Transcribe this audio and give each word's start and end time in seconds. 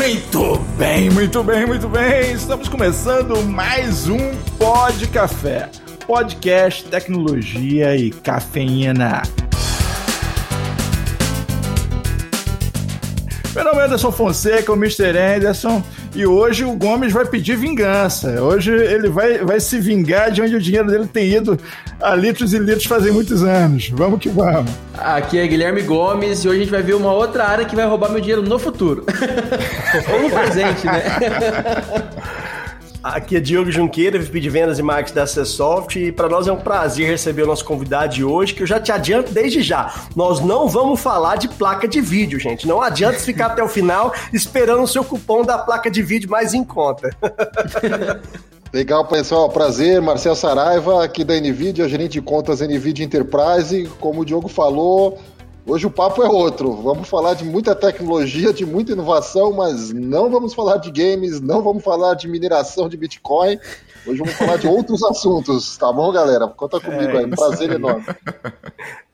Muito 0.00 0.58
bem, 0.78 1.10
muito 1.10 1.44
bem, 1.44 1.66
muito 1.66 1.86
bem. 1.86 2.32
Estamos 2.32 2.68
começando 2.68 3.42
mais 3.42 4.08
um 4.08 4.16
Pod 4.58 5.06
Café. 5.08 5.68
Podcast, 6.06 6.84
tecnologia 6.84 7.94
e 7.94 8.10
cafeína. 8.10 9.20
Meu 13.54 13.62
nome 13.62 13.78
é 13.78 13.84
Anderson 13.84 14.10
Fonseca, 14.10 14.72
o 14.72 14.74
Mr. 14.74 15.18
Anderson, 15.36 15.82
e 16.14 16.26
hoje 16.26 16.64
o 16.64 16.72
Gomes 16.74 17.12
vai 17.12 17.24
pedir 17.24 17.56
vingança. 17.56 18.42
Hoje 18.42 18.72
ele 18.72 19.08
vai, 19.08 19.38
vai 19.38 19.60
se 19.60 19.78
vingar 19.78 20.30
de 20.30 20.42
onde 20.42 20.56
o 20.56 20.60
dinheiro 20.60 20.88
dele 20.90 21.06
tem 21.06 21.32
ido 21.32 21.58
há 22.00 22.14
litros 22.14 22.52
e 22.52 22.58
litros 22.58 22.84
fazem 22.84 23.12
muitos 23.12 23.42
anos. 23.42 23.90
Vamos 23.90 24.18
que 24.18 24.28
vamos. 24.28 24.70
Aqui 24.98 25.38
é 25.38 25.46
Guilherme 25.46 25.82
Gomes 25.82 26.44
e 26.44 26.48
hoje 26.48 26.58
a 26.58 26.62
gente 26.62 26.70
vai 26.70 26.82
ver 26.82 26.94
uma 26.94 27.12
outra 27.12 27.44
área 27.44 27.64
que 27.64 27.76
vai 27.76 27.86
roubar 27.86 28.10
meu 28.10 28.20
dinheiro 28.20 28.42
no 28.42 28.58
futuro. 28.58 29.04
Ou 30.12 30.22
no 30.22 30.30
presente, 30.30 30.86
né? 30.86 31.02
Aqui 33.02 33.36
é 33.36 33.40
Diogo 33.40 33.70
Junqueira, 33.70 34.18
VP 34.18 34.40
de 34.40 34.50
Vendas 34.50 34.78
e 34.78 34.82
Marketing 34.82 35.14
da 35.14 35.22
Acessoft, 35.22 35.98
e 35.98 36.12
para 36.12 36.28
nós 36.28 36.46
é 36.46 36.52
um 36.52 36.58
prazer 36.58 37.08
receber 37.08 37.44
o 37.44 37.46
nosso 37.46 37.64
convidado 37.64 38.14
de 38.14 38.22
hoje, 38.22 38.52
que 38.52 38.62
eu 38.62 38.66
já 38.66 38.78
te 38.78 38.92
adianto 38.92 39.32
desde 39.32 39.62
já. 39.62 39.94
Nós 40.14 40.38
não 40.40 40.68
vamos 40.68 41.00
falar 41.00 41.36
de 41.36 41.48
placa 41.48 41.88
de 41.88 41.98
vídeo, 41.98 42.38
gente. 42.38 42.68
Não 42.68 42.82
adianta 42.82 43.18
ficar 43.18 43.46
até 43.46 43.62
o 43.62 43.68
final 43.68 44.12
esperando 44.34 44.82
o 44.82 44.86
seu 44.86 45.02
cupom 45.02 45.42
da 45.42 45.56
placa 45.56 45.90
de 45.90 46.02
vídeo 46.02 46.28
mais 46.28 46.52
em 46.52 46.62
conta. 46.62 47.10
Legal, 48.70 49.06
pessoal. 49.06 49.48
Prazer. 49.48 50.00
Marcel 50.02 50.36
Saraiva, 50.36 51.02
aqui 51.02 51.24
da 51.24 51.34
NVIDIA, 51.40 51.88
gerente 51.88 52.12
de 52.12 52.20
contas 52.20 52.60
NVIDIA 52.60 53.04
Enterprise. 53.04 53.90
Como 53.98 54.20
o 54.20 54.24
Diogo 54.24 54.46
falou, 54.46 55.18
Hoje 55.70 55.86
o 55.86 55.90
papo 55.90 56.20
é 56.20 56.28
outro. 56.28 56.72
Vamos 56.82 57.08
falar 57.08 57.34
de 57.34 57.44
muita 57.44 57.76
tecnologia, 57.76 58.52
de 58.52 58.66
muita 58.66 58.90
inovação, 58.90 59.52
mas 59.52 59.92
não 59.92 60.28
vamos 60.28 60.52
falar 60.52 60.78
de 60.78 60.90
games, 60.90 61.40
não 61.40 61.62
vamos 61.62 61.84
falar 61.84 62.14
de 62.14 62.26
mineração 62.26 62.88
de 62.88 62.96
Bitcoin. 62.96 63.56
Hoje 64.06 64.18
vamos 64.18 64.34
falar 64.34 64.56
de 64.56 64.66
outros 64.66 65.02
assuntos, 65.04 65.76
tá 65.76 65.92
bom, 65.92 66.10
galera? 66.10 66.46
Conta 66.48 66.80
comigo 66.80 67.16
é, 67.16 67.18
aí, 67.18 67.26
um 67.26 67.30
prazer 67.30 67.70
enorme. 67.72 68.04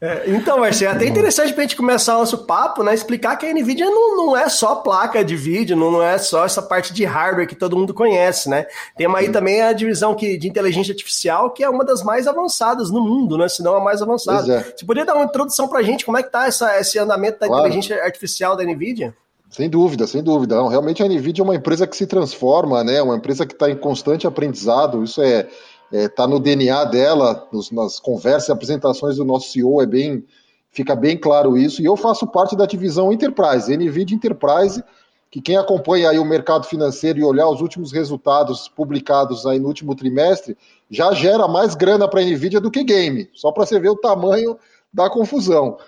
É, 0.00 0.24
então, 0.26 0.60
Marcelo, 0.60 0.92
é 0.92 0.96
até 0.96 1.06
interessante 1.06 1.52
pra 1.52 1.62
gente 1.62 1.74
começar 1.74 2.16
o 2.16 2.20
nosso 2.20 2.44
papo, 2.44 2.82
né? 2.82 2.94
Explicar 2.94 3.34
que 3.36 3.46
a 3.46 3.52
NVIDIA 3.52 3.86
não, 3.86 4.16
não 4.16 4.36
é 4.36 4.48
só 4.48 4.76
placa 4.76 5.24
de 5.24 5.34
vídeo, 5.34 5.76
não, 5.76 5.90
não 5.90 6.02
é 6.02 6.18
só 6.18 6.44
essa 6.44 6.60
parte 6.60 6.92
de 6.92 7.04
hardware 7.04 7.48
que 7.48 7.54
todo 7.54 7.76
mundo 7.76 7.94
conhece, 7.94 8.48
né? 8.48 8.66
Tem 8.96 9.06
aí 9.06 9.30
também 9.30 9.62
a 9.62 9.72
divisão 9.72 10.14
que, 10.14 10.36
de 10.36 10.48
inteligência 10.48 10.92
artificial, 10.92 11.50
que 11.50 11.64
é 11.64 11.68
uma 11.68 11.84
das 11.84 12.02
mais 12.02 12.26
avançadas 12.26 12.90
no 12.90 13.00
mundo, 13.00 13.38
né? 13.38 13.48
Se 13.48 13.62
não 13.62 13.74
a 13.74 13.80
mais 13.80 14.02
avançada. 14.02 14.52
É. 14.52 14.62
Você 14.76 14.84
poderia 14.84 15.06
dar 15.06 15.14
uma 15.14 15.24
introdução 15.24 15.66
pra 15.66 15.82
gente, 15.82 16.04
como 16.04 16.18
é 16.18 16.22
que 16.22 16.30
tá 16.30 16.46
essa, 16.46 16.78
esse 16.78 16.98
andamento 16.98 17.40
da 17.40 17.46
claro. 17.46 17.66
inteligência 17.66 18.04
artificial 18.04 18.54
da 18.54 18.64
NVIDIA? 18.64 19.14
Sem 19.48 19.70
dúvida, 19.70 20.06
sem 20.06 20.22
dúvida. 20.22 20.56
Não, 20.56 20.68
realmente 20.68 21.02
a 21.02 21.08
NVIDIA 21.08 21.42
é 21.42 21.44
uma 21.44 21.54
empresa 21.54 21.86
que 21.86 21.96
se 21.96 22.06
transforma, 22.06 22.82
né? 22.82 23.00
Uma 23.00 23.16
empresa 23.16 23.46
que 23.46 23.52
está 23.52 23.70
em 23.70 23.76
constante 23.76 24.26
aprendizado. 24.26 25.02
Isso 25.04 25.22
é 25.22 25.48
está 25.92 26.24
é, 26.24 26.26
no 26.26 26.40
DNA 26.40 26.84
dela, 26.84 27.46
nos, 27.52 27.70
nas 27.70 28.00
conversas 28.00 28.48
e 28.48 28.52
apresentações 28.52 29.16
do 29.16 29.24
nosso 29.24 29.50
CEO, 29.50 29.80
é 29.80 29.86
bem, 29.86 30.24
fica 30.70 30.96
bem 30.96 31.16
claro 31.16 31.56
isso. 31.56 31.80
E 31.80 31.84
eu 31.84 31.96
faço 31.96 32.26
parte 32.26 32.56
da 32.56 32.66
divisão 32.66 33.12
Enterprise, 33.12 33.74
NVIDIA 33.76 34.16
Enterprise, 34.16 34.82
que 35.30 35.40
quem 35.40 35.56
acompanha 35.56 36.10
aí 36.10 36.18
o 36.18 36.24
mercado 36.24 36.66
financeiro 36.66 37.18
e 37.18 37.24
olhar 37.24 37.48
os 37.48 37.60
últimos 37.60 37.92
resultados 37.92 38.68
publicados 38.68 39.46
aí 39.46 39.58
no 39.58 39.68
último 39.68 39.94
trimestre, 39.94 40.56
já 40.90 41.12
gera 41.12 41.46
mais 41.46 41.74
grana 41.74 42.08
para 42.08 42.20
a 42.20 42.24
NVIDIA 42.24 42.60
do 42.60 42.70
que 42.70 42.82
game, 42.82 43.28
só 43.34 43.52
para 43.52 43.66
você 43.66 43.78
ver 43.78 43.90
o 43.90 43.96
tamanho 43.96 44.56
da 44.92 45.10
confusão. 45.10 45.78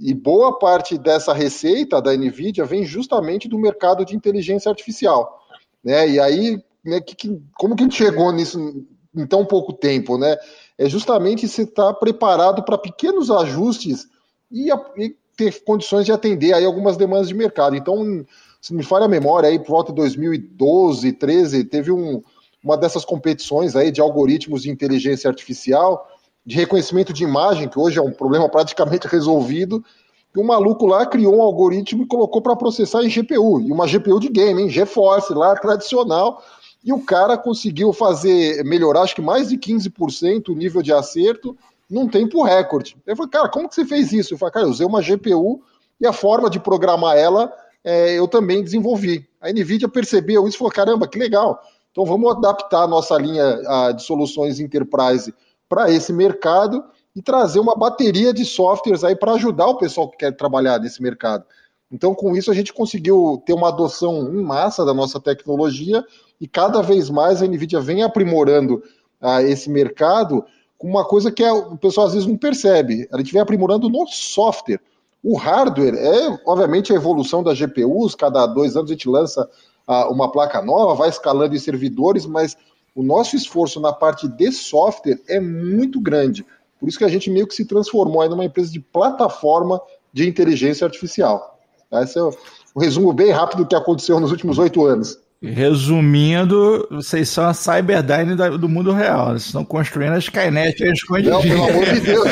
E 0.00 0.14
boa 0.14 0.58
parte 0.58 0.96
dessa 0.96 1.32
receita 1.32 2.00
da 2.00 2.16
NVIDIA 2.16 2.64
vem 2.64 2.84
justamente 2.84 3.48
do 3.48 3.58
mercado 3.58 4.04
de 4.04 4.14
inteligência 4.14 4.70
artificial. 4.70 5.40
Né? 5.82 6.08
E 6.10 6.20
aí, 6.20 6.62
né, 6.84 7.00
que, 7.00 7.16
que, 7.16 7.42
como 7.56 7.74
que 7.74 7.82
a 7.82 7.86
gente 7.86 7.96
chegou 7.96 8.32
nisso 8.32 8.84
em 9.14 9.26
tão 9.26 9.44
pouco 9.44 9.72
tempo? 9.72 10.16
Né? 10.16 10.36
É 10.76 10.88
justamente 10.88 11.48
você 11.48 11.62
estar 11.62 11.88
tá 11.88 11.94
preparado 11.94 12.62
para 12.62 12.78
pequenos 12.78 13.30
ajustes 13.30 14.06
e, 14.50 14.70
a, 14.70 14.80
e, 14.96 15.16
ter 15.36 15.62
condições 15.64 16.06
de 16.06 16.12
atender 16.12 16.52
aí 16.52 16.64
algumas 16.64 16.96
demandas 16.96 17.28
de 17.28 17.34
mercado. 17.34 17.74
Então, 17.74 18.24
se 18.60 18.72
me 18.74 18.84
falha 18.84 19.06
a 19.06 19.08
memória, 19.08 19.48
aí 19.48 19.58
por 19.58 19.68
volta 19.68 19.92
de 19.92 19.96
2012, 19.96 21.12
13, 21.12 21.64
teve 21.64 21.90
um, 21.90 22.22
uma 22.62 22.76
dessas 22.76 23.04
competições 23.04 23.74
aí 23.74 23.90
de 23.90 24.00
algoritmos 24.00 24.62
de 24.62 24.70
inteligência 24.70 25.28
artificial 25.28 26.08
de 26.48 26.56
reconhecimento 26.56 27.12
de 27.12 27.24
imagem, 27.24 27.68
que 27.68 27.78
hoje 27.78 27.98
é 27.98 28.02
um 28.02 28.10
problema 28.10 28.48
praticamente 28.48 29.06
resolvido, 29.06 29.84
que 30.32 30.40
um 30.40 30.46
maluco 30.46 30.86
lá 30.86 31.04
criou 31.04 31.36
um 31.36 31.42
algoritmo 31.42 32.02
e 32.02 32.06
colocou 32.06 32.40
para 32.40 32.56
processar 32.56 33.04
em 33.04 33.10
GPU, 33.10 33.60
e 33.60 33.70
uma 33.70 33.86
GPU 33.86 34.18
de 34.18 34.30
game, 34.30 34.62
hein? 34.62 34.70
GeForce, 34.70 35.34
lá 35.34 35.54
tradicional, 35.56 36.42
e 36.82 36.90
o 36.90 37.04
cara 37.04 37.36
conseguiu 37.36 37.92
fazer, 37.92 38.64
melhorar 38.64 39.02
acho 39.02 39.14
que 39.14 39.20
mais 39.20 39.50
de 39.50 39.58
15% 39.58 40.48
o 40.48 40.54
nível 40.54 40.80
de 40.80 40.90
acerto 40.90 41.54
num 41.88 42.08
tempo 42.08 42.42
recorde. 42.42 42.96
Eu 43.06 43.14
falei, 43.14 43.30
cara, 43.30 43.50
como 43.50 43.68
que 43.68 43.74
você 43.74 43.84
fez 43.84 44.10
isso? 44.14 44.32
Eu 44.32 44.38
falei, 44.38 44.54
cara, 44.54 44.64
eu 44.64 44.70
usei 44.70 44.86
uma 44.86 45.02
GPU 45.02 45.60
e 46.00 46.06
a 46.06 46.14
forma 46.14 46.48
de 46.48 46.58
programar 46.58 47.14
ela 47.14 47.52
é, 47.84 48.18
eu 48.18 48.26
também 48.26 48.64
desenvolvi. 48.64 49.28
A 49.38 49.52
NVIDIA 49.52 49.86
percebeu 49.86 50.48
isso 50.48 50.56
e 50.56 50.58
falou, 50.58 50.72
caramba, 50.72 51.06
que 51.06 51.18
legal. 51.18 51.60
Então 51.92 52.06
vamos 52.06 52.34
adaptar 52.34 52.84
a 52.84 52.88
nossa 52.88 53.18
linha 53.18 53.60
a, 53.66 53.92
de 53.92 54.02
soluções 54.02 54.58
Enterprise 54.58 55.34
para 55.68 55.90
esse 55.90 56.12
mercado 56.12 56.82
e 57.14 57.22
trazer 57.22 57.60
uma 57.60 57.74
bateria 57.74 58.32
de 58.32 58.44
softwares 58.44 59.04
aí 59.04 59.16
para 59.16 59.32
ajudar 59.32 59.66
o 59.66 59.78
pessoal 59.78 60.08
que 60.08 60.18
quer 60.18 60.36
trabalhar 60.36 60.78
nesse 60.78 61.02
mercado. 61.02 61.44
Então, 61.90 62.14
com 62.14 62.36
isso, 62.36 62.50
a 62.50 62.54
gente 62.54 62.72
conseguiu 62.72 63.42
ter 63.46 63.54
uma 63.54 63.68
adoção 63.68 64.32
em 64.32 64.42
massa 64.42 64.84
da 64.84 64.92
nossa 64.92 65.18
tecnologia 65.18 66.04
e 66.40 66.46
cada 66.46 66.82
vez 66.82 67.08
mais 67.08 67.42
a 67.42 67.46
NVIDIA 67.46 67.80
vem 67.80 68.02
aprimorando 68.02 68.82
ah, 69.20 69.42
esse 69.42 69.70
mercado 69.70 70.44
com 70.76 70.86
uma 70.86 71.04
coisa 71.04 71.32
que 71.32 71.42
é, 71.42 71.52
o 71.52 71.76
pessoal 71.76 72.06
às 72.06 72.12
vezes 72.12 72.28
não 72.28 72.36
percebe. 72.36 73.08
A 73.12 73.18
gente 73.18 73.32
vem 73.32 73.42
aprimorando 73.42 73.88
no 73.88 74.06
software. 74.06 74.80
O 75.22 75.36
hardware 75.36 75.94
é, 75.94 76.38
obviamente, 76.46 76.92
a 76.92 76.96
evolução 76.96 77.42
das 77.42 77.58
GPUs. 77.58 78.14
Cada 78.14 78.46
dois 78.46 78.76
anos 78.76 78.90
a 78.90 78.94
gente 78.94 79.08
lança 79.08 79.48
ah, 79.86 80.08
uma 80.08 80.30
placa 80.30 80.62
nova, 80.62 80.94
vai 80.94 81.08
escalando 81.08 81.56
em 81.56 81.58
servidores, 81.58 82.26
mas 82.26 82.56
o 82.98 83.02
nosso 83.04 83.36
esforço 83.36 83.78
na 83.78 83.92
parte 83.92 84.26
de 84.26 84.50
software 84.50 85.20
é 85.28 85.38
muito 85.38 86.00
grande. 86.00 86.44
Por 86.80 86.88
isso 86.88 86.98
que 86.98 87.04
a 87.04 87.08
gente 87.08 87.30
meio 87.30 87.46
que 87.46 87.54
se 87.54 87.64
transformou 87.64 88.24
em 88.24 88.28
uma 88.28 88.44
empresa 88.44 88.72
de 88.72 88.80
plataforma 88.80 89.80
de 90.12 90.28
inteligência 90.28 90.84
artificial. 90.84 91.60
Esse 91.92 92.18
é 92.18 92.22
o 92.24 92.80
resumo 92.80 93.12
bem 93.12 93.30
rápido 93.30 93.62
do 93.62 93.68
que 93.68 93.76
aconteceu 93.76 94.18
nos 94.18 94.32
últimos 94.32 94.58
oito 94.58 94.84
anos. 94.84 95.16
Resumindo, 95.40 96.88
vocês 96.90 97.28
são 97.28 97.46
a 97.46 97.54
Cyberdyne 97.54 98.34
do 98.58 98.68
mundo 98.68 98.92
real. 98.92 99.28
Vocês 99.28 99.46
estão 99.46 99.64
construindo 99.64 100.14
a 100.14 100.18
Skynet 100.18 100.82
escondidinha. 100.82 101.34
Não, 101.34 101.42
pelo 101.42 101.64
amor 101.64 101.84
de 101.84 102.00
Deus. 102.00 102.26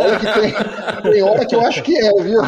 Olha 0.00 0.18
que 0.18 0.40
tem, 0.40 1.12
tem 1.12 1.22
hora 1.22 1.44
que 1.44 1.54
eu 1.54 1.60
acho 1.60 1.82
que 1.82 1.94
é, 1.98 2.22
viu? 2.22 2.40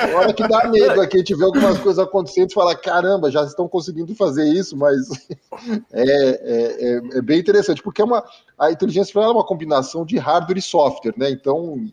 Tem 0.00 0.14
hora 0.14 0.32
que 0.32 0.46
dá 0.46 0.68
medo 0.68 1.00
aqui. 1.00 1.16
A 1.16 1.18
gente 1.18 1.34
vê 1.34 1.44
algumas 1.44 1.76
coisas 1.78 1.98
acontecendo 1.98 2.50
e 2.52 2.54
fala, 2.54 2.76
caramba, 2.76 3.28
já 3.28 3.42
estão 3.42 3.66
conseguindo 3.66 4.14
fazer 4.14 4.44
isso, 4.44 4.76
mas 4.76 5.08
é, 5.92 6.04
é, 6.04 6.36
é, 6.78 7.18
é 7.18 7.22
bem 7.22 7.40
interessante, 7.40 7.82
porque 7.82 8.00
é 8.00 8.04
uma, 8.04 8.22
a 8.56 8.70
inteligência 8.70 9.00
artificial 9.02 9.30
é 9.30 9.34
uma 9.34 9.44
combinação 9.44 10.06
de 10.06 10.16
hardware 10.16 10.58
e 10.58 10.62
software, 10.62 11.14
né? 11.16 11.28
Então 11.28 11.84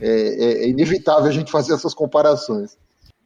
é, 0.00 0.08
é, 0.08 0.64
é 0.64 0.68
inevitável 0.70 1.28
a 1.28 1.32
gente 1.32 1.52
fazer 1.52 1.74
essas 1.74 1.92
comparações. 1.92 2.78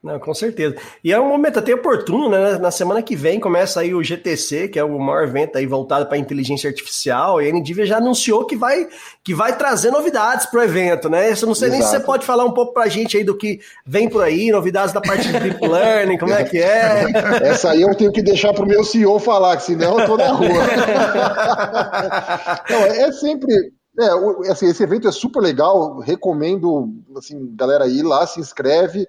Não, 0.03 0.19
com 0.19 0.33
certeza. 0.33 0.77
E 1.05 1.13
é 1.13 1.21
um 1.21 1.29
momento 1.29 1.59
até 1.59 1.75
oportuno, 1.75 2.31
né? 2.31 2.57
Na 2.57 2.71
semana 2.71 3.03
que 3.03 3.15
vem 3.15 3.39
começa 3.39 3.81
aí 3.81 3.95
o 3.95 4.03
GTC, 4.03 4.69
que 4.69 4.79
é 4.79 4.85
o 4.85 4.99
maior 4.99 5.25
evento 5.25 5.59
aí 5.59 5.67
voltado 5.67 6.07
para 6.07 6.17
inteligência 6.17 6.71
artificial, 6.71 7.43
e 7.43 7.51
a 7.51 7.53
NVIDIA 7.53 7.85
já 7.85 7.99
anunciou 7.99 8.47
que 8.47 8.57
vai, 8.57 8.89
que 9.23 9.35
vai 9.35 9.59
trazer 9.59 9.91
novidades 9.91 10.47
para 10.47 10.61
o 10.61 10.63
evento, 10.63 11.11
né? 11.11 11.31
Eu 11.31 11.47
não 11.47 11.55
sei 11.55 11.69
Exato. 11.69 11.71
nem 11.71 11.83
se 11.83 11.91
você 11.91 12.01
pode 12.01 12.25
falar 12.25 12.47
um 12.47 12.53
pouco 12.53 12.73
para 12.73 12.85
a 12.85 12.89
gente 12.89 13.19
aí 13.19 13.25
do 13.25 13.37
que 13.37 13.61
vem 13.85 14.09
por 14.09 14.23
aí, 14.23 14.51
novidades 14.51 14.95
da 14.95 15.03
parte 15.03 15.31
de 15.31 15.39
Deep 15.39 15.69
Learning, 15.69 16.17
como 16.17 16.33
é 16.33 16.45
que 16.45 16.57
é. 16.57 17.05
Essa 17.45 17.73
aí 17.73 17.83
eu 17.83 17.95
tenho 17.95 18.11
que 18.11 18.23
deixar 18.23 18.55
para 18.55 18.65
o 18.65 18.69
meu 18.69 18.83
CEO 18.83 19.19
falar, 19.19 19.59
que 19.59 19.65
senão 19.65 20.01
eu 20.01 20.07
tô 20.07 20.17
na 20.17 20.33
rua. 20.33 20.49
não, 22.71 22.87
é 22.87 23.13
sempre... 23.13 23.53
É, 23.99 24.51
assim, 24.51 24.67
esse 24.67 24.83
evento 24.83 25.09
é 25.09 25.13
super 25.13 25.43
legal, 25.43 25.99
recomendo, 25.99 26.89
assim, 27.19 27.55
galera 27.55 27.87
ir 27.87 28.03
lá, 28.03 28.27
se 28.27 28.41
inscreve, 28.41 29.07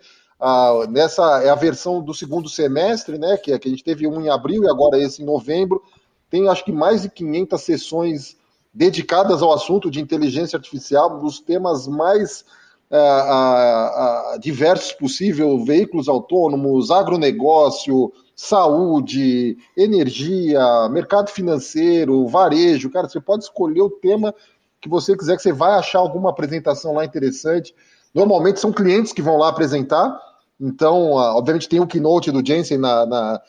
nessa 0.90 1.44
é 1.44 1.50
a 1.50 1.56
versão 1.56 2.02
do 2.02 2.14
segundo 2.14 2.50
semestre, 2.50 3.18
né? 3.18 3.38
Que, 3.38 3.54
é, 3.54 3.60
que 3.60 3.68
a 3.68 3.72
gente 3.72 3.84
teve 3.84 4.08
um 4.08 4.22
em 4.22 4.30
abril 4.30 4.64
e 4.64 4.70
agora 4.70 4.98
esse 4.98 5.22
em 5.22 5.26
novembro. 5.26 5.82
Tem 6.30 6.48
acho 6.48 6.64
que 6.64 6.72
mais 6.72 7.04
de 7.04 7.10
500 7.10 7.62
sessões 7.62 8.38
dedicadas 8.74 9.42
ao 9.42 9.54
assunto 9.54 9.92
de 9.92 10.00
inteligência 10.00 10.58
artificial, 10.58 11.20
dos 11.20 11.40
temas 11.40 11.88
mais 11.88 12.46
ah, 12.94 14.38
diversos 14.40 14.92
possível, 14.94 15.64
veículos 15.64 16.10
autônomos, 16.10 16.92
agronegócio, 16.92 18.12
saúde, 18.36 19.58
energia, 19.78 20.90
mercado 20.90 21.30
financeiro, 21.30 22.28
varejo. 22.28 22.90
Cara, 22.90 23.08
você 23.08 23.22
pode 23.22 23.44
escolher 23.44 23.82
o 23.82 23.90
tema 23.90 24.34
que 24.82 24.90
você 24.90 25.16
quiser, 25.16 25.38
que 25.38 25.44
você 25.44 25.54
vai 25.54 25.74
achar 25.74 26.00
alguma 26.00 26.32
apresentação 26.32 26.94
lá 26.94 27.06
interessante. 27.06 27.74
Normalmente 28.14 28.60
são 28.60 28.74
clientes 28.74 29.14
que 29.14 29.22
vão 29.22 29.38
lá 29.38 29.50
apresentar, 29.50 30.20
Então, 30.62 31.13
obviamente, 31.13 31.68
tem 31.68 31.80
o 31.80 31.88
keynote 31.88 32.31
do 32.31 32.46
Jensen 32.46 32.78
na, 32.78 33.04
na, 33.04 33.42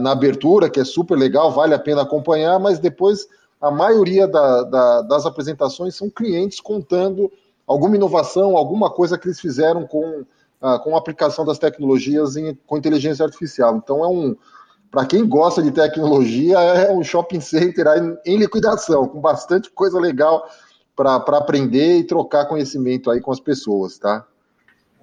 na, 0.00 0.12
abertura, 0.12 0.70
que 0.70 0.78
é 0.78 0.84
super 0.84 1.18
legal, 1.18 1.50
vale 1.50 1.74
a 1.74 1.78
pena 1.80 2.02
acompanhar, 2.02 2.60
mas 2.60 2.78
depois 2.78 3.26
a 3.60 3.72
maioria 3.72 4.28
da, 4.28 4.62
da, 4.62 5.02
das 5.02 5.26
apresentações 5.26 5.96
são 5.96 6.08
clientes 6.08 6.60
contando 6.60 7.30
alguma 7.66 7.96
inovação, 7.96 8.56
alguma 8.56 8.88
coisa 8.88 9.18
que 9.18 9.26
eles 9.26 9.40
fizeram 9.40 9.84
com, 9.84 10.24
com 10.84 10.94
a 10.94 10.98
aplicação 10.98 11.44
das 11.44 11.58
tecnologias 11.58 12.36
em, 12.36 12.56
com 12.66 12.78
inteligência 12.78 13.24
artificial. 13.24 13.76
Então, 13.76 14.04
é 14.04 14.08
um. 14.08 14.36
Para 14.92 15.06
quem 15.06 15.24
gosta 15.28 15.62
de 15.62 15.70
tecnologia, 15.70 16.58
é 16.58 16.92
um 16.92 17.04
shopping 17.04 17.40
center 17.40 17.86
em 18.26 18.36
liquidação, 18.36 19.06
com 19.06 19.20
bastante 19.20 19.70
coisa 19.70 20.00
legal 20.00 20.44
para 20.96 21.16
aprender 21.16 21.98
e 21.98 22.04
trocar 22.04 22.46
conhecimento 22.46 23.08
aí 23.08 23.20
com 23.20 23.30
as 23.30 23.38
pessoas, 23.38 23.98
tá? 23.98 24.26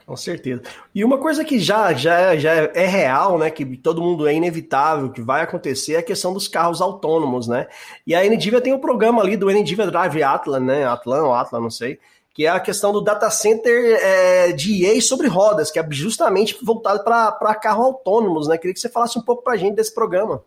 Com 0.07 0.15
certeza. 0.15 0.61
E 0.95 1.03
uma 1.03 1.17
coisa 1.17 1.43
que 1.43 1.59
já, 1.59 1.91
já, 1.91 2.37
já 2.37 2.53
é 2.53 2.85
real, 2.85 3.37
né? 3.37 3.51
Que 3.51 3.65
todo 3.75 4.01
mundo 4.01 4.25
é 4.25 4.33
inevitável, 4.33 5.11
que 5.11 5.21
vai 5.21 5.41
acontecer, 5.41 5.95
é 5.95 5.97
a 5.97 6.03
questão 6.03 6.31
dos 6.31 6.47
carros 6.47 6.79
autônomos, 6.79 7.45
né? 7.45 7.67
E 8.07 8.15
a 8.15 8.23
NDIVIA 8.23 8.61
tem 8.61 8.71
um 8.71 8.79
programa 8.79 9.21
ali 9.21 9.35
do 9.35 9.51
NDIVIA 9.51 9.87
Drive 9.87 10.23
Atlan, 10.23 10.61
né? 10.61 10.85
Atlan 10.85 11.23
ou 11.23 11.33
Atlan, 11.33 11.59
não 11.59 11.69
sei. 11.69 11.99
Que 12.33 12.45
é 12.45 12.49
a 12.49 12.59
questão 12.61 12.93
do 12.93 13.01
data 13.01 13.29
center 13.29 13.99
é, 14.01 14.53
de 14.53 14.85
EA 14.85 15.01
sobre 15.01 15.27
rodas, 15.27 15.69
que 15.69 15.77
é 15.77 15.85
justamente 15.91 16.57
voltado 16.63 17.03
para 17.03 17.55
carros 17.55 17.87
autônomos, 17.87 18.47
né? 18.47 18.57
Queria 18.57 18.73
que 18.73 18.79
você 18.79 18.87
falasse 18.87 19.19
um 19.19 19.23
pouco 19.23 19.43
para 19.43 19.55
a 19.55 19.57
gente 19.57 19.75
desse 19.75 19.93
programa. 19.93 20.41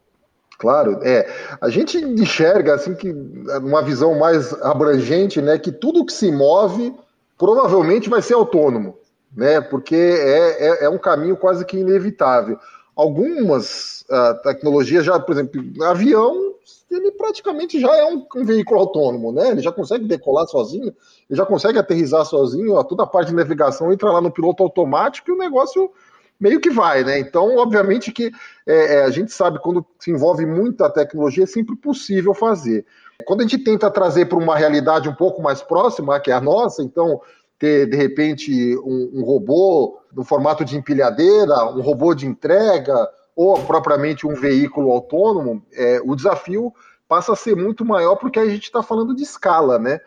Claro, 0.59 1.01
é. 1.03 1.31
A 1.61 1.69
gente 1.69 1.99
enxerga 1.99 2.77
assim 2.77 2.95
que 2.95 3.11
uma 3.11 3.83
visão 3.83 4.19
mais 4.19 4.55
abrangente, 4.63 5.43
né, 5.43 5.59
que 5.59 5.71
tudo 5.71 6.05
que 6.05 6.13
se 6.15 6.33
move 6.33 6.95
provavelmente 7.37 8.09
vai 8.09 8.23
ser 8.23 8.35
autônomo 8.35 8.99
né? 9.35 9.61
Porque 9.61 9.97
é, 9.97 10.67
é, 10.69 10.85
é 10.85 10.89
um 10.89 10.99
caminho 10.99 11.37
quase 11.37 11.65
que 11.65 11.79
inevitável. 11.79 12.59
Algumas 12.95 14.03
uh, 14.11 14.43
tecnologias 14.43 15.05
já, 15.05 15.19
por 15.19 15.33
exemplo, 15.33 15.63
avião, 15.85 16.55
ele 16.91 17.13
praticamente 17.13 17.81
já 17.81 17.95
é 17.97 18.05
um, 18.05 18.27
um, 18.37 18.45
veículo 18.45 18.81
autônomo, 18.81 19.33
né? 19.33 19.51
Ele 19.51 19.61
já 19.61 19.71
consegue 19.71 20.07
decolar 20.07 20.47
sozinho, 20.47 20.95
ele 21.29 21.37
já 21.37 21.47
consegue 21.47 21.79
aterrizar 21.79 22.25
sozinho, 22.25 22.75
ó, 22.75 22.83
toda 22.83 23.05
a 23.05 23.07
parte 23.07 23.29
de 23.29 23.35
navegação 23.35 23.93
entra 23.93 24.11
lá 24.11 24.21
no 24.21 24.31
piloto 24.31 24.63
automático 24.63 25.31
e 25.31 25.35
o 25.35 25.39
negócio 25.39 25.91
meio 26.39 26.61
que 26.61 26.71
vai, 26.71 27.05
né? 27.05 27.19
Então, 27.19 27.57
obviamente 27.57 28.11
que 28.11 28.33
é, 28.67 28.97
é, 28.97 29.05
a 29.05 29.11
gente 29.11 29.33
sabe 29.33 29.61
quando 29.61 29.85
se 29.99 30.11
envolve 30.11 30.45
muita 30.47 30.91
tecnologia 30.91 31.45
é 31.45 31.47
sempre 31.47 31.77
possível 31.77 32.35
fazer. 32.35 32.85
Quando 33.27 33.41
a 33.41 33.43
gente 33.43 33.59
tenta 33.59 33.91
trazer 33.91 34.27
para 34.27 34.39
uma 34.39 34.57
realidade 34.57 35.09
um 35.09 35.15
pouco 35.15 35.43
mais 35.43 35.63
próxima, 35.63 36.19
que 36.19 36.31
é 36.31 36.35
a 36.35 36.41
nossa, 36.41 36.83
então 36.83 37.21
ter, 37.61 37.87
de 37.87 37.97
repente, 37.97 38.77
um, 38.79 39.11
um 39.21 39.23
robô 39.23 40.01
no 40.13 40.25
formato 40.25 40.65
de 40.65 40.77
empilhadeira, 40.79 41.67
um 41.67 41.83
robô 41.83 42.15
de 42.15 42.27
entrega, 42.27 42.97
ou 43.37 43.63
propriamente 43.63 44.27
um 44.27 44.35
veículo 44.35 44.91
autônomo, 44.91 45.63
é, 45.75 46.01
o 46.03 46.17
desafio 46.17 46.73
passa 47.07 47.35
a 47.35 47.37
ser 47.37 47.55
muito 47.55 47.85
maior 47.85 48.17
porque 48.17 48.39
a 48.41 48.49
gente 48.49 48.65
está 48.65 48.83
falando 48.83 49.15
de 49.15 49.23
escala, 49.23 49.79
né? 49.79 50.01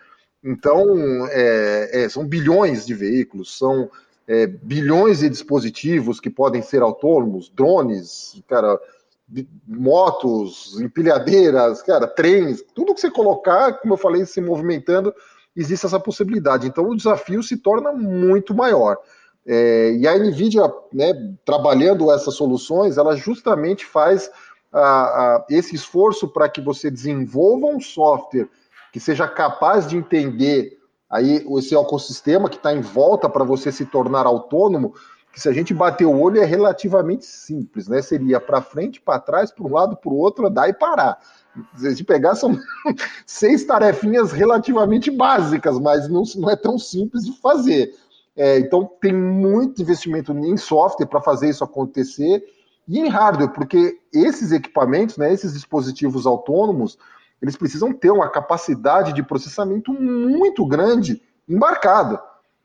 Então, 0.43 0.83
é, 1.29 2.03
é, 2.03 2.09
são 2.09 2.25
bilhões 2.27 2.85
de 2.85 2.95
veículos, 2.95 3.55
são 3.57 3.89
é, 4.27 4.47
bilhões 4.47 5.19
de 5.19 5.29
dispositivos 5.29 6.19
que 6.19 6.31
podem 6.31 6.61
ser 6.61 6.81
autônomos, 6.81 7.49
drones, 7.49 8.41
cara, 8.47 8.79
motos, 9.67 10.79
empilhadeiras, 10.81 11.83
cara, 11.83 12.07
trens, 12.07 12.63
tudo 12.73 12.93
que 12.95 13.01
você 13.01 13.11
colocar, 13.11 13.73
como 13.73 13.93
eu 13.93 13.97
falei, 13.97 14.25
se 14.25 14.41
movimentando, 14.41 15.13
existe 15.55 15.85
essa 15.85 15.99
possibilidade. 15.99 16.67
Então 16.67 16.87
o 16.89 16.95
desafio 16.95 17.43
se 17.43 17.57
torna 17.57 17.91
muito 17.91 18.53
maior. 18.53 18.97
É, 19.45 19.91
e 19.91 20.07
a 20.07 20.17
NVIDIA, 20.17 20.63
né, 20.91 21.13
trabalhando 21.45 22.11
essas 22.11 22.35
soluções, 22.35 22.97
ela 22.97 23.15
justamente 23.15 23.85
faz 23.85 24.31
a, 24.71 24.79
a, 24.79 25.45
esse 25.49 25.75
esforço 25.75 26.27
para 26.27 26.49
que 26.49 26.61
você 26.61 26.89
desenvolva 26.89 27.67
um 27.67 27.79
software 27.79 28.47
que 28.91 28.99
seja 28.99 29.27
capaz 29.27 29.87
de 29.87 29.97
entender 29.97 30.79
aí 31.09 31.45
esse 31.57 31.75
ecossistema 31.75 32.49
que 32.49 32.55
está 32.55 32.73
em 32.73 32.81
volta 32.81 33.29
para 33.29 33.43
você 33.43 33.71
se 33.71 33.85
tornar 33.85 34.25
autônomo, 34.25 34.93
que 35.31 35.41
se 35.41 35.49
a 35.49 35.51
gente 35.51 35.73
bater 35.73 36.05
o 36.05 36.19
olho 36.19 36.41
é 36.41 36.45
relativamente 36.45 37.25
simples, 37.25 37.87
né? 37.87 38.01
Seria 38.01 38.39
para 38.39 38.61
frente, 38.61 39.01
para 39.01 39.19
trás, 39.19 39.51
para 39.51 39.65
um 39.65 39.73
lado, 39.73 39.97
para 39.97 40.11
o 40.11 40.17
outro, 40.17 40.47
andar 40.47 40.69
e 40.69 40.73
parar. 40.73 41.19
Se 41.77 42.03
pegar, 42.03 42.35
são 42.35 42.57
seis 43.25 43.63
tarefinhas 43.63 44.31
relativamente 44.31 45.11
básicas, 45.11 45.79
mas 45.79 46.07
não, 46.09 46.23
não 46.35 46.49
é 46.49 46.55
tão 46.55 46.79
simples 46.79 47.25
de 47.25 47.39
fazer. 47.39 47.93
É, 48.35 48.57
então, 48.57 48.89
tem 48.99 49.13
muito 49.13 49.81
investimento 49.81 50.31
em 50.31 50.57
software 50.57 51.05
para 51.05 51.21
fazer 51.21 51.49
isso 51.49 51.63
acontecer 51.63 52.43
e 52.87 52.99
em 52.99 53.07
hardware, 53.07 53.53
porque 53.53 53.97
esses 54.11 54.51
equipamentos, 54.51 55.17
né, 55.17 55.31
esses 55.31 55.53
dispositivos 55.53 56.25
autônomos, 56.25 56.97
eles 57.41 57.55
precisam 57.55 57.93
ter 57.93 58.11
uma 58.11 58.29
capacidade 58.29 59.13
de 59.13 59.23
processamento 59.23 59.93
muito 59.93 60.65
grande 60.65 61.21
embarcada. 61.47 62.21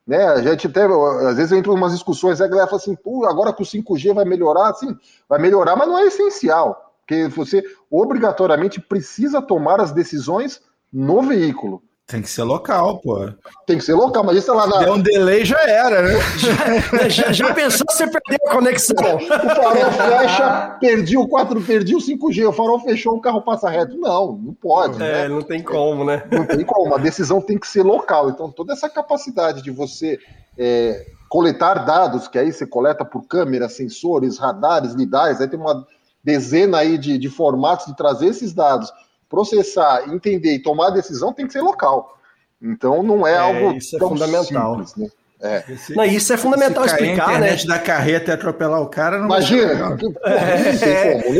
Né? 0.07 0.25
A 0.25 0.41
gente 0.41 0.67
até, 0.67 0.85
às 0.85 1.37
vezes, 1.37 1.53
entra 1.53 1.71
em 1.71 1.75
umas 1.75 1.93
discussões, 1.93 2.41
a 2.41 2.49
galera 2.49 2.67
fala 2.67 2.81
assim, 2.81 2.97
Pô, 2.97 3.27
agora 3.27 3.53
com 3.53 3.63
o 3.63 3.67
5G 3.67 4.15
vai 4.15 4.25
melhorar? 4.25 4.73
Sim, 4.75 4.97
vai 5.29 5.39
melhorar, 5.39 5.77
mas 5.77 5.87
não 5.87 5.99
é 5.99 6.07
essencial. 6.07 6.88
Porque 7.09 7.27
você 7.29 7.65
obrigatoriamente 7.91 8.79
precisa 8.79 9.41
tomar 9.41 9.81
as 9.81 9.93
decisões 9.93 10.61
no 10.93 11.23
veículo. 11.23 11.83
Tem 12.07 12.21
que 12.21 12.29
ser 12.29 12.43
local, 12.43 13.01
pô. 13.01 13.31
Tem 13.67 13.79
que 13.79 13.85
ser 13.85 13.95
local, 13.95 14.25
mas 14.25 14.37
isso 14.37 14.51
é 14.51 14.55
lá 14.55 14.67
na. 14.67 14.79
Se 14.79 14.85
der 14.85 14.93
um 14.93 15.01
delay 15.01 15.45
já 15.45 15.61
era, 15.61 16.03
né? 16.03 16.15
já, 16.39 17.09
já, 17.09 17.33
já, 17.33 17.55
pensou 17.55 17.87
se 17.91 17.97
você 17.99 18.07
perdeu 18.07 18.39
a 18.47 18.51
conexão? 18.51 19.17
o 19.17 19.21
farol 19.21 19.93
fecha, 19.93 20.77
perdi 20.81 21.19
o 21.19 21.29
4, 21.29 21.61
perdi 21.63 21.95
o 21.95 21.99
5G, 21.99 22.49
o 22.49 22.53
farol 22.53 22.81
fechou, 22.81 23.15
o 23.15 23.21
carro 23.21 23.43
passa 23.43 23.69
reto. 23.71 23.97
Não, 23.99 24.33
não 24.33 24.55
pode. 24.55 25.03
É, 25.03 25.23
né? 25.23 25.29
não 25.29 25.43
tem 25.43 25.63
como, 25.63 26.05
né? 26.05 26.25
Não 26.31 26.47
tem 26.47 26.65
como. 26.65 26.95
A 26.95 26.99
decisão 26.99 27.43
tem 27.43 27.59
que 27.59 27.67
ser 27.67 27.83
local. 27.83 28.31
Então, 28.31 28.51
toda 28.51 28.73
essa 28.73 28.89
capacidade 28.89 29.63
de 29.63 29.71
você 29.71 30.19
é, 30.59 31.07
coletar 31.29 31.85
dados, 31.85 32.27
que 32.27 32.39
aí 32.39 32.53
você 32.53 32.67
coleta 32.67 33.05
por 33.05 33.27
câmeras, 33.27 33.75
sensores, 33.75 34.39
radares, 34.39 34.95
lidais, 34.95 35.43
aí 35.43 35.49
tem 35.49 35.61
uma 35.61 35.87
dezena 36.29 36.79
aí 36.81 36.99
de, 36.99 37.17
de 37.17 37.31
formatos 37.31 37.87
de 37.87 37.97
trazer 37.97 38.27
esses 38.27 38.53
dados, 38.53 38.93
processar, 39.31 40.13
entender 40.13 40.55
e 40.55 40.63
tomar 40.63 40.89
a 40.89 40.91
decisão 40.91 41.33
tem 41.33 41.47
que 41.47 41.55
ser 41.55 41.63
local. 41.63 42.19
Então 42.61 43.03
não 43.03 43.27
é, 43.27 43.33
é 43.33 43.39
algo 43.39 43.73
isso 43.79 43.97
é 43.97 43.99
fundamental. 43.99 44.75
Simples, 44.75 44.97
né? 44.97 45.09
É. 45.41 45.65
Esse, 45.69 45.95
não, 45.95 46.05
isso 46.05 46.33
é 46.33 46.37
fundamental 46.37 46.85
explicar, 46.85 47.37
a 47.37 47.39
né? 47.39 47.57
da 47.65 47.79
carreta 47.79 48.33
e 48.33 48.35
atropelar 48.35 48.83
o 48.83 48.89
cara, 48.89 49.19
não 49.19 49.27
Imagina. 49.27 49.97
É. 50.25 51.31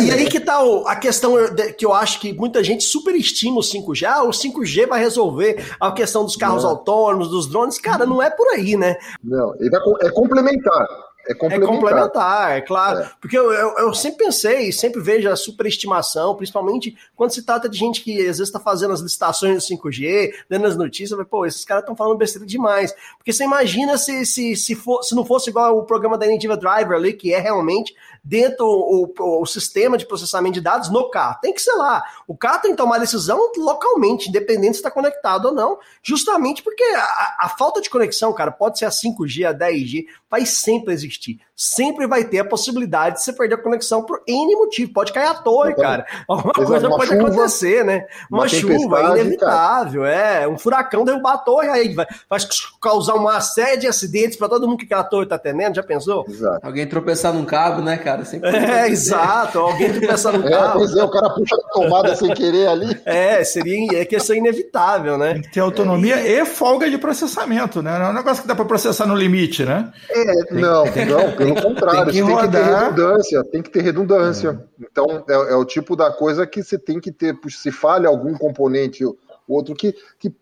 E, 0.00 0.10
aí, 0.10 0.24
que 0.26 0.40
tá 0.40 0.58
a 0.86 0.96
questão 0.96 1.34
que 1.76 1.84
eu 1.84 1.92
acho 1.92 2.18
que 2.18 2.32
muita 2.32 2.64
gente 2.64 2.84
superestima 2.84 3.58
o 3.58 3.62
5G. 3.62 4.06
Ah, 4.06 4.22
o 4.22 4.30
5G 4.30 4.86
vai 4.86 5.00
resolver 5.00 5.62
a 5.78 5.92
questão 5.92 6.24
dos 6.24 6.34
carros 6.34 6.62
não. 6.62 6.70
autônomos, 6.70 7.28
dos 7.28 7.46
drones. 7.46 7.78
Cara, 7.78 8.06
não 8.06 8.22
é 8.22 8.30
por 8.30 8.48
aí, 8.48 8.74
né? 8.74 8.96
Não, 9.22 9.54
ele 9.60 9.68
vai, 9.68 9.80
é 10.02 10.10
complementar. 10.10 10.88
É 11.28 11.34
complementar. 11.34 11.62
É 11.62 11.66
complementar, 11.66 12.56
é 12.58 12.60
claro. 12.60 13.00
É. 13.00 13.10
Porque 13.20 13.36
eu, 13.36 13.52
eu, 13.52 13.78
eu, 13.78 13.94
sempre 13.94 14.24
pensei, 14.24 14.70
sempre 14.72 15.00
vejo 15.00 15.28
a 15.28 15.36
superestimação, 15.36 16.34
principalmente 16.34 16.96
quando 17.14 17.32
se 17.32 17.42
trata 17.42 17.68
de 17.68 17.76
gente 17.76 18.02
que 18.02 18.18
às 18.20 18.38
vezes 18.38 18.48
está 18.48 18.60
fazendo 18.60 18.92
as 18.92 19.00
licitações 19.00 19.66
do 19.66 19.74
5G, 19.74 20.32
dando 20.48 20.66
as 20.66 20.76
notícias, 20.76 21.18
mas, 21.18 21.28
pô, 21.28 21.44
esses 21.44 21.64
caras 21.64 21.82
estão 21.82 21.96
falando 21.96 22.18
besteira 22.18 22.46
demais. 22.46 22.94
Porque 23.18 23.32
você 23.32 23.44
imagina 23.44 23.98
se, 23.98 24.24
se, 24.24 24.54
se, 24.56 24.74
for, 24.74 25.02
se 25.02 25.14
não 25.14 25.24
fosse 25.24 25.50
igual 25.50 25.76
o 25.76 25.84
programa 25.84 26.16
da 26.16 26.26
Native 26.26 26.56
Driver 26.56 26.96
ali, 26.96 27.12
que 27.12 27.34
é 27.34 27.40
realmente 27.40 27.94
dentro 28.26 28.66
o, 28.66 29.12
o, 29.16 29.42
o, 29.42 29.46
sistema 29.46 29.96
de 29.96 30.04
processamento 30.04 30.54
de 30.54 30.60
dados 30.60 30.90
no 30.90 31.08
carro. 31.08 31.38
Tem 31.40 31.54
que 31.54 31.62
ser 31.62 31.74
lá. 31.74 32.02
O 32.26 32.36
carro 32.36 32.60
tem 32.60 32.72
que 32.72 32.76
tomar 32.76 32.98
decisão 32.98 33.52
localmente, 33.56 34.28
independente 34.28 34.74
se 34.74 34.80
está 34.80 34.90
conectado 34.90 35.46
ou 35.46 35.54
não, 35.54 35.78
justamente 36.02 36.60
porque 36.60 36.82
a, 36.82 37.36
a, 37.40 37.48
falta 37.56 37.80
de 37.80 37.88
conexão, 37.88 38.32
cara, 38.32 38.50
pode 38.50 38.80
ser 38.80 38.84
a 38.84 38.90
5G, 38.90 39.48
a 39.48 39.54
10G, 39.54 40.06
vai 40.28 40.44
sempre 40.44 40.92
existir 40.92 41.38
sempre 41.56 42.06
vai 42.06 42.22
ter 42.24 42.40
a 42.40 42.44
possibilidade 42.44 43.16
de 43.16 43.22
você 43.22 43.32
perder 43.32 43.54
a 43.54 43.62
conexão 43.62 44.04
por 44.04 44.20
N 44.26 44.54
motivo. 44.56 44.92
Pode 44.92 45.12
cair 45.12 45.28
a 45.28 45.34
torre, 45.34 45.72
então, 45.72 45.82
cara. 45.82 46.06
Alguma 46.28 46.52
coisa 46.52 46.88
pode 46.88 47.06
chuva, 47.06 47.28
acontecer, 47.28 47.84
né? 47.84 48.06
Uma, 48.30 48.42
uma 48.42 48.48
chuva 48.48 49.18
inevitável, 49.18 50.02
cara. 50.02 50.14
é. 50.14 50.48
Um 50.48 50.58
furacão 50.58 51.04
derrubar 51.04 51.34
a 51.34 51.38
torre, 51.38 51.68
aí 51.68 51.94
vai, 51.94 52.06
vai 52.28 52.38
causar 52.80 53.14
uma 53.14 53.40
série 53.40 53.78
de 53.78 53.86
acidentes 53.86 54.36
para 54.36 54.48
todo 54.48 54.66
mundo 54.66 54.78
que 54.78 54.84
aquela 54.84 55.04
torre 55.04 55.26
tá 55.26 55.36
atendendo, 55.36 55.76
já 55.76 55.82
pensou? 55.82 56.26
Exato. 56.28 56.66
Alguém 56.66 56.86
tropeçar 56.86 57.32
num 57.32 57.44
cabo, 57.44 57.80
né, 57.80 57.96
cara? 57.96 58.24
Sempre 58.24 58.50
é, 58.54 58.88
exato. 58.88 59.58
Alguém 59.58 59.92
tropeçar 59.92 60.32
num 60.32 60.44
é, 60.46 60.50
cabo. 60.50 60.78
Pois 60.78 60.94
é, 60.94 61.02
o 61.02 61.10
cara 61.10 61.30
puxa 61.30 61.56
a 61.56 61.72
tomada 61.72 62.14
sem 62.14 62.34
querer 62.34 62.68
ali. 62.68 63.00
É, 63.06 63.42
seria 63.44 64.00
é 64.00 64.04
questão 64.04 64.36
inevitável, 64.36 65.16
né? 65.16 65.34
Tem 65.34 65.42
que 65.42 65.52
ter 65.52 65.60
autonomia 65.60 66.16
é. 66.16 66.42
e 66.42 66.44
folga 66.44 66.90
de 66.90 66.98
processamento, 66.98 67.82
né? 67.82 67.98
Não 67.98 68.06
é 68.06 68.10
um 68.10 68.14
negócio 68.14 68.42
que 68.42 68.48
dá 68.48 68.54
para 68.54 68.64
processar 68.64 69.06
no 69.06 69.14
limite, 69.14 69.64
né? 69.64 69.90
É, 70.10 70.44
tem, 70.44 70.60
não, 70.60 70.84
tem, 70.90 71.06
não, 71.06 71.32
pelo 71.54 71.68
contrário, 71.68 72.12
tem 72.12 72.24
que, 72.24 72.26
tem 72.26 72.36
que 72.36 72.48
ter 72.48 72.62
redundância, 72.64 73.44
tem 73.44 73.62
que 73.62 73.70
ter 73.70 73.82
redundância. 73.82 74.66
É. 74.80 74.84
Então, 74.90 75.24
é, 75.28 75.52
é, 75.52 75.56
o 75.56 75.64
tipo 75.64 75.96
da 75.96 76.10
coisa 76.10 76.46
que 76.46 76.62
você 76.62 76.78
tem 76.78 77.00
que 77.00 77.12
ter, 77.12 77.38
se 77.48 77.70
falha 77.70 78.08
algum 78.08 78.34
componente, 78.34 79.04
outro 79.48 79.74
que, 79.74 79.94
que 80.18 80.34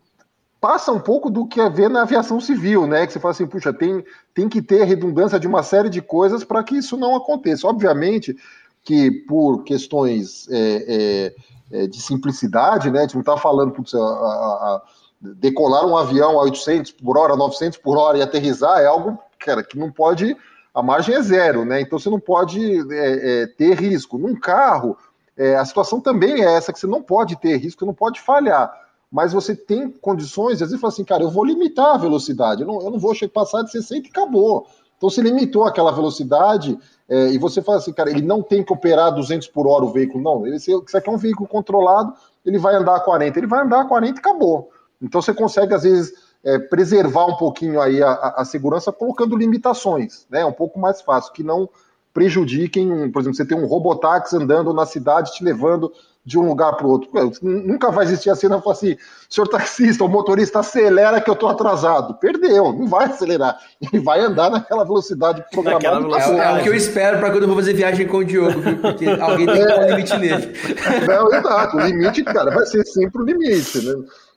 passa 0.59 0.91
um 0.91 0.99
pouco 0.99 1.29
do 1.29 1.45
que 1.45 1.61
é 1.61 1.69
ver 1.69 1.89
na 1.89 2.01
aviação 2.01 2.39
civil, 2.41 2.87
né? 2.87 3.05
Que 3.05 3.13
você 3.13 3.19
fala 3.19 3.33
assim, 3.33 3.45
puxa, 3.45 3.71
tem, 3.71 4.03
tem 4.33 4.49
que 4.49 4.61
ter 4.61 4.83
redundância 4.83 5.39
de 5.39 5.47
uma 5.47 5.61
série 5.61 5.89
de 5.89 6.01
coisas 6.01 6.43
para 6.43 6.63
que 6.63 6.75
isso 6.75 6.97
não 6.97 7.15
aconteça. 7.15 7.67
Obviamente 7.67 8.35
que 8.83 9.11
por 9.11 9.63
questões 9.63 10.47
é, 10.49 11.33
é, 11.71 11.83
é 11.83 11.87
de 11.87 12.01
simplicidade, 12.01 12.89
né? 12.91 12.99
A 12.99 13.01
gente 13.01 13.15
não 13.15 13.21
está 13.21 13.35
falando, 13.35 13.71
putz, 13.71 13.93
a, 13.95 13.99
a, 13.99 14.01
a, 14.01 14.81
decolar 15.21 15.85
um 15.85 15.97
avião 15.97 16.39
a 16.39 16.43
800 16.43 16.91
por 16.91 17.17
hora, 17.17 17.35
900 17.35 17.79
por 17.79 17.97
hora 17.97 18.17
e 18.17 18.21
aterrizar 18.21 18.79
é 18.79 18.85
algo, 18.85 19.19
cara, 19.39 19.63
que 19.63 19.77
não 19.77 19.91
pode, 19.91 20.37
a 20.75 20.83
margem 20.83 21.15
é 21.15 21.21
zero, 21.21 21.65
né? 21.65 21.81
Então 21.81 21.97
você 21.97 22.09
não 22.09 22.19
pode 22.19 22.59
é, 22.93 23.43
é, 23.43 23.47
ter 23.47 23.75
risco. 23.79 24.17
Num 24.17 24.35
carro, 24.35 24.97
é, 25.37 25.55
a 25.55 25.65
situação 25.65 26.01
também 26.01 26.43
é 26.43 26.55
essa, 26.55 26.73
que 26.73 26.79
você 26.79 26.87
não 26.87 27.01
pode 27.01 27.37
ter 27.37 27.57
risco, 27.57 27.85
não 27.85 27.93
pode 27.93 28.21
falhar 28.21 28.85
mas 29.15 29.31
você 29.31 29.55
tem 29.55 29.89
condições, 29.89 30.61
às 30.61 30.69
vezes 30.69 30.81
fala 30.81 30.91
assim, 30.91 31.05
cara, 31.05 31.23
eu 31.23 31.29
vou 31.29 31.45
limitar 31.45 31.95
a 31.95 31.97
velocidade, 31.97 32.63
eu 32.63 32.67
não, 32.67 32.81
eu 32.81 32.91
não 32.91 32.99
vou 32.99 33.13
passar 33.29 33.61
de 33.61 33.71
60 33.71 34.07
e 34.07 34.09
acabou. 34.09 34.67
Então 34.97 35.09
se 35.09 35.21
limitou 35.21 35.63
aquela 35.63 35.89
velocidade 35.91 36.77
é, 37.07 37.29
e 37.29 37.37
você 37.37 37.61
fala 37.61 37.77
assim, 37.77 37.93
cara, 37.93 38.09
ele 38.09 38.21
não 38.21 38.41
tem 38.41 38.61
que 38.61 38.73
operar 38.73 39.13
200 39.13 39.47
por 39.47 39.67
hora 39.67 39.85
o 39.85 39.91
veículo, 39.93 40.21
não. 40.21 40.45
Ele, 40.45 40.59
se 40.59 40.73
você 40.73 40.99
quer 40.99 41.11
um 41.11 41.17
veículo 41.17 41.47
controlado, 41.47 42.13
ele 42.45 42.57
vai 42.57 42.75
andar 42.75 42.97
a 42.97 42.99
40, 42.99 43.39
ele 43.39 43.47
vai 43.47 43.63
andar 43.63 43.81
a 43.81 43.85
40 43.85 44.17
e 44.17 44.19
acabou. 44.19 44.69
Então 45.01 45.21
você 45.21 45.33
consegue, 45.33 45.73
às 45.73 45.83
vezes, 45.83 46.13
é, 46.45 46.59
preservar 46.59 47.25
um 47.25 47.35
pouquinho 47.35 47.81
aí 47.81 48.03
a, 48.03 48.11
a, 48.37 48.45
segurança 48.45 48.91
colocando 48.91 49.35
limitações, 49.35 50.27
né? 50.29 50.41
É 50.41 50.45
um 50.45 50.53
pouco 50.53 50.79
mais 50.79 51.01
fácil, 51.01 51.33
que 51.33 51.43
não 51.43 51.67
prejudiquem, 52.13 53.11
por 53.11 53.21
exemplo, 53.21 53.35
você 53.35 53.45
tem 53.45 53.57
um 53.57 53.65
robotáxi 53.65 54.37
andando 54.37 54.73
na 54.73 54.85
cidade 54.85 55.33
te 55.33 55.43
levando 55.43 55.91
de 56.25 56.39
um 56.39 56.47
lugar 56.47 56.75
para 56.75 56.87
o 56.87 56.89
outro. 56.89 57.09
Nunca 57.41 57.91
vai 57.91 58.05
existir 58.05 58.29
a 58.29 58.35
cena 58.35 58.61
assim, 58.65 58.97
senhor 59.29 59.47
taxista, 59.47 60.03
o 60.03 60.07
motorista 60.07 60.59
acelera 60.59 61.21
que 61.21 61.29
eu 61.29 61.33
estou 61.35 61.49
atrasado. 61.49 62.15
Perdeu, 62.15 62.73
não 62.73 62.87
vai 62.87 63.05
acelerar. 63.05 63.59
Ele 63.81 64.01
vai 64.01 64.21
andar 64.21 64.49
naquela 64.49 64.83
velocidade 64.83 65.43
programada. 65.51 65.99
Velocidade. 65.99 66.39
É, 66.39 66.57
é, 66.57 66.59
o 66.59 66.63
que 66.63 66.69
eu 66.69 66.73
espero 66.73 67.19
para 67.19 67.29
quando 67.29 67.43
eu 67.43 67.47
vou 67.47 67.57
fazer 67.57 67.73
viagem 67.73 68.07
com 68.07 68.17
o 68.17 68.25
Diogo, 68.25 68.59
viu? 68.59 68.77
porque 68.81 69.05
alguém 69.05 69.45
tem 69.45 69.57
que 69.57 69.65
dar 69.65 69.79
um 69.79 69.89
limite 69.89 70.17
nele. 70.17 70.53
Não, 71.07 71.33
exato. 71.33 71.77
O 71.77 71.81
limite, 71.81 72.23
cara, 72.23 72.49
vai 72.51 72.65
ser 72.65 72.83
sempre 72.85 73.21
o 73.21 73.25
limite. 73.25 73.85
Né? 73.85 73.93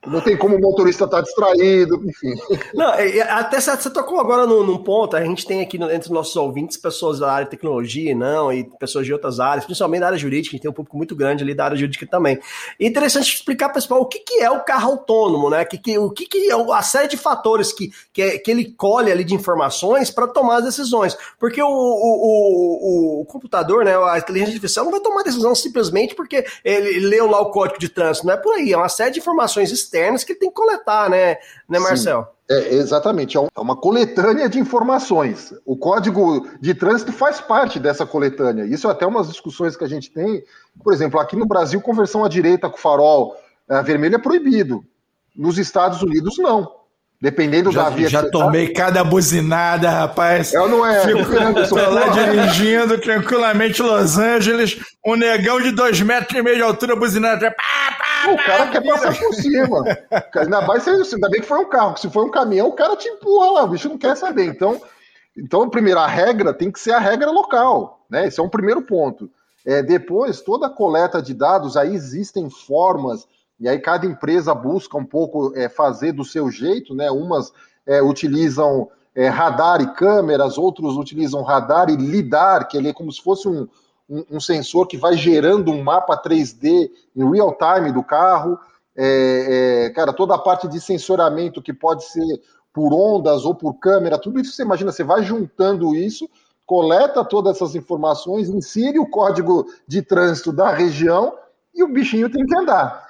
Não 0.09 0.21
tem 0.21 0.37
como 0.37 0.57
o 0.57 0.61
motorista 0.61 1.05
estar 1.05 1.19
tá 1.19 1.23
distraído, 1.23 2.03
enfim. 2.05 2.35
Não, 2.75 2.93
até 3.29 3.61
você 3.61 3.91
tocou 3.91 4.19
agora 4.19 4.47
num, 4.47 4.65
num, 4.65 4.79
ponto, 4.79 5.17
a 5.17 5.23
gente 5.23 5.47
tem 5.47 5.61
aqui 5.61 5.77
entre 5.77 6.01
os 6.01 6.11
nossos 6.11 6.35
ouvintes 6.37 6.77
pessoas 6.77 7.19
da 7.19 7.31
área 7.31 7.45
de 7.45 7.51
tecnologia, 7.51 8.15
não, 8.15 8.53
e 8.53 8.65
pessoas 8.79 9.07
de 9.07 9.13
outras 9.13 9.39
áreas, 9.41 9.65
principalmente 9.65 10.01
da 10.01 10.07
área 10.07 10.19
jurídica, 10.19 10.53
a 10.53 10.57
gente 10.57 10.63
tem 10.63 10.71
um 10.71 10.75
público 10.75 10.97
muito 10.97 11.15
grande 11.15 11.43
ali 11.45 11.55
da 11.55 11.65
área 11.65 11.77
jurídica 11.77 12.07
também. 12.07 12.39
Interessante 12.81 13.35
explicar, 13.35 13.69
pessoal, 13.69 14.01
o 14.01 14.07
que, 14.07 14.21
que 14.21 14.41
é 14.41 14.51
o 14.51 14.61
carro 14.61 14.93
autônomo, 14.93 15.51
né? 15.51 15.65
Que, 15.65 15.79
que, 15.79 15.99
o 15.99 16.11
que, 16.11 16.27
que 16.27 16.51
é 16.51 16.55
a 16.55 16.83
série 16.83 17.09
de 17.09 17.17
fatores 17.17 17.73
que, 17.73 17.91
que, 18.13 18.23
é, 18.23 18.39
que 18.39 18.51
ele 18.51 18.73
colhe 18.73 19.13
ali 19.13 19.25
de 19.25 19.35
informações 19.35 20.11
para 20.11 20.27
tomar 20.27 20.59
as 20.59 20.65
decisões. 20.65 21.17
Porque 21.39 21.63
o, 21.63 21.69
o, 21.69 21.71
o, 21.71 23.21
o, 23.21 23.25
computador, 23.27 23.85
né, 23.85 23.97
a 23.97 24.19
inteligência 24.19 24.55
artificial 24.55 24.85
não 24.85 24.93
vai 24.93 25.01
tomar 25.01 25.23
decisão 25.23 25.55
simplesmente 25.55 26.15
porque 26.15 26.45
ele 26.65 27.01
leu 27.01 27.31
lá 27.31 27.41
o 27.41 27.51
código 27.51 27.79
de 27.79 27.89
trânsito, 27.89 28.27
não 28.27 28.35
é 28.35 28.37
por 28.37 28.55
aí, 28.55 28.73
é 28.73 28.77
uma 28.77 28.89
série 28.89 29.13
de 29.13 29.21
informações 29.21 29.71
externas 29.71 29.98
que 30.25 30.33
ele 30.33 30.39
tem 30.39 30.49
que 30.49 30.55
coletar, 30.55 31.09
né, 31.11 31.37
né 31.69 31.79
Marcel? 31.79 32.27
É, 32.51 32.75
exatamente, 32.75 33.37
é, 33.37 33.41
é 33.41 33.61
uma 33.61 33.77
coletânea 33.77 34.49
de 34.49 34.59
informações. 34.59 35.53
O 35.67 35.77
código 35.77 36.49
de 36.61 36.75
trânsito 36.75 37.13
faz 37.13 37.41
parte 37.41 37.79
dessa 37.79 38.07
coletânea. 38.07 38.65
Isso 38.65 38.89
é 38.89 38.91
até 38.91 39.07
umas 39.07 39.29
discussões 39.29 39.77
que 39.77 39.85
a 39.85 39.89
gente 39.89 40.11
tem. 40.11 40.43
Por 40.83 40.93
exemplo, 40.93 41.21
aqui 41.21 41.37
no 41.37 41.47
Brasil, 41.47 41.81
conversão 41.81 42.25
à 42.25 42.29
direita 42.29 42.71
com 42.71 42.79
farol 42.79 43.37
é, 43.69 43.83
vermelho 43.83 44.15
é 44.15 44.19
proibido. 44.19 44.83
Nos 45.37 45.59
Estados 45.59 46.03
Unidos, 46.03 46.39
não. 46.39 46.78
Dependendo 47.21 47.73
já, 47.73 47.85
da 47.85 47.91
via. 47.91 48.09
Já 48.09 48.31
tomei 48.31 48.69
tá. 48.69 48.85
cada 48.85 49.03
buzinada, 49.03 49.91
rapaz. 49.91 50.55
Eu 50.55 50.69
não 50.69 50.87
é. 50.87 51.01
Fico 51.01 51.75
lá 51.75 52.09
dirigindo 52.09 52.97
tranquilamente 52.99 53.83
Los 53.83 54.17
Angeles, 54.17 54.79
um 55.05 55.17
negão 55.17 55.61
de 55.61 55.73
dois 55.73 56.01
metros 56.01 56.39
e 56.39 56.43
meio 56.43 56.57
de 56.57 56.63
altura 56.63 56.95
buzinada. 56.95 57.51
Pá, 57.51 57.97
pá, 57.99 58.33
o 58.33 58.37
cara 58.37 58.67
pá, 58.67 58.71
quer 58.71 58.83
vira. 58.83 58.95
passar 58.95 59.19
por 59.19 59.35
cima. 59.35 59.85
ainda, 60.37 60.61
mais, 60.63 60.87
ainda 60.87 61.29
bem 61.29 61.41
que 61.41 61.47
foi 61.47 61.59
um 61.59 61.69
carro, 61.69 61.97
se 61.97 62.09
foi 62.09 62.25
um 62.25 62.31
caminhão, 62.31 62.69
o 62.69 62.73
cara 62.73 62.95
te 62.95 63.09
empurra 63.09 63.51
lá, 63.51 63.65
o 63.65 63.69
bicho 63.69 63.89
não 63.89 63.99
quer 63.99 64.17
saber. 64.17 64.45
Então, 64.45 64.81
então 65.37 65.69
primeiro, 65.69 65.99
a 65.99 66.07
regra 66.07 66.55
tem 66.55 66.71
que 66.71 66.79
ser 66.79 66.93
a 66.93 67.01
regra 67.01 67.33
local. 67.33 68.05
Né? 68.09 68.29
Esse 68.29 68.39
é 68.39 68.43
um 68.45 68.49
primeiro 68.49 68.83
ponto. 68.83 69.29
É, 69.67 69.83
depois, 69.83 70.41
toda 70.41 70.69
a 70.69 70.71
coleta 70.71 71.21
de 71.21 71.35
dados, 71.35 71.77
aí 71.77 71.93
existem 71.93 72.49
formas 72.49 73.27
e 73.61 73.69
aí 73.69 73.79
cada 73.79 74.07
empresa 74.07 74.55
busca 74.55 74.97
um 74.97 75.05
pouco 75.05 75.53
é, 75.57 75.69
fazer 75.69 76.13
do 76.13 76.25
seu 76.25 76.51
jeito, 76.51 76.95
né? 76.95 77.11
Umas 77.11 77.53
é, 77.87 78.01
utilizam 78.01 78.89
é, 79.15 79.29
radar 79.29 79.81
e 79.81 79.93
câmeras, 79.95 80.57
outros 80.57 80.97
utilizam 80.97 81.43
radar 81.43 81.91
e 81.91 81.97
lidar, 81.97 82.69
que 82.69 82.77
ele 82.77 82.89
é 82.89 82.93
como 82.93 83.11
se 83.11 83.21
fosse 83.21 83.49
um, 83.49 83.67
um, 84.09 84.25
um 84.33 84.41
sensor 84.41 84.87
que 84.87 84.97
vai 84.97 85.17
gerando 85.17 85.73
um 85.73 85.83
mapa 85.83 86.21
3D 86.23 86.89
em 87.17 87.31
real 87.31 87.57
time 87.57 87.91
do 87.91 88.05
carro. 88.05 88.59
É, 88.97 89.87
é, 89.87 89.91
cara, 89.91 90.13
toda 90.13 90.35
a 90.35 90.39
parte 90.39 90.69
de 90.69 90.81
sensoramento 90.81 91.63
que 91.63 91.73
pode 91.73 92.05
ser 92.05 92.41
por 92.73 92.93
ondas 92.93 93.45
ou 93.45 93.55
por 93.55 93.75
câmera, 93.75 94.19
tudo 94.19 94.39
isso 94.39 94.53
você 94.53 94.63
imagina, 94.63 94.93
você 94.93 95.03
vai 95.03 95.23
juntando 95.23 95.97
isso, 95.97 96.29
coleta 96.65 97.25
todas 97.25 97.57
essas 97.57 97.75
informações, 97.75 98.49
insere 98.49 99.01
o 99.01 99.09
código 99.09 99.67
de 99.87 100.01
trânsito 100.03 100.53
da 100.53 100.71
região 100.71 101.35
e 101.75 101.83
o 101.83 101.89
bichinho 101.89 102.31
tem 102.31 102.45
que 102.45 102.57
andar 102.57 103.08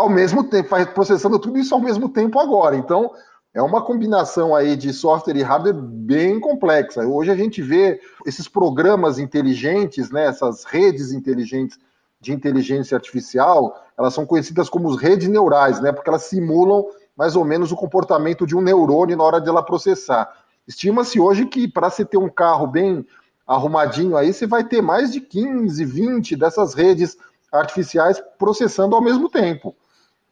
ao 0.00 0.08
mesmo 0.08 0.44
tempo, 0.44 0.70
processando 0.94 1.38
tudo 1.38 1.58
isso 1.58 1.74
ao 1.74 1.80
mesmo 1.80 2.08
tempo 2.08 2.40
agora. 2.40 2.74
Então, 2.74 3.10
é 3.52 3.60
uma 3.60 3.82
combinação 3.82 4.54
aí 4.54 4.76
de 4.76 4.92
software 4.92 5.36
e 5.36 5.42
hardware 5.42 5.74
bem 5.74 6.40
complexa. 6.40 7.06
Hoje 7.06 7.30
a 7.30 7.36
gente 7.36 7.60
vê 7.60 8.00
esses 8.24 8.48
programas 8.48 9.18
inteligentes, 9.18 10.10
né, 10.10 10.26
essas 10.26 10.64
redes 10.64 11.12
inteligentes 11.12 11.78
de 12.20 12.32
inteligência 12.32 12.96
artificial, 12.96 13.82
elas 13.98 14.14
são 14.14 14.24
conhecidas 14.24 14.68
como 14.68 14.94
redes 14.94 15.28
neurais, 15.28 15.80
né, 15.80 15.92
porque 15.92 16.08
elas 16.08 16.24
simulam 16.24 16.86
mais 17.16 17.36
ou 17.36 17.44
menos 17.44 17.72
o 17.72 17.76
comportamento 17.76 18.46
de 18.46 18.56
um 18.56 18.60
neurônio 18.60 19.16
na 19.16 19.24
hora 19.24 19.40
de 19.40 19.48
ela 19.48 19.62
processar. 19.62 20.32
Estima-se 20.66 21.18
hoje 21.20 21.46
que 21.46 21.66
para 21.66 21.90
você 21.90 22.04
ter 22.04 22.18
um 22.18 22.28
carro 22.28 22.66
bem 22.66 23.04
arrumadinho 23.46 24.16
aí, 24.16 24.32
você 24.32 24.46
vai 24.46 24.64
ter 24.64 24.80
mais 24.80 25.12
de 25.12 25.20
15, 25.20 25.84
20 25.84 26.36
dessas 26.36 26.72
redes 26.72 27.18
artificiais 27.52 28.22
processando 28.38 28.94
ao 28.94 29.02
mesmo 29.02 29.28
tempo. 29.28 29.74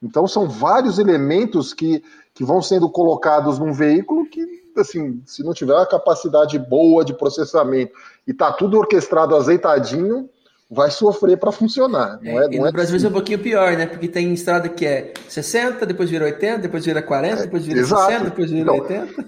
Então 0.02 0.26
são 0.26 0.48
vários 0.48 0.98
elementos 0.98 1.74
que, 1.74 2.02
que 2.34 2.44
vão 2.44 2.62
sendo 2.62 2.88
colocados 2.88 3.58
num 3.58 3.72
veículo 3.72 4.26
que, 4.26 4.44
assim, 4.76 5.22
se 5.26 5.42
não 5.42 5.52
tiver 5.52 5.74
uma 5.74 5.86
capacidade 5.86 6.58
boa 6.58 7.04
de 7.04 7.14
processamento 7.14 7.92
e 8.26 8.32
tá 8.32 8.52
tudo 8.52 8.78
orquestrado 8.78 9.34
azeitadinho, 9.34 10.28
vai 10.70 10.90
sofrer 10.90 11.38
para 11.38 11.50
funcionar. 11.50 12.18
Não 12.22 12.40
é, 12.40 12.44
é, 12.44 12.48
não 12.50 12.58
no 12.58 12.66
é 12.66 12.72
Brasil 12.72 13.02
é 13.02 13.08
um 13.08 13.12
pouquinho 13.12 13.38
pior, 13.38 13.72
né? 13.72 13.86
Porque 13.86 14.06
tem 14.06 14.32
estrada 14.34 14.68
que 14.68 14.84
é 14.84 15.14
60, 15.26 15.86
depois 15.86 16.10
vira 16.10 16.26
80, 16.26 16.58
depois 16.58 16.84
vira 16.84 17.00
40, 17.00 17.42
depois 17.44 17.64
vira 17.64 17.80
é, 17.80 17.84
60, 17.84 18.24
depois 18.24 18.50
vira 18.50 18.62
então, 18.62 18.74
80. 18.74 19.24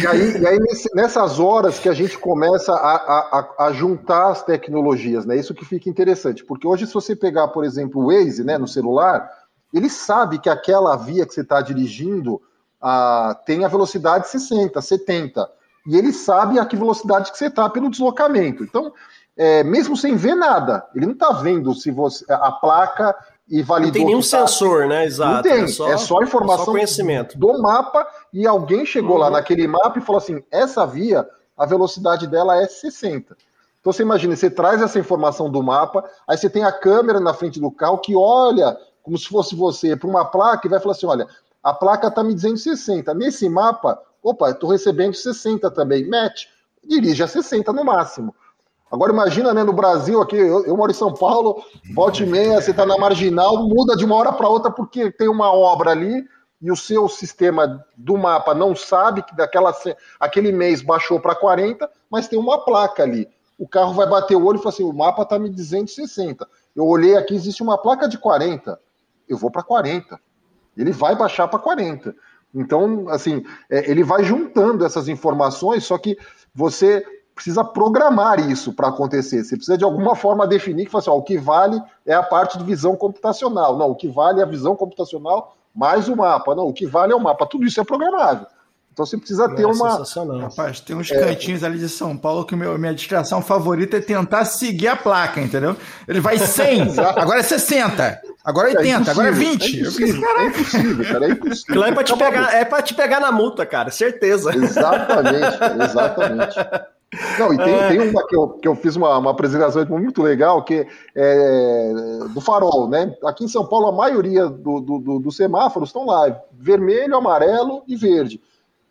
E 0.00 0.06
aí, 0.06 0.40
e 0.40 0.46
aí 0.46 0.58
nesse, 0.60 0.88
nessas 0.94 1.40
horas 1.40 1.80
que 1.80 1.88
a 1.88 1.92
gente 1.92 2.16
começa 2.16 2.72
a, 2.72 2.94
a, 2.94 3.66
a, 3.66 3.72
juntar 3.72 4.30
as 4.30 4.44
tecnologias, 4.44 5.26
né? 5.26 5.36
Isso 5.36 5.52
que 5.52 5.64
fica 5.64 5.90
interessante, 5.90 6.44
porque 6.44 6.66
hoje 6.66 6.86
se 6.86 6.94
você 6.94 7.16
pegar, 7.16 7.48
por 7.48 7.64
exemplo, 7.64 8.00
o 8.00 8.06
Waze, 8.06 8.44
né, 8.44 8.56
no 8.56 8.68
celular, 8.68 9.28
ele 9.76 9.90
sabe 9.90 10.38
que 10.38 10.48
aquela 10.48 10.96
via 10.96 11.26
que 11.26 11.34
você 11.34 11.40
está 11.40 11.60
dirigindo 11.60 12.40
ah, 12.80 13.36
tem 13.46 13.64
a 13.64 13.68
velocidade 13.68 14.28
60, 14.28 14.80
70. 14.80 15.50
E 15.86 15.96
ele 15.96 16.12
sabe 16.12 16.58
a 16.58 16.64
que 16.64 16.76
velocidade 16.76 17.32
que 17.32 17.38
você 17.38 17.46
está 17.46 17.68
pelo 17.68 17.90
deslocamento. 17.90 18.62
Então, 18.62 18.92
é, 19.36 19.64
mesmo 19.64 19.96
sem 19.96 20.16
ver 20.16 20.34
nada, 20.34 20.86
ele 20.94 21.06
não 21.06 21.12
está 21.12 21.32
vendo 21.32 21.74
se 21.74 21.90
você 21.90 22.24
a 22.28 22.52
placa 22.52 23.14
e 23.48 23.62
validou. 23.62 23.86
Não 23.86 23.92
tem 23.92 24.06
nenhum 24.06 24.20
tá... 24.20 24.46
sensor, 24.46 24.86
né? 24.86 25.04
Exato. 25.04 25.34
Não 25.34 25.42
tem. 25.42 25.64
É 25.64 25.66
só, 25.66 25.88
é 25.88 25.96
só 25.96 26.22
informação 26.22 26.66
só 26.66 26.72
conhecimento. 26.72 27.38
do 27.38 27.60
mapa 27.60 28.06
e 28.32 28.46
alguém 28.46 28.86
chegou 28.86 29.16
uhum. 29.16 29.22
lá 29.22 29.30
naquele 29.30 29.66
mapa 29.66 29.98
e 29.98 30.02
falou 30.02 30.18
assim: 30.18 30.42
essa 30.50 30.86
via, 30.86 31.26
a 31.56 31.66
velocidade 31.66 32.26
dela 32.26 32.60
é 32.62 32.66
60. 32.66 33.36
Então 33.80 33.92
você 33.92 34.02
imagina, 34.02 34.34
você 34.34 34.48
traz 34.48 34.80
essa 34.80 34.98
informação 34.98 35.50
do 35.50 35.62
mapa, 35.62 36.04
aí 36.26 36.38
você 36.38 36.48
tem 36.48 36.64
a 36.64 36.72
câmera 36.72 37.20
na 37.20 37.34
frente 37.34 37.60
do 37.60 37.70
carro 37.70 37.98
que 37.98 38.16
olha 38.16 38.76
como 39.04 39.18
se 39.18 39.28
fosse 39.28 39.54
você, 39.54 39.94
para 39.94 40.08
uma 40.08 40.24
placa 40.24 40.66
e 40.66 40.70
vai 40.70 40.80
falar 40.80 40.92
assim: 40.92 41.06
olha, 41.06 41.28
a 41.62 41.72
placa 41.72 42.08
está 42.08 42.24
me 42.24 42.34
dizendo 42.34 42.56
60. 42.56 43.14
Nesse 43.14 43.48
mapa, 43.48 44.02
opa, 44.22 44.50
estou 44.50 44.70
recebendo 44.70 45.14
60 45.14 45.70
também. 45.70 46.08
Match, 46.08 46.46
dirige 46.82 47.22
a 47.22 47.28
60 47.28 47.72
no 47.72 47.84
máximo. 47.84 48.34
Agora 48.90 49.12
imagina, 49.12 49.52
né, 49.52 49.62
no 49.62 49.72
Brasil 49.72 50.20
aqui, 50.22 50.36
eu, 50.36 50.64
eu 50.64 50.76
moro 50.76 50.90
em 50.90 50.94
São 50.94 51.12
Paulo, 51.12 51.62
volte 51.94 52.22
e 52.22 52.26
meia, 52.26 52.60
você 52.60 52.70
está 52.70 52.86
na 52.86 52.96
marginal, 52.96 53.56
muda 53.68 53.96
de 53.96 54.04
uma 54.04 54.14
hora 54.14 54.32
para 54.32 54.48
outra 54.48 54.70
porque 54.70 55.10
tem 55.10 55.28
uma 55.28 55.52
obra 55.52 55.90
ali 55.90 56.24
e 56.62 56.70
o 56.70 56.76
seu 56.76 57.08
sistema 57.08 57.84
do 57.96 58.16
mapa 58.16 58.54
não 58.54 58.74
sabe 58.74 59.22
que 59.22 59.34
daquela 59.34 59.74
aquele 60.20 60.52
mês 60.52 60.80
baixou 60.80 61.18
para 61.18 61.34
40, 61.34 61.90
mas 62.08 62.28
tem 62.28 62.38
uma 62.38 62.64
placa 62.64 63.02
ali. 63.02 63.28
O 63.58 63.68
carro 63.68 63.92
vai 63.94 64.08
bater 64.08 64.36
o 64.36 64.44
olho 64.44 64.56
e 64.56 64.62
fala 64.62 64.72
assim: 64.72 64.84
o 64.84 64.92
mapa 64.92 65.22
está 65.22 65.38
me 65.38 65.50
dizendo 65.50 65.90
60. 65.90 66.46
Eu 66.74 66.86
olhei 66.86 67.16
aqui, 67.16 67.34
existe 67.34 67.62
uma 67.62 67.76
placa 67.76 68.08
de 68.08 68.16
40 68.16 68.78
eu 69.28 69.36
vou 69.36 69.50
para 69.50 69.62
40. 69.62 70.18
Ele 70.76 70.92
vai 70.92 71.14
baixar 71.16 71.48
para 71.48 71.58
40. 71.58 72.14
Então, 72.54 73.08
assim, 73.08 73.42
é, 73.68 73.90
ele 73.90 74.04
vai 74.04 74.22
juntando 74.22 74.84
essas 74.84 75.08
informações, 75.08 75.84
só 75.84 75.98
que 75.98 76.16
você 76.54 77.04
precisa 77.34 77.64
programar 77.64 78.38
isso 78.48 78.72
para 78.72 78.88
acontecer. 78.88 79.42
Você 79.42 79.56
precisa 79.56 79.76
de 79.76 79.84
alguma 79.84 80.14
forma 80.14 80.46
definir 80.46 80.86
que 80.86 80.96
assim, 80.96 81.10
ó, 81.10 81.16
o 81.16 81.22
que 81.22 81.36
vale 81.36 81.82
é 82.06 82.14
a 82.14 82.22
parte 82.22 82.56
de 82.56 82.64
visão 82.64 82.94
computacional. 82.94 83.76
Não, 83.76 83.90
o 83.90 83.96
que 83.96 84.08
vale 84.08 84.40
é 84.40 84.44
a 84.44 84.46
visão 84.46 84.76
computacional 84.76 85.56
mais 85.74 86.08
o 86.08 86.14
mapa. 86.14 86.54
Não, 86.54 86.68
o 86.68 86.72
que 86.72 86.86
vale 86.86 87.12
é 87.12 87.16
o 87.16 87.20
mapa. 87.20 87.46
Tudo 87.46 87.66
isso 87.66 87.80
é 87.80 87.84
programável. 87.84 88.46
Então 88.94 89.04
você 89.04 89.18
precisa 89.18 89.48
ter 89.48 89.64
é 89.64 89.66
uma. 89.66 90.04
Rapaz, 90.40 90.78
tem 90.78 90.94
uns 90.94 91.10
é... 91.10 91.18
cantinhos 91.18 91.64
ali 91.64 91.80
de 91.80 91.88
São 91.88 92.16
Paulo 92.16 92.44
que 92.44 92.54
meu, 92.54 92.78
minha 92.78 92.94
distração 92.94 93.42
favorita 93.42 93.96
é 93.96 94.00
tentar 94.00 94.44
seguir 94.44 94.86
a 94.86 94.94
placa, 94.94 95.40
entendeu? 95.40 95.76
Ele 96.06 96.20
vai 96.20 96.38
100, 96.38 97.00
agora 97.16 97.40
é 97.40 97.42
60, 97.42 98.22
agora 98.44 98.70
é 98.70 98.76
80, 98.76 99.10
é 99.10 99.12
agora 99.12 99.28
é 99.28 99.32
20. 99.32 99.64
É 99.64 99.80
impossível, 99.80 100.38
é 100.38 100.46
impossível, 100.46 101.04
cara, 101.04 101.26
é 101.26 101.30
impossível. 101.30 101.84
é 101.84 101.92
pra, 101.92 102.04
te 102.04 102.16
pegar, 102.16 102.54
é 102.54 102.64
pra 102.64 102.82
te 102.82 102.94
pegar 102.94 103.18
na 103.18 103.32
multa, 103.32 103.66
cara, 103.66 103.90
certeza. 103.90 104.54
Exatamente, 104.54 105.58
exatamente. 105.82 106.56
Não, 107.36 107.52
e 107.52 107.56
tem, 107.56 107.74
é. 107.74 107.88
tem 107.88 108.10
uma 108.10 108.24
que 108.28 108.36
eu, 108.36 108.48
que 108.50 108.68
eu 108.68 108.76
fiz 108.76 108.94
uma, 108.94 109.18
uma 109.18 109.32
apresentação 109.32 109.84
muito 109.86 110.22
legal, 110.22 110.62
que 110.62 110.86
é 111.16 111.92
do 112.32 112.40
farol, 112.40 112.88
né? 112.88 113.12
Aqui 113.24 113.44
em 113.44 113.48
São 113.48 113.66
Paulo, 113.66 113.88
a 113.88 113.92
maioria 113.92 114.46
dos 114.46 114.82
do, 114.82 114.98
do, 115.00 115.18
do 115.18 115.32
semáforos 115.32 115.88
estão 115.88 116.06
lá, 116.06 116.40
vermelho, 116.52 117.16
amarelo 117.16 117.82
e 117.88 117.96
verde. 117.96 118.40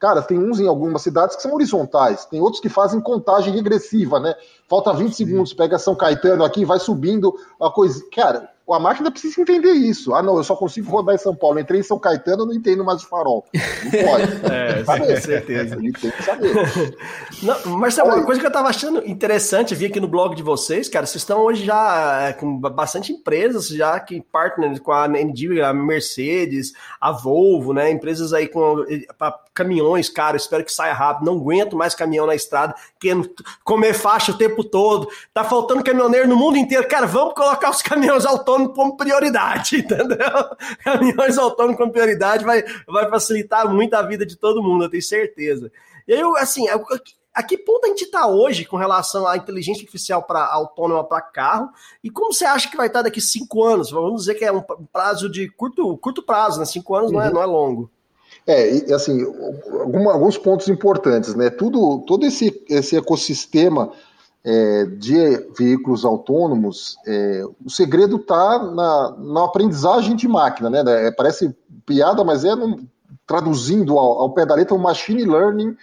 Cara, 0.03 0.21
tem 0.21 0.37
uns 0.37 0.59
em 0.59 0.67
algumas 0.67 1.01
cidades 1.01 1.33
que 1.33 1.41
são 1.41 1.53
horizontais, 1.53 2.25
tem 2.25 2.41
outros 2.41 2.61
que 2.61 2.67
fazem 2.67 2.99
contagem 2.99 3.53
regressiva, 3.53 4.19
né? 4.19 4.35
Falta 4.73 4.91
20 4.91 5.13
segundos, 5.15 5.53
pega 5.53 5.77
São 5.77 5.93
Caetano 5.93 6.43
aqui, 6.43 6.65
vai 6.65 6.79
subindo 6.79 7.31
a 7.61 7.69
coisa. 7.69 8.03
Cara, 8.11 8.49
a 8.71 8.79
máquina 8.79 9.11
precisa 9.11 9.41
entender 9.41 9.73
isso. 9.73 10.15
Ah, 10.15 10.23
não, 10.23 10.37
eu 10.37 10.43
só 10.43 10.55
consigo 10.55 10.89
rodar 10.89 11.13
em 11.13 11.17
São 11.17 11.35
Paulo. 11.35 11.59
Entrei 11.59 11.81
em 11.81 11.83
São 11.83 11.99
Caetano, 11.99 12.43
eu 12.43 12.45
não 12.47 12.53
entendo 12.53 12.83
mais 12.83 13.03
o 13.03 13.07
farol. 13.07 13.45
Não 13.53 13.91
pode. 13.91 14.23
é, 14.51 14.83
com 14.83 15.21
certeza. 15.21 15.75
Ele 15.75 15.91
tem 15.91 16.09
que 16.09 16.23
saber. 16.23 16.53
Não, 17.43 17.77
Marcelo, 17.77 18.09
uma 18.09 18.23
coisa 18.23 18.39
que 18.39 18.45
eu 18.45 18.49
estava 18.49 18.69
achando 18.69 19.05
interessante, 19.05 19.75
vi 19.75 19.87
aqui 19.87 19.99
no 19.99 20.07
blog 20.07 20.33
de 20.33 20.41
vocês, 20.41 20.87
cara, 20.87 21.05
vocês 21.05 21.21
estão 21.21 21.41
hoje 21.41 21.65
já 21.65 22.29
é, 22.29 22.33
com 22.33 22.57
bastante 22.57 23.11
empresas 23.11 23.67
já 23.67 23.99
que 23.99 24.21
partner 24.21 24.81
com 24.81 24.93
a 24.93 25.07
NG, 25.07 25.61
a 25.61 25.73
Mercedes, 25.73 26.71
a 27.01 27.11
Volvo, 27.11 27.73
né? 27.73 27.91
Empresas 27.91 28.31
aí 28.31 28.47
com 28.47 28.85
caminhões, 29.53 30.09
cara, 30.09 30.37
espero 30.37 30.63
que 30.63 30.71
saia 30.71 30.93
rápido, 30.93 31.25
não 31.25 31.37
aguento 31.37 31.75
mais 31.75 31.93
caminhão 31.93 32.25
na 32.25 32.33
estrada, 32.33 32.73
querendo 32.99 33.29
comer 33.63 33.93
faixa 33.93 34.31
o 34.31 34.37
tempo 34.37 34.62
todo. 34.63 35.07
Tá 35.33 35.43
faltando 35.43 35.83
caminhoneiro 35.83 36.27
no 36.27 36.35
mundo 36.35 36.57
inteiro. 36.57 36.87
Cara, 36.87 37.05
vamos 37.05 37.33
colocar 37.33 37.69
os 37.69 37.81
caminhões 37.81 38.25
autônomos 38.25 38.43
autônomo 38.53 38.73
como 38.73 38.97
prioridade, 38.97 39.77
entendeu? 39.79 40.17
Caminhões 40.83 41.37
autônomos 41.37 41.77
como 41.77 41.91
prioridade 41.91 42.45
vai, 42.45 42.63
vai 42.87 43.09
facilitar 43.09 43.67
muito 43.67 43.93
a 43.93 44.01
vida 44.01 44.25
de 44.25 44.35
todo 44.35 44.61
mundo, 44.61 44.85
eu 44.85 44.89
tenho 44.89 45.03
certeza. 45.03 45.71
E 46.07 46.13
aí, 46.13 46.21
assim, 46.37 46.65
a 47.33 47.41
que 47.41 47.57
ponto 47.57 47.85
a 47.85 47.89
gente 47.89 48.03
está 48.03 48.27
hoje 48.27 48.65
com 48.65 48.77
relação 48.77 49.27
à 49.27 49.35
inteligência 49.37 49.81
artificial 49.81 50.23
para 50.23 50.45
autônoma 50.45 51.03
para 51.03 51.21
carro? 51.21 51.69
E 52.03 52.09
como 52.09 52.33
você 52.33 52.45
acha 52.45 52.69
que 52.69 52.77
vai 52.77 52.87
estar 52.87 53.01
daqui 53.01 53.21
cinco 53.21 53.63
anos? 53.63 53.89
Vamos 53.89 54.21
dizer 54.21 54.35
que 54.35 54.45
é 54.45 54.51
um 54.51 54.61
prazo 54.91 55.29
de 55.29 55.49
curto, 55.49 55.97
curto 55.97 56.21
prazo, 56.21 56.59
né? 56.59 56.65
Cinco 56.65 56.95
anos 56.95 57.11
uhum. 57.11 57.17
não, 57.17 57.23
é, 57.23 57.27
uhum. 57.27 57.33
não 57.33 57.41
é 57.41 57.45
longo. 57.45 57.89
É, 58.45 58.75
e, 58.75 58.93
assim, 58.93 59.23
alguns 60.11 60.37
pontos 60.37 60.67
importantes, 60.67 61.33
né? 61.33 61.49
Tudo, 61.49 62.03
todo 62.05 62.25
esse, 62.25 62.63
esse 62.69 62.97
ecossistema 62.97 63.93
é, 64.45 64.85
de 64.85 65.37
veículos 65.57 66.03
autônomos, 66.03 66.97
é, 67.07 67.43
o 67.65 67.69
segredo 67.69 68.17
está 68.17 68.59
na, 68.59 69.15
na, 69.17 69.45
aprendizagem 69.45 70.15
de 70.15 70.27
máquina, 70.27 70.69
né? 70.69 70.83
É, 70.85 71.11
parece 71.11 71.55
piada, 71.85 72.23
mas 72.23 72.43
é 72.43 72.51
traduzindo 73.25 73.97
ao, 73.97 74.19
ao 74.19 74.33
pé 74.33 74.45
da 74.45 74.55
letra 74.55 74.75
o 74.75 74.79
machine 74.79 75.23
learning, 75.23 75.77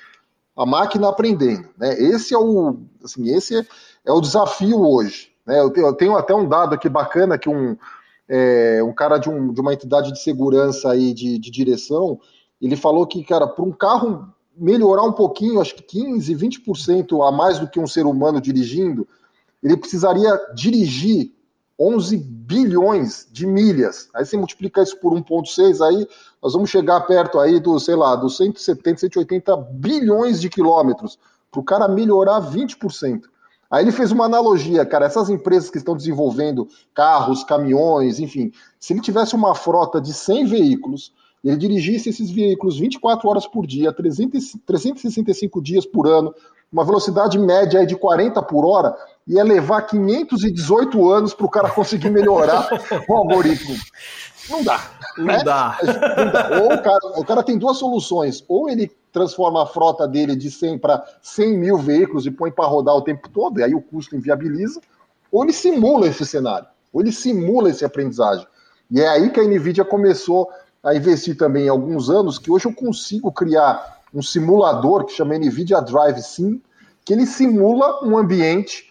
a 0.57 0.67
máquina 0.67 1.09
aprendendo, 1.09 1.69
né? 1.79 1.95
Esse 1.99 2.35
é 2.35 2.39
o, 2.39 2.77
assim, 3.03 3.31
esse 3.31 3.57
é, 3.57 3.67
é 4.05 4.13
o 4.13 4.21
desafio 4.21 4.79
hoje. 4.81 5.31
Né? 5.47 5.59
Eu, 5.59 5.71
tenho, 5.71 5.87
eu 5.87 5.95
tenho 5.95 6.17
até 6.17 6.35
um 6.35 6.47
dado 6.47 6.75
aqui 6.75 6.89
bacana 6.89 7.39
que 7.39 7.49
um, 7.49 7.77
é, 8.29 8.83
um 8.83 8.93
cara 8.93 9.17
de, 9.17 9.31
um, 9.31 9.53
de 9.53 9.61
uma 9.61 9.73
entidade 9.73 10.13
de 10.13 10.23
segurança 10.23 10.91
aí 10.91 11.15
de, 11.15 11.39
de 11.39 11.51
direção, 11.51 12.21
ele 12.61 12.77
falou 12.77 13.07
que, 13.07 13.25
cara, 13.25 13.47
para 13.47 13.65
um 13.65 13.73
carro 13.73 14.29
melhorar 14.57 15.03
um 15.05 15.13
pouquinho, 15.13 15.61
acho 15.61 15.75
que 15.75 15.83
15, 15.83 16.35
20% 16.35 17.27
a 17.27 17.33
mais 17.33 17.59
do 17.59 17.69
que 17.69 17.81
um 17.81 17.87
ser 17.87 18.07
humano 18.07 18.41
dirigindo, 18.41 19.07
ele 19.63 19.77
precisaria 19.77 20.39
dirigir 20.55 21.33
11 21.79 22.17
bilhões 22.19 23.27
de 23.33 23.47
milhas. 23.47 24.11
Aí 24.15 24.25
você 24.25 24.37
multiplica 24.37 24.83
isso 24.83 24.99
por 24.99 25.15
1,6, 25.15 25.81
aí 25.81 26.07
nós 26.43 26.53
vamos 26.53 26.69
chegar 26.69 27.01
perto 27.03 27.39
aí 27.39 27.59
do, 27.59 27.79
sei 27.81 27.97
lá, 27.97 28.15
dos 28.17 28.37
170, 28.37 29.01
180 29.01 29.57
bilhões 29.57 30.41
de 30.41 30.51
quilômetros, 30.51 31.19
para 31.51 31.61
o 31.61 31.65
cara 31.65 31.89
melhorar 31.89 32.41
20%. 32.41 33.23
Aí 33.71 33.85
ele 33.85 33.93
fez 33.93 34.11
uma 34.13 34.25
analogia, 34.25 34.85
cara, 34.85 35.07
essas 35.07 35.31
empresas 35.31 35.71
que 35.71 35.79
estão 35.79 35.97
desenvolvendo 35.97 36.69
carros, 36.93 37.45
caminhões, 37.45 38.19
enfim, 38.19 38.53
se 38.79 38.93
ele 38.93 39.01
tivesse 39.01 39.35
uma 39.35 39.55
frota 39.55 40.01
de 40.01 40.13
100 40.13 40.47
veículos, 40.47 41.13
ele 41.43 41.57
dirigisse 41.57 42.11
esses 42.11 42.31
veículos 42.31 42.79
24 42.79 43.29
horas 43.29 43.47
por 43.47 43.67
dia, 43.67 43.93
300, 43.93 44.57
365 44.67 45.63
dias 45.63 45.87
por 45.87 46.07
ano, 46.07 46.35
uma 46.73 46.85
velocidade 46.85 47.39
média 47.39 47.85
de 47.85 47.97
40 47.97 48.43
por 48.43 48.65
hora, 48.65 48.95
ia 49.27 49.43
levar 49.43 49.83
518 49.83 51.11
anos 51.11 51.35
para 51.35 51.47
o 51.47 51.51
cara 51.51 51.71
conseguir 51.71 52.11
melhorar 52.11 52.69
o 53.09 53.15
algoritmo. 53.15 53.77
Não 54.49 54.63
dá. 54.63 54.91
Não, 55.17 55.25
né? 55.25 55.43
dá. 55.45 55.79
não 55.83 56.33
dá. 56.33 56.63
Ou 56.63 56.75
o 56.75 56.83
cara, 56.83 57.21
o 57.21 57.25
cara 57.25 57.43
tem 57.43 57.59
duas 57.59 57.79
soluções. 57.79 58.45
Ou 58.49 58.69
ele 58.69 58.91
transforma 59.13 59.63
a 59.63 59.67
frota 59.67 60.07
dele 60.07 60.37
de 60.37 60.51
100 60.51 60.79
para 60.79 61.05
100 61.23 61.59
mil 61.59 61.79
veículos 61.79 62.27
e 62.27 62.31
põe 62.31 62.51
para 62.51 62.67
rodar 62.67 62.95
o 62.95 63.03
tempo 63.03 63.29
todo, 63.29 63.59
e 63.59 63.63
aí 63.63 63.75
o 63.75 63.83
custo 63.83 64.17
inviabiliza, 64.17 64.81
ou 65.31 65.43
ele 65.45 65.53
simula 65.53 66.07
esse 66.07 66.25
cenário, 66.25 66.67
ou 66.93 67.01
ele 67.01 67.13
simula 67.13 67.71
esse 67.71 67.85
aprendizagem. 67.85 68.47
E 68.91 69.01
é 69.01 69.09
aí 69.09 69.31
que 69.31 69.41
a 69.41 69.45
NVIDIA 69.45 69.85
começou 69.85 70.49
a 70.83 70.95
investir 70.95 71.37
também 71.37 71.67
em 71.67 71.69
alguns 71.69 72.09
anos, 72.09 72.39
que 72.39 72.51
hoje 72.51 72.67
eu 72.67 72.75
consigo 72.75 73.31
criar 73.31 74.01
um 74.15 74.23
simulador 74.23 75.05
que 75.05 75.13
chama 75.13 75.39
NVIDIA 75.39 75.81
Drive 75.81 76.21
Sim, 76.23 76.61
que 77.05 77.13
ele 77.13 77.27
simula 77.27 78.05
um 78.05 78.17
ambiente 78.17 78.91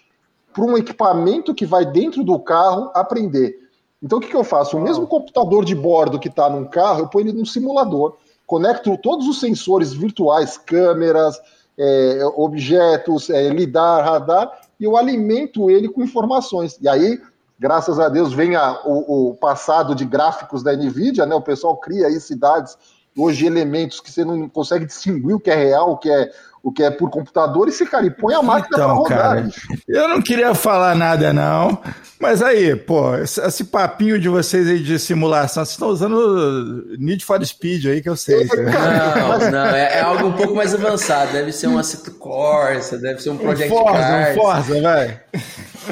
para 0.54 0.64
um 0.64 0.78
equipamento 0.78 1.54
que 1.54 1.66
vai 1.66 1.86
dentro 1.86 2.24
do 2.24 2.40
carro 2.40 2.92
aprender. 2.94 3.70
Então 4.02 4.18
o 4.18 4.22
que, 4.22 4.28
que 4.28 4.36
eu 4.36 4.44
faço? 4.44 4.78
O 4.78 4.82
mesmo 4.82 5.06
computador 5.08 5.66
de 5.66 5.76
bordo 5.76 6.20
que 6.20 6.30
está 6.30 6.50
num 6.50 6.66
carro, 6.66 7.00
eu 7.00 7.08
ponho 7.08 7.28
ele 7.28 7.38
num 7.38 7.46
simulador, 7.46 8.18
conecto 8.46 8.98
todos 8.98 9.28
os 9.28 9.40
sensores 9.40 9.94
virtuais, 9.94 10.58
câmeras, 10.58 11.40
é, 11.78 12.26
objetos, 12.36 13.30
é, 13.30 13.50
lidar, 13.50 14.04
radar, 14.04 14.52
e 14.80 14.84
eu 14.84 14.96
alimento 14.96 15.70
ele 15.70 15.90
com 15.90 16.04
informações. 16.04 16.78
E 16.82 16.88
aí 16.88 17.20
graças 17.60 18.00
a 18.00 18.08
Deus, 18.08 18.34
vem 18.34 18.56
a, 18.56 18.82
o, 18.86 19.32
o, 19.32 19.36
passado 19.36 19.94
de 19.94 20.06
gráficos 20.06 20.64
da 20.64 20.74
NVIDIA, 20.74 21.26
né? 21.26 21.36
O 21.36 21.42
pessoal 21.42 21.76
cria 21.78 22.08
aí 22.08 22.20
cidades, 22.20 22.78
hoje 23.18 23.46
elementos 23.46 24.00
que 24.00 24.10
você 24.10 24.24
não 24.24 24.48
consegue 24.48 24.86
distinguir 24.86 25.36
o 25.36 25.40
que 25.40 25.52
é 25.52 25.56
real, 25.56 25.92
o 25.92 25.98
que 25.98 26.10
é 26.10 26.32
o 26.62 26.72
que 26.72 26.84
é 26.84 26.92
por 26.92 27.10
computador, 27.10 27.68
e 27.70 27.72
se 27.72 27.86
cara, 27.86 28.06
e 28.06 28.12
põe 28.12 28.34
a 28.34 28.42
máquina 28.42 28.78
então, 28.78 28.88
para 28.88 28.96
rodar. 28.96 29.18
Cara, 29.18 29.50
eu 29.88 30.08
não 30.10 30.22
queria 30.22 30.54
falar 30.54 30.94
nada, 30.94 31.32
não. 31.32 31.82
Mas 32.20 32.42
aí, 32.42 32.76
pô, 32.76 33.16
esse, 33.16 33.40
esse, 33.40 33.64
papinho 33.64 34.20
de 34.20 34.28
vocês 34.28 34.68
aí 34.68 34.80
de 34.80 35.00
simulação, 35.00 35.64
vocês 35.64 35.76
estão 35.76 35.88
usando 35.88 36.98
Need 37.00 37.24
for 37.24 37.44
Speed 37.46 37.86
aí, 37.86 38.02
que 38.02 38.10
eu 38.10 38.18
sei. 38.18 38.46
Não, 38.46 39.52
não, 39.52 39.66
é, 39.68 40.00
é, 40.00 40.02
algo 40.02 40.28
um 40.28 40.34
pouco 40.34 40.54
mais 40.54 40.76
avançado. 40.76 41.32
Deve 41.32 41.54
ser 41.54 41.68
um 41.68 41.78
Assetto 41.78 42.12
Corsa, 42.12 42.98
deve 42.98 43.22
ser 43.22 43.30
um 43.30 43.38
Project 43.38 43.74
um 43.74 43.78
Forza, 43.78 44.00
Cars. 44.00 44.38
Um 44.38 44.42
Forza, 44.42 44.82
vai. 44.82 45.22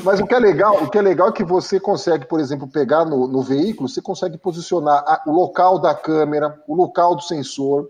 Mas 0.04 0.20
o 0.20 0.26
que 0.28 0.36
é 0.36 0.40
legal, 0.40 0.84
o 0.84 0.90
que 0.90 0.98
é 0.98 1.02
legal 1.02 1.30
é 1.30 1.32
que 1.32 1.44
você 1.44 1.80
consegue, 1.80 2.26
por 2.26 2.40
exemplo, 2.40 2.68
pegar 2.68 3.06
no, 3.06 3.28
no 3.28 3.42
veículo, 3.42 3.90
você 3.90 4.02
consegue 4.02 4.38
posicionar 4.38 5.04
a, 5.06 5.24
o 5.26 5.32
local 5.32 5.80
da 5.80 5.94
câmera, 5.94 6.62
o 6.68 6.76
local 6.76 7.16
do 7.16 7.22
sensor, 7.22 7.90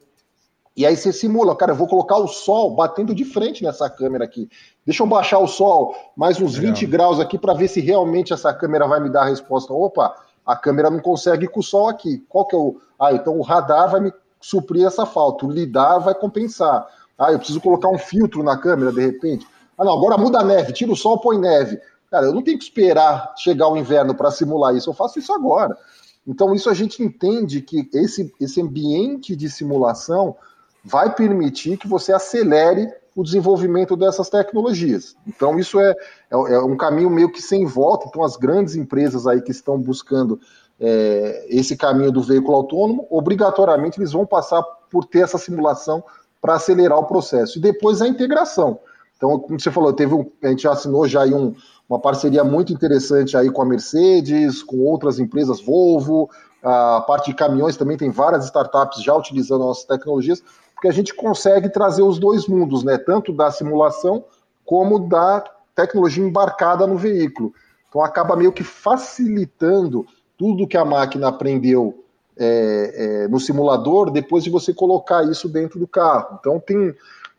e 0.77 0.85
aí 0.85 0.95
você 0.95 1.11
simula, 1.11 1.55
cara, 1.55 1.71
eu 1.71 1.75
vou 1.75 1.87
colocar 1.87 2.17
o 2.17 2.27
sol 2.27 2.75
batendo 2.75 3.15
de 3.15 3.25
frente 3.25 3.63
nessa 3.63 3.89
câmera 3.89 4.25
aqui. 4.25 4.47
Deixa 4.85 5.01
eu 5.01 5.07
baixar 5.07 5.39
o 5.39 5.47
sol 5.47 5.95
mais 6.15 6.39
uns 6.39 6.55
20 6.55 6.85
graus 6.85 7.19
aqui 7.19 7.35
para 7.35 7.55
ver 7.55 7.67
se 7.67 7.81
realmente 7.81 8.31
essa 8.31 8.53
câmera 8.53 8.87
vai 8.87 8.99
me 8.99 9.09
dar 9.09 9.23
a 9.23 9.29
resposta. 9.29 9.73
Opa, 9.73 10.15
a 10.45 10.55
câmera 10.55 10.91
não 10.91 10.99
consegue 10.99 11.45
ir 11.45 11.47
com 11.47 11.61
o 11.61 11.63
sol 11.63 11.87
aqui. 11.87 12.23
Qual 12.29 12.45
que 12.45 12.55
é 12.55 12.59
o. 12.59 12.79
Ah, 12.99 13.11
então 13.11 13.39
o 13.39 13.41
radar 13.41 13.89
vai 13.89 14.01
me 14.01 14.13
suprir 14.39 14.85
essa 14.85 15.03
falta, 15.03 15.47
o 15.47 15.51
lidar 15.51 15.97
vai 15.97 16.13
compensar. 16.13 16.87
Ah, 17.17 17.31
eu 17.31 17.39
preciso 17.39 17.59
colocar 17.59 17.89
um 17.89 17.97
filtro 17.97 18.43
na 18.43 18.55
câmera 18.55 18.91
de 18.91 19.01
repente. 19.01 19.47
Ah, 19.75 19.83
não, 19.83 19.93
agora 19.93 20.15
muda 20.15 20.41
a 20.41 20.43
neve, 20.43 20.73
tira 20.73 20.91
o 20.91 20.95
sol, 20.95 21.19
põe 21.19 21.39
neve. 21.39 21.79
Cara, 22.09 22.25
eu 22.25 22.33
não 22.33 22.41
tenho 22.41 22.57
que 22.57 22.63
esperar 22.63 23.33
chegar 23.37 23.67
o 23.67 23.77
inverno 23.77 24.15
para 24.15 24.31
simular 24.31 24.75
isso, 24.75 24.89
eu 24.89 24.93
faço 24.93 25.19
isso 25.19 25.33
agora. 25.33 25.77
Então, 26.25 26.53
isso 26.53 26.69
a 26.69 26.73
gente 26.73 27.01
entende 27.01 27.61
que 27.61 27.89
esse, 27.93 28.33
esse 28.39 28.61
ambiente 28.61 29.35
de 29.35 29.49
simulação 29.49 30.35
vai 30.83 31.13
permitir 31.13 31.77
que 31.77 31.87
você 31.87 32.11
acelere 32.11 32.91
o 33.15 33.23
desenvolvimento 33.23 33.95
dessas 33.95 34.29
tecnologias. 34.29 35.15
Então, 35.25 35.57
isso 35.57 35.79
é, 35.79 35.89
é, 35.89 36.35
é, 36.35 36.59
um 36.59 36.77
caminho 36.77 37.09
meio 37.09 37.31
que 37.31 37.41
sem 37.41 37.65
volta. 37.65 38.05
Então, 38.07 38.23
as 38.23 38.35
grandes 38.35 38.75
empresas 38.75 39.25
aí 39.25 39.41
que 39.41 39.51
estão 39.51 39.79
buscando 39.79 40.39
é, 40.79 41.47
esse 41.49 41.75
caminho 41.75 42.11
do 42.11 42.21
veículo 42.21 42.57
autônomo, 42.57 43.07
obrigatoriamente 43.09 43.99
eles 43.99 44.11
vão 44.11 44.25
passar 44.25 44.61
por 44.91 45.05
ter 45.05 45.21
essa 45.21 45.37
simulação 45.37 46.03
para 46.39 46.55
acelerar 46.55 46.99
o 46.99 47.05
processo. 47.05 47.57
E 47.57 47.61
depois 47.61 48.01
a 48.01 48.07
integração. 48.07 48.79
Então, 49.15 49.39
como 49.39 49.59
você 49.59 49.71
falou, 49.71 49.91
teve 49.93 50.13
um, 50.13 50.29
a 50.43 50.49
gente 50.49 50.63
já 50.63 50.73
assinou 50.73 51.07
já 51.07 51.23
aí 51.23 51.33
um, 51.33 51.55
uma 51.89 51.99
parceria 51.99 52.43
muito 52.43 52.73
interessante 52.73 53.37
aí 53.37 53.49
com 53.49 53.61
a 53.61 53.65
Mercedes, 53.65 54.61
com 54.61 54.77
outras 54.79 55.19
empresas, 55.19 55.61
Volvo, 55.61 56.29
a 56.61 57.01
parte 57.01 57.31
de 57.31 57.35
caminhões 57.35 57.77
também 57.77 57.97
tem 57.97 58.09
várias 58.09 58.45
startups 58.45 59.01
já 59.01 59.15
utilizando 59.15 59.59
nossas 59.59 59.85
tecnologias, 59.85 60.43
porque 60.73 60.87
a 60.87 60.93
gente 60.93 61.13
consegue 61.13 61.69
trazer 61.69 62.03
os 62.03 62.19
dois 62.19 62.47
mundos, 62.47 62.83
né? 62.83 62.97
Tanto 62.97 63.31
da 63.31 63.49
simulação 63.49 64.25
como 64.65 64.99
da 64.99 65.43
tecnologia 65.75 66.23
embarcada 66.23 66.85
no 66.85 66.97
veículo. 66.97 67.53
Então 67.87 68.03
acaba 68.03 68.35
meio 68.35 68.51
que 68.51 68.63
facilitando 68.63 70.05
tudo 70.37 70.67
que 70.67 70.77
a 70.77 70.85
máquina 70.85 71.29
aprendeu 71.29 72.03
é, 72.37 73.23
é, 73.23 73.27
no 73.27 73.39
simulador, 73.39 74.11
depois 74.11 74.43
de 74.43 74.49
você 74.49 74.73
colocar 74.73 75.23
isso 75.23 75.47
dentro 75.47 75.79
do 75.79 75.87
carro. 75.87 76.37
Então 76.39 76.59
tem, 76.59 76.93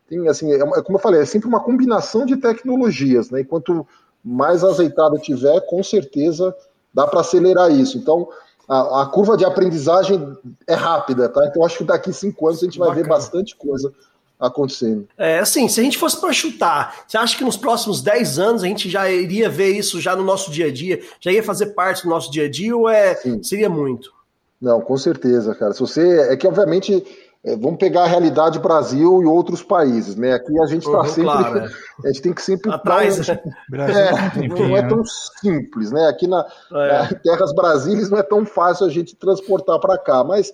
tem 0.09 0.27
assim, 0.27 0.53
é, 0.53 0.57
é 0.57 0.83
como 0.83 0.97
eu 0.97 1.03
falei, 1.03 1.21
é 1.21 1.27
sempre 1.27 1.49
uma 1.49 1.61
combinação 1.61 2.25
de 2.25 2.37
tecnologias, 2.37 3.31
né? 3.31 3.41
E 3.41 3.45
quanto 3.45 3.87
mais 4.29 4.63
azeitado 4.63 5.19
tiver, 5.19 5.61
com 5.63 5.83
certeza 5.83 6.55
dá 6.93 7.07
para 7.07 7.21
acelerar 7.21 7.71
isso. 7.71 7.97
Então 7.97 8.29
a, 8.69 9.03
a, 9.03 9.07
curva 9.07 9.37
de 9.37 9.45
aprendizagem 9.45 10.37
é 10.67 10.75
rápida, 10.75 11.29
tá? 11.29 11.47
Então 11.47 11.65
acho 11.65 11.79
que 11.79 11.85
daqui 11.85 12.13
cinco 12.13 12.47
anos 12.47 12.63
a 12.63 12.67
gente 12.67 12.79
vai 12.79 12.89
Bacana. 12.89 13.05
ver 13.05 13.09
bastante 13.09 13.57
coisa 13.57 13.93
acontecendo. 14.39 15.09
É 15.17 15.39
assim, 15.39 15.69
se 15.69 15.81
a 15.81 15.83
gente 15.83 15.99
fosse 15.99 16.21
para 16.21 16.33
chutar, 16.33 17.05
você 17.07 17.17
acha 17.17 17.37
que 17.37 17.43
nos 17.43 17.57
próximos 17.57 18.01
10 18.03 18.39
anos 18.39 18.63
a 18.63 18.67
gente 18.67 18.89
já 18.89 19.11
iria 19.11 19.49
ver 19.49 19.71
isso 19.71 20.01
já 20.01 20.15
no 20.15 20.23
nosso 20.23 20.51
dia 20.51 20.67
a 20.67 20.73
dia, 20.73 21.01
já 21.19 21.33
ia 21.33 21.43
fazer 21.43 21.69
parte 21.69 22.05
do 22.05 22.09
nosso 22.09 22.31
dia 22.31 22.45
a 22.45 22.51
dia 22.51 22.77
ou 22.77 22.89
é 22.89 23.15
Sim. 23.17 23.43
seria 23.43 23.69
muito? 23.69 24.13
Não, 24.61 24.81
com 24.81 24.97
certeza, 24.97 25.55
cara. 25.55 25.73
Se 25.73 25.81
você 25.81 26.33
é 26.33 26.37
que 26.37 26.47
obviamente 26.47 27.05
é, 27.49 27.57
vamos 27.57 27.79
pegar 27.79 28.03
a 28.03 28.07
realidade 28.07 28.59
Brasil 28.59 29.23
e 29.23 29.25
outros 29.25 29.63
países, 29.63 30.17
né? 30.17 30.35
Aqui 30.35 30.61
a 30.61 30.67
gente 30.67 30.87
está 30.87 31.05
sempre, 31.05 31.23
claro, 31.23 31.59
é. 31.65 31.69
a 32.05 32.07
gente 32.09 32.23
tem 32.23 32.33
que 32.35 32.43
sempre 32.43 32.71
atrás. 32.71 33.27
Né? 33.27 33.41
É, 33.73 34.49
não 34.49 34.77
é 34.77 34.87
tão 34.87 35.03
simples, 35.41 35.91
né? 35.91 36.09
Aqui 36.09 36.27
na, 36.27 36.45
é. 36.73 37.03
na 37.03 37.09
terras 37.23 37.55
brasileiras 37.55 38.11
não 38.11 38.19
é 38.19 38.23
tão 38.23 38.45
fácil 38.45 38.87
a 38.87 38.91
gente 38.91 39.17
transportar 39.17 39.79
para 39.79 39.97
cá, 39.97 40.23
mas 40.23 40.53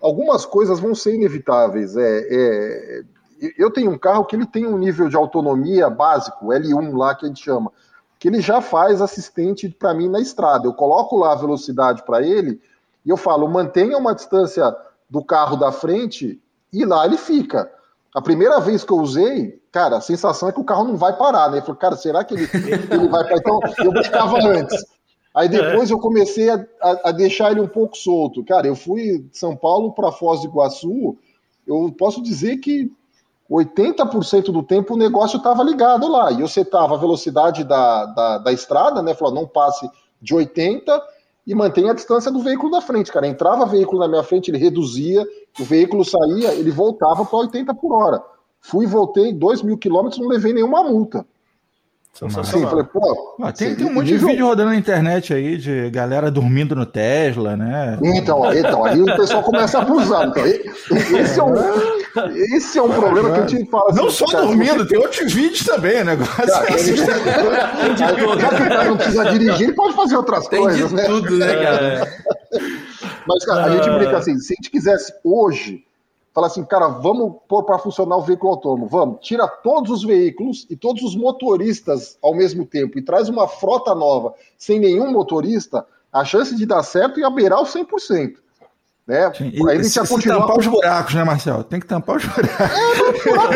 algumas 0.00 0.46
coisas 0.46 0.78
vão 0.78 0.94
ser 0.94 1.14
inevitáveis. 1.14 1.96
É, 1.96 2.26
é, 2.30 3.02
eu 3.56 3.70
tenho 3.70 3.90
um 3.90 3.98
carro 3.98 4.24
que 4.24 4.36
ele 4.36 4.46
tem 4.46 4.66
um 4.66 4.78
nível 4.78 5.08
de 5.08 5.16
autonomia 5.16 5.90
básico, 5.90 6.48
L1 6.48 6.96
lá 6.96 7.14
que 7.14 7.24
a 7.24 7.28
gente 7.28 7.42
chama, 7.42 7.72
que 8.18 8.28
ele 8.28 8.40
já 8.40 8.60
faz 8.60 9.00
assistente 9.00 9.68
para 9.68 9.94
mim 9.94 10.08
na 10.08 10.20
estrada. 10.20 10.66
Eu 10.66 10.74
coloco 10.74 11.16
lá 11.16 11.32
a 11.32 11.36
velocidade 11.36 12.04
para 12.04 12.22
ele 12.22 12.60
e 13.04 13.10
eu 13.10 13.16
falo, 13.16 13.48
mantenha 13.48 13.96
uma 13.96 14.14
distância 14.14 14.74
do 15.08 15.24
carro 15.24 15.56
da 15.56 15.72
frente 15.72 16.40
e 16.72 16.84
lá 16.84 17.06
ele 17.06 17.16
fica. 17.16 17.70
A 18.14 18.20
primeira 18.20 18.60
vez 18.60 18.84
que 18.84 18.92
eu 18.92 18.98
usei, 18.98 19.60
cara, 19.70 19.98
a 19.98 20.00
sensação 20.00 20.48
é 20.48 20.52
que 20.52 20.60
o 20.60 20.64
carro 20.64 20.84
não 20.84 20.96
vai 20.96 21.16
parar, 21.16 21.50
né? 21.50 21.58
Eu 21.58 21.62
falei, 21.62 21.80
cara, 21.80 21.96
será 21.96 22.24
que 22.24 22.34
ele, 22.34 22.48
ele 22.90 23.08
vai 23.08 23.22
parar? 23.24 23.38
Então, 23.38 23.60
eu 23.78 23.92
buscava 23.92 24.38
antes. 24.38 24.84
Aí 25.34 25.48
depois 25.48 25.90
eu 25.90 25.98
comecei 25.98 26.50
a, 26.50 26.66
a, 26.82 27.08
a, 27.10 27.12
deixar 27.12 27.52
ele 27.52 27.60
um 27.60 27.68
pouco 27.68 27.96
solto. 27.96 28.44
Cara, 28.44 28.66
eu 28.66 28.74
fui 28.74 29.18
de 29.18 29.38
São 29.38 29.54
Paulo 29.54 29.92
para 29.92 30.10
Foz 30.10 30.40
do 30.40 30.48
Iguaçu, 30.48 31.16
eu 31.66 31.94
posso 31.96 32.22
dizer 32.22 32.56
que 32.56 32.90
80% 33.50 34.46
do 34.46 34.62
tempo 34.62 34.94
o 34.94 34.98
negócio 34.98 35.36
estava 35.36 35.62
ligado 35.62 36.08
lá. 36.08 36.32
E 36.32 36.40
eu 36.40 36.48
setava 36.48 36.94
a 36.94 36.98
velocidade 36.98 37.62
da, 37.62 38.06
da, 38.06 38.38
da 38.38 38.52
estrada, 38.52 39.02
né? 39.02 39.14
Falou, 39.14 39.34
não 39.34 39.46
passe 39.46 39.88
de 40.20 40.34
80 40.34 41.00
e 41.48 41.54
mantenha 41.54 41.92
a 41.92 41.94
distância 41.94 42.30
do 42.30 42.40
veículo 42.40 42.70
da 42.70 42.82
frente, 42.82 43.10
cara. 43.10 43.26
Entrava 43.26 43.64
veículo 43.64 43.98
na 43.98 44.06
minha 44.06 44.22
frente, 44.22 44.50
ele 44.50 44.58
reduzia, 44.58 45.26
o 45.58 45.64
veículo 45.64 46.04
saía, 46.04 46.52
ele 46.52 46.70
voltava 46.70 47.24
para 47.24 47.38
80 47.38 47.74
por 47.74 47.90
hora. 47.94 48.22
Fui 48.60 48.86
voltei 48.86 49.32
2 49.32 49.62
mil 49.62 49.78
quilômetros, 49.78 50.20
não 50.20 50.28
levei 50.28 50.52
nenhuma 50.52 50.84
multa. 50.84 51.26
Sim, 52.12 52.66
falei, 52.66 52.84
pô, 52.84 53.36
ah, 53.40 53.52
tem, 53.52 53.76
tem 53.76 53.86
um 53.86 53.94
monte 53.94 54.10
nível... 54.10 54.26
de 54.26 54.32
vídeo 54.32 54.46
rodando 54.46 54.70
na 54.70 54.76
internet 54.76 55.32
aí 55.32 55.56
de 55.56 55.88
galera 55.90 56.32
dormindo 56.32 56.74
no 56.74 56.84
Tesla, 56.84 57.56
né? 57.56 57.96
Então, 58.02 58.52
então 58.52 58.84
aí 58.84 59.00
o 59.00 59.04
pessoal 59.04 59.40
começa 59.44 59.78
a 59.78 59.82
abusar. 59.82 60.26
Então, 60.26 60.44
esse, 60.44 61.38
é 61.38 61.44
um, 61.44 61.54
esse 62.56 62.76
é 62.76 62.82
um 62.82 62.90
problema 62.90 63.32
que 63.34 63.40
a 63.40 63.46
gente 63.46 63.70
fala 63.70 63.90
assim, 63.90 64.00
Não 64.00 64.10
só 64.10 64.26
cara, 64.26 64.46
dormindo, 64.46 64.78
você... 64.78 64.86
tem 64.86 64.98
outros 64.98 65.32
vídeos 65.32 65.64
também, 65.64 66.02
né? 66.02 66.16
Cara, 66.16 66.74
assim. 66.74 66.96
Já 66.96 68.12
que 68.12 68.24
o 68.24 68.36
cara 68.36 68.84
não 68.84 68.96
precisa 68.96 69.24
dirigir, 69.30 69.68
ele 69.68 69.74
pode 69.74 69.94
fazer 69.94 70.16
outras 70.16 70.48
tem 70.48 70.60
coisas, 70.60 70.90
né? 70.90 71.04
Tudo, 71.04 71.36
né, 71.36 71.54
cara? 71.54 72.16
Mas, 73.28 73.44
cara, 73.44 73.64
a 73.66 73.76
gente 73.76 73.90
brinca 73.96 74.18
assim: 74.18 74.36
se 74.40 74.54
a 74.54 74.56
gente 74.56 74.70
quisesse 74.72 75.12
hoje 75.22 75.84
fala 76.38 76.46
assim, 76.46 76.64
cara, 76.64 76.86
vamos 76.86 77.34
pôr 77.48 77.64
para 77.64 77.80
funcionar 77.80 78.16
o 78.16 78.22
veículo 78.22 78.52
autônomo, 78.52 78.86
vamos, 78.86 79.18
tira 79.20 79.48
todos 79.48 79.90
os 79.90 80.04
veículos 80.04 80.68
e 80.70 80.76
todos 80.76 81.02
os 81.02 81.16
motoristas 81.16 82.16
ao 82.22 82.32
mesmo 82.32 82.64
tempo 82.64 82.96
e 82.96 83.02
traz 83.02 83.28
uma 83.28 83.48
frota 83.48 83.92
nova 83.92 84.32
sem 84.56 84.78
nenhum 84.78 85.10
motorista, 85.10 85.84
a 86.12 86.24
chance 86.24 86.54
de 86.54 86.64
dar 86.64 86.84
certo 86.84 87.18
ia 87.18 87.28
beirar 87.28 87.60
o 87.60 87.64
100%. 87.64 88.36
Né? 89.08 89.32
Sim, 89.34 89.52
Aí 89.66 89.76
ele 89.76 89.84
se, 89.84 90.04
se 90.04 90.22
tampar 90.28 90.58
os 90.58 90.66
buracos, 90.66 91.14
né, 91.14 91.24
Marcel? 91.24 91.64
Tem 91.64 91.80
que 91.80 91.86
tampar 91.86 92.16
os 92.16 92.26
buracos. 92.26 92.50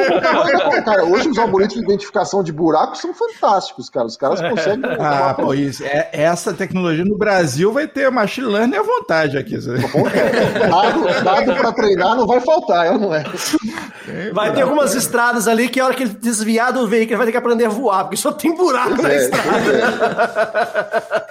É, 0.00 0.20
buraco, 0.48 0.82
cara, 0.82 1.04
hoje 1.04 1.28
os 1.28 1.36
algoritmos 1.36 1.84
de 1.84 1.92
identificação 1.92 2.42
de 2.42 2.50
buracos 2.50 3.02
são 3.02 3.12
fantásticos, 3.12 3.90
cara. 3.90 4.06
Os 4.06 4.16
caras 4.16 4.40
conseguem. 4.40 4.82
Ah, 4.98 5.34
pô, 5.34 5.52
isso. 5.52 5.84
É, 5.84 6.08
essa 6.10 6.54
tecnologia 6.54 7.04
no 7.04 7.18
Brasil 7.18 7.70
vai 7.70 7.86
ter 7.86 8.10
machine 8.10 8.46
learning 8.46 8.76
à 8.76 8.82
vontade 8.82 9.36
aqui. 9.36 9.58
Dado, 9.58 11.22
dado 11.22 11.54
para 11.54 11.72
treinar 11.72 12.16
não 12.16 12.26
vai 12.26 12.40
faltar, 12.40 12.86
é 12.86 12.96
não 12.96 13.14
é? 13.14 13.22
Vai 14.32 14.54
ter 14.54 14.62
algumas 14.62 14.94
estradas 14.94 15.46
ali 15.46 15.68
que 15.68 15.78
a 15.78 15.84
hora 15.84 15.94
que 15.94 16.04
ele 16.04 16.14
desviar 16.14 16.72
do 16.72 16.88
veículo 16.88 17.12
ele 17.12 17.16
vai 17.18 17.26
ter 17.26 17.32
que 17.32 17.38
aprender 17.38 17.66
a 17.66 17.68
voar, 17.68 18.04
porque 18.04 18.16
só 18.16 18.32
tem 18.32 18.56
buraco 18.56 19.02
na 19.02 19.12
é, 19.12 19.16
estrada. 19.16 19.72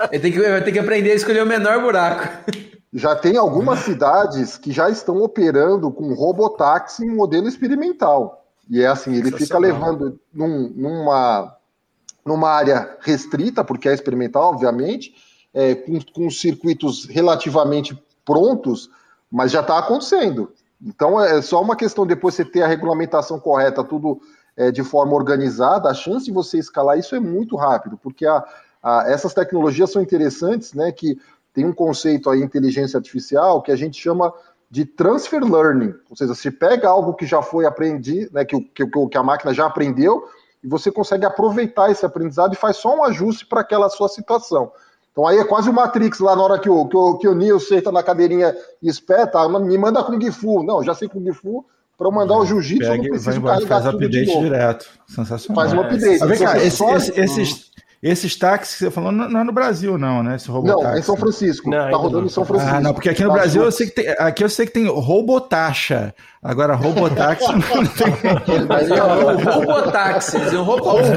É. 0.01 0.11
Ele 0.11 0.21
tem 0.21 0.31
que, 0.31 0.39
vai 0.39 0.61
ter 0.61 0.71
que 0.73 0.79
aprender 0.79 1.11
a 1.11 1.15
escolher 1.15 1.41
o 1.41 1.45
menor 1.45 1.81
buraco 1.81 2.27
já 2.93 3.15
tem 3.15 3.37
algumas 3.37 3.79
cidades 3.79 4.57
que 4.57 4.71
já 4.71 4.89
estão 4.89 5.21
operando 5.21 5.91
com 5.91 6.13
robotáxi 6.13 7.05
em 7.05 7.15
modelo 7.15 7.47
experimental. 7.47 8.45
E 8.69 8.81
é 8.81 8.87
assim, 8.87 9.15
ele 9.15 9.31
fica 9.31 9.57
levando 9.57 10.19
num, 10.33 10.69
numa, 10.69 11.55
numa 12.25 12.49
área 12.49 12.97
restrita, 13.01 13.63
porque 13.63 13.87
é 13.87 13.93
experimental, 13.93 14.51
obviamente, 14.51 15.13
é, 15.53 15.75
com, 15.75 15.99
com 16.13 16.29
circuitos 16.29 17.05
relativamente 17.05 18.01
prontos, 18.25 18.89
mas 19.31 19.51
já 19.51 19.61
está 19.61 19.77
acontecendo. 19.77 20.51
Então 20.81 21.19
é 21.19 21.41
só 21.41 21.61
uma 21.61 21.75
questão 21.75 22.05
depois 22.05 22.35
você 22.35 22.43
ter 22.43 22.63
a 22.63 22.67
regulamentação 22.67 23.39
correta, 23.39 23.83
tudo 23.83 24.19
é, 24.55 24.71
de 24.71 24.83
forma 24.83 25.13
organizada, 25.13 25.89
a 25.89 25.93
chance 25.93 26.25
de 26.25 26.31
você 26.31 26.57
escalar 26.57 26.97
isso 26.97 27.15
é 27.15 27.19
muito 27.19 27.55
rápido, 27.55 27.97
porque 28.01 28.25
a, 28.25 28.43
a, 28.81 29.05
essas 29.07 29.33
tecnologias 29.33 29.91
são 29.91 30.01
interessantes, 30.01 30.73
né? 30.73 30.91
Que 30.91 31.19
tem 31.53 31.65
um 31.65 31.73
conceito 31.73 32.29
aí, 32.29 32.41
inteligência 32.41 32.97
artificial, 32.97 33.61
que 33.61 33.71
a 33.71 33.75
gente 33.75 33.99
chama 34.01 34.33
de 34.69 34.85
transfer 34.85 35.43
learning, 35.43 35.93
ou 36.09 36.15
seja, 36.15 36.33
você 36.33 36.49
pega 36.49 36.87
algo 36.87 37.13
que 37.13 37.25
já 37.25 37.41
foi 37.41 37.65
aprendido, 37.65 38.31
né, 38.33 38.45
que, 38.45 38.57
que, 38.61 38.85
que 38.85 39.17
a 39.17 39.23
máquina 39.23 39.53
já 39.53 39.65
aprendeu, 39.65 40.23
e 40.63 40.67
você 40.67 40.89
consegue 40.89 41.25
aproveitar 41.25 41.91
esse 41.91 42.05
aprendizado 42.05 42.53
e 42.53 42.57
faz 42.57 42.77
só 42.77 42.95
um 42.95 43.03
ajuste 43.03 43.45
para 43.45 43.61
aquela 43.61 43.89
sua 43.89 44.07
situação. 44.07 44.71
Então 45.11 45.27
aí 45.27 45.37
é 45.37 45.43
quase 45.43 45.69
o 45.69 45.73
Matrix 45.73 46.19
lá 46.19 46.35
na 46.35 46.41
hora 46.41 46.59
que 46.59 46.69
o, 46.69 46.87
que 46.87 46.95
o, 46.95 47.17
que 47.17 47.27
o 47.27 47.35
Neo 47.35 47.59
senta 47.59 47.91
na 47.91 48.01
cadeirinha 48.01 48.55
e 48.81 48.87
espeta, 48.87 49.45
me 49.59 49.77
manda 49.77 50.03
Kung 50.03 50.31
Fu. 50.31 50.63
Não, 50.63 50.81
já 50.81 50.93
sei 50.93 51.09
Kung 51.09 51.29
Fu, 51.33 51.65
para 51.97 52.07
eu 52.07 52.11
mandar 52.11 52.37
o 52.37 52.45
jiu-jitsu 52.45 52.89
eu 52.89 52.97
não 52.97 53.03
preciso 53.03 53.41
vai, 53.41 53.53
carregar 53.55 53.67
faz 53.67 53.83
tudo 53.83 54.05
update 54.05 54.25
de 54.25 54.33
novo. 54.33 54.43
direto. 54.43 54.85
Sensacional. 55.07 55.63
Faz 55.63 55.73
um 55.73 55.81
update. 55.81 56.23
É. 56.23 56.25
Vem 56.25 56.39
cá, 56.39 56.57
esse, 56.63 56.83
esse, 56.85 57.19
esses, 57.19 57.70
esses 58.01 58.35
táxis 58.35 58.75
que 58.75 58.83
você 58.83 58.91
falou 58.91 59.11
não, 59.11 59.39
é 59.39 59.43
no 59.43 59.51
Brasil, 59.51 59.97
não, 59.97 60.23
né? 60.23 60.35
Esse 60.35 60.49
não, 60.49 60.87
é 60.89 60.97
em 60.97 61.03
São 61.03 61.15
Francisco. 61.15 61.69
Não, 61.69 61.91
tá 61.91 61.97
rodando 61.97 62.25
em 62.25 62.29
São 62.29 62.43
Francisco. 62.43 62.75
Ah, 62.75 62.81
não, 62.81 62.93
porque 62.93 63.09
aqui 63.09 63.21
no 63.23 63.29
tá 63.29 63.35
Brasil 63.35 63.63
eu 63.63 63.71
sei 63.71 63.87
que 63.87 63.95
tem, 63.95 64.09
aqui 64.17 64.43
eu 64.43 64.49
sei 64.49 64.65
que 64.65 64.73
tem 64.73 64.87
robotaxa. 64.87 66.13
Agora, 66.43 66.73
robotáxi 66.73 67.45
não 67.53 67.61
tem. 67.61 68.65
Mas 68.67 68.89
é 68.89 69.03
o 69.03 69.37
robotáxi, 69.37 70.37
é 70.37 70.57
um 70.57 70.63
robotáxi. 70.63 71.11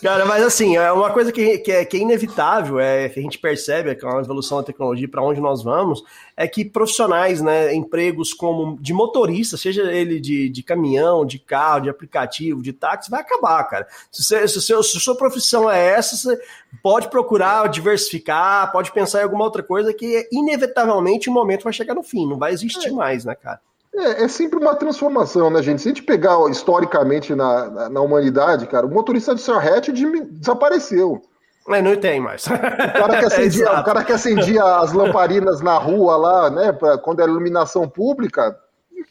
Cara, 0.00 0.24
mas 0.26 0.44
assim, 0.44 0.76
é 0.76 0.92
uma 0.92 1.10
coisa 1.10 1.32
que, 1.32 1.58
que, 1.58 1.72
é, 1.72 1.84
que 1.84 1.96
é 1.96 2.00
inevitável, 2.00 2.78
é 2.78 3.08
que 3.08 3.18
a 3.18 3.22
gente 3.22 3.36
percebe 3.36 3.96
com 3.96 4.06
a 4.06 4.20
evolução 4.20 4.58
da 4.58 4.64
tecnologia 4.64 5.08
para 5.08 5.20
onde 5.20 5.40
nós 5.40 5.60
vamos, 5.64 6.04
é 6.36 6.46
que 6.46 6.64
profissionais, 6.64 7.40
né, 7.42 7.74
empregos 7.74 8.32
como 8.32 8.78
de 8.80 8.92
motorista, 8.92 9.56
seja 9.56 9.90
ele 9.90 10.20
de, 10.20 10.48
de 10.48 10.62
caminhão, 10.62 11.26
de 11.26 11.40
carro, 11.40 11.80
de 11.80 11.90
aplicativo, 11.90 12.62
de 12.62 12.72
táxi, 12.72 13.10
vai 13.10 13.22
acabar, 13.22 13.64
cara. 13.64 13.88
Se, 14.12 14.22
você, 14.22 14.46
se, 14.46 14.62
seu, 14.62 14.80
se 14.84 15.00
sua 15.00 15.16
profissão 15.16 15.68
é 15.68 15.94
essa, 15.94 16.16
você 16.16 16.40
pode 16.82 17.08
procurar 17.08 17.68
diversificar, 17.68 18.70
pode 18.72 18.92
pensar 18.92 19.20
em 19.20 19.24
alguma 19.24 19.44
outra 19.44 19.62
coisa 19.62 19.92
que 19.92 20.28
inevitavelmente 20.30 21.28
o 21.28 21.32
momento 21.32 21.64
vai 21.64 21.72
chegar 21.72 21.94
no 21.94 22.02
fim, 22.02 22.26
não 22.26 22.38
vai 22.38 22.52
existir 22.52 22.88
é. 22.88 22.92
mais, 22.92 23.24
né, 23.24 23.34
cara? 23.34 23.60
É, 23.94 24.24
é, 24.24 24.28
sempre 24.28 24.58
uma 24.58 24.74
transformação, 24.74 25.50
né, 25.50 25.62
gente? 25.62 25.82
Se 25.82 25.88
a 25.88 25.92
gente 25.92 26.02
pegar 26.02 26.38
historicamente 26.50 27.34
na, 27.34 27.68
na, 27.68 27.88
na 27.88 28.00
humanidade, 28.00 28.66
cara, 28.66 28.86
o 28.86 28.90
motorista 28.90 29.34
de 29.34 29.40
Sarrete 29.40 29.92
desapareceu. 29.92 31.22
Mas 31.66 31.82
não 31.84 31.96
tem 31.96 32.20
mais. 32.20 32.46
O 32.46 32.50
cara 32.50 33.18
que 33.18 33.24
acendia, 33.26 33.66
é 33.66 33.80
o 33.80 33.84
cara 33.84 34.04
que 34.04 34.12
acendia 34.12 34.64
as 34.64 34.92
lamparinas 34.92 35.60
na 35.60 35.76
rua 35.76 36.16
lá, 36.16 36.50
né, 36.50 36.72
pra, 36.72 36.96
quando 36.96 37.20
era 37.20 37.30
iluminação 37.30 37.88
pública, 37.88 38.56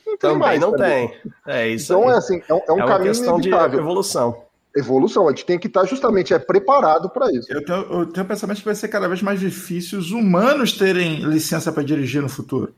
não 0.05 0.17
tem 0.17 0.17
Também 0.17 0.37
mais. 0.37 0.59
Não 0.59 0.71
também. 0.71 1.09
tem. 1.09 1.33
É 1.47 1.67
isso. 1.67 1.93
Então 1.93 2.07
aí. 2.07 2.15
é 2.15 2.17
assim, 2.17 2.41
é 2.47 2.53
um, 2.53 2.61
é 2.67 2.73
um 2.73 2.83
é 2.83 2.87
caminho 2.87 3.13
inevitável. 3.13 3.69
de 3.69 3.77
evolução. 3.77 4.46
Evolução, 4.77 5.27
a 5.27 5.31
gente 5.31 5.45
tem 5.45 5.57
que 5.57 5.67
estar 5.67 5.85
justamente 5.85 6.33
é, 6.33 6.39
preparado 6.39 7.09
para 7.09 7.31
isso. 7.31 7.51
Eu 7.51 7.63
tenho, 7.63 7.79
eu 7.79 8.05
tenho 8.05 8.25
o 8.25 8.29
pensamento 8.29 8.59
que 8.59 8.65
vai 8.65 8.75
ser 8.75 8.87
cada 8.87 9.07
vez 9.07 9.21
mais 9.21 9.39
difícil 9.39 9.99
os 9.99 10.11
humanos 10.11 10.73
terem 10.73 11.21
licença 11.23 11.71
para 11.71 11.83
dirigir 11.83 12.21
no 12.21 12.29
futuro. 12.29 12.73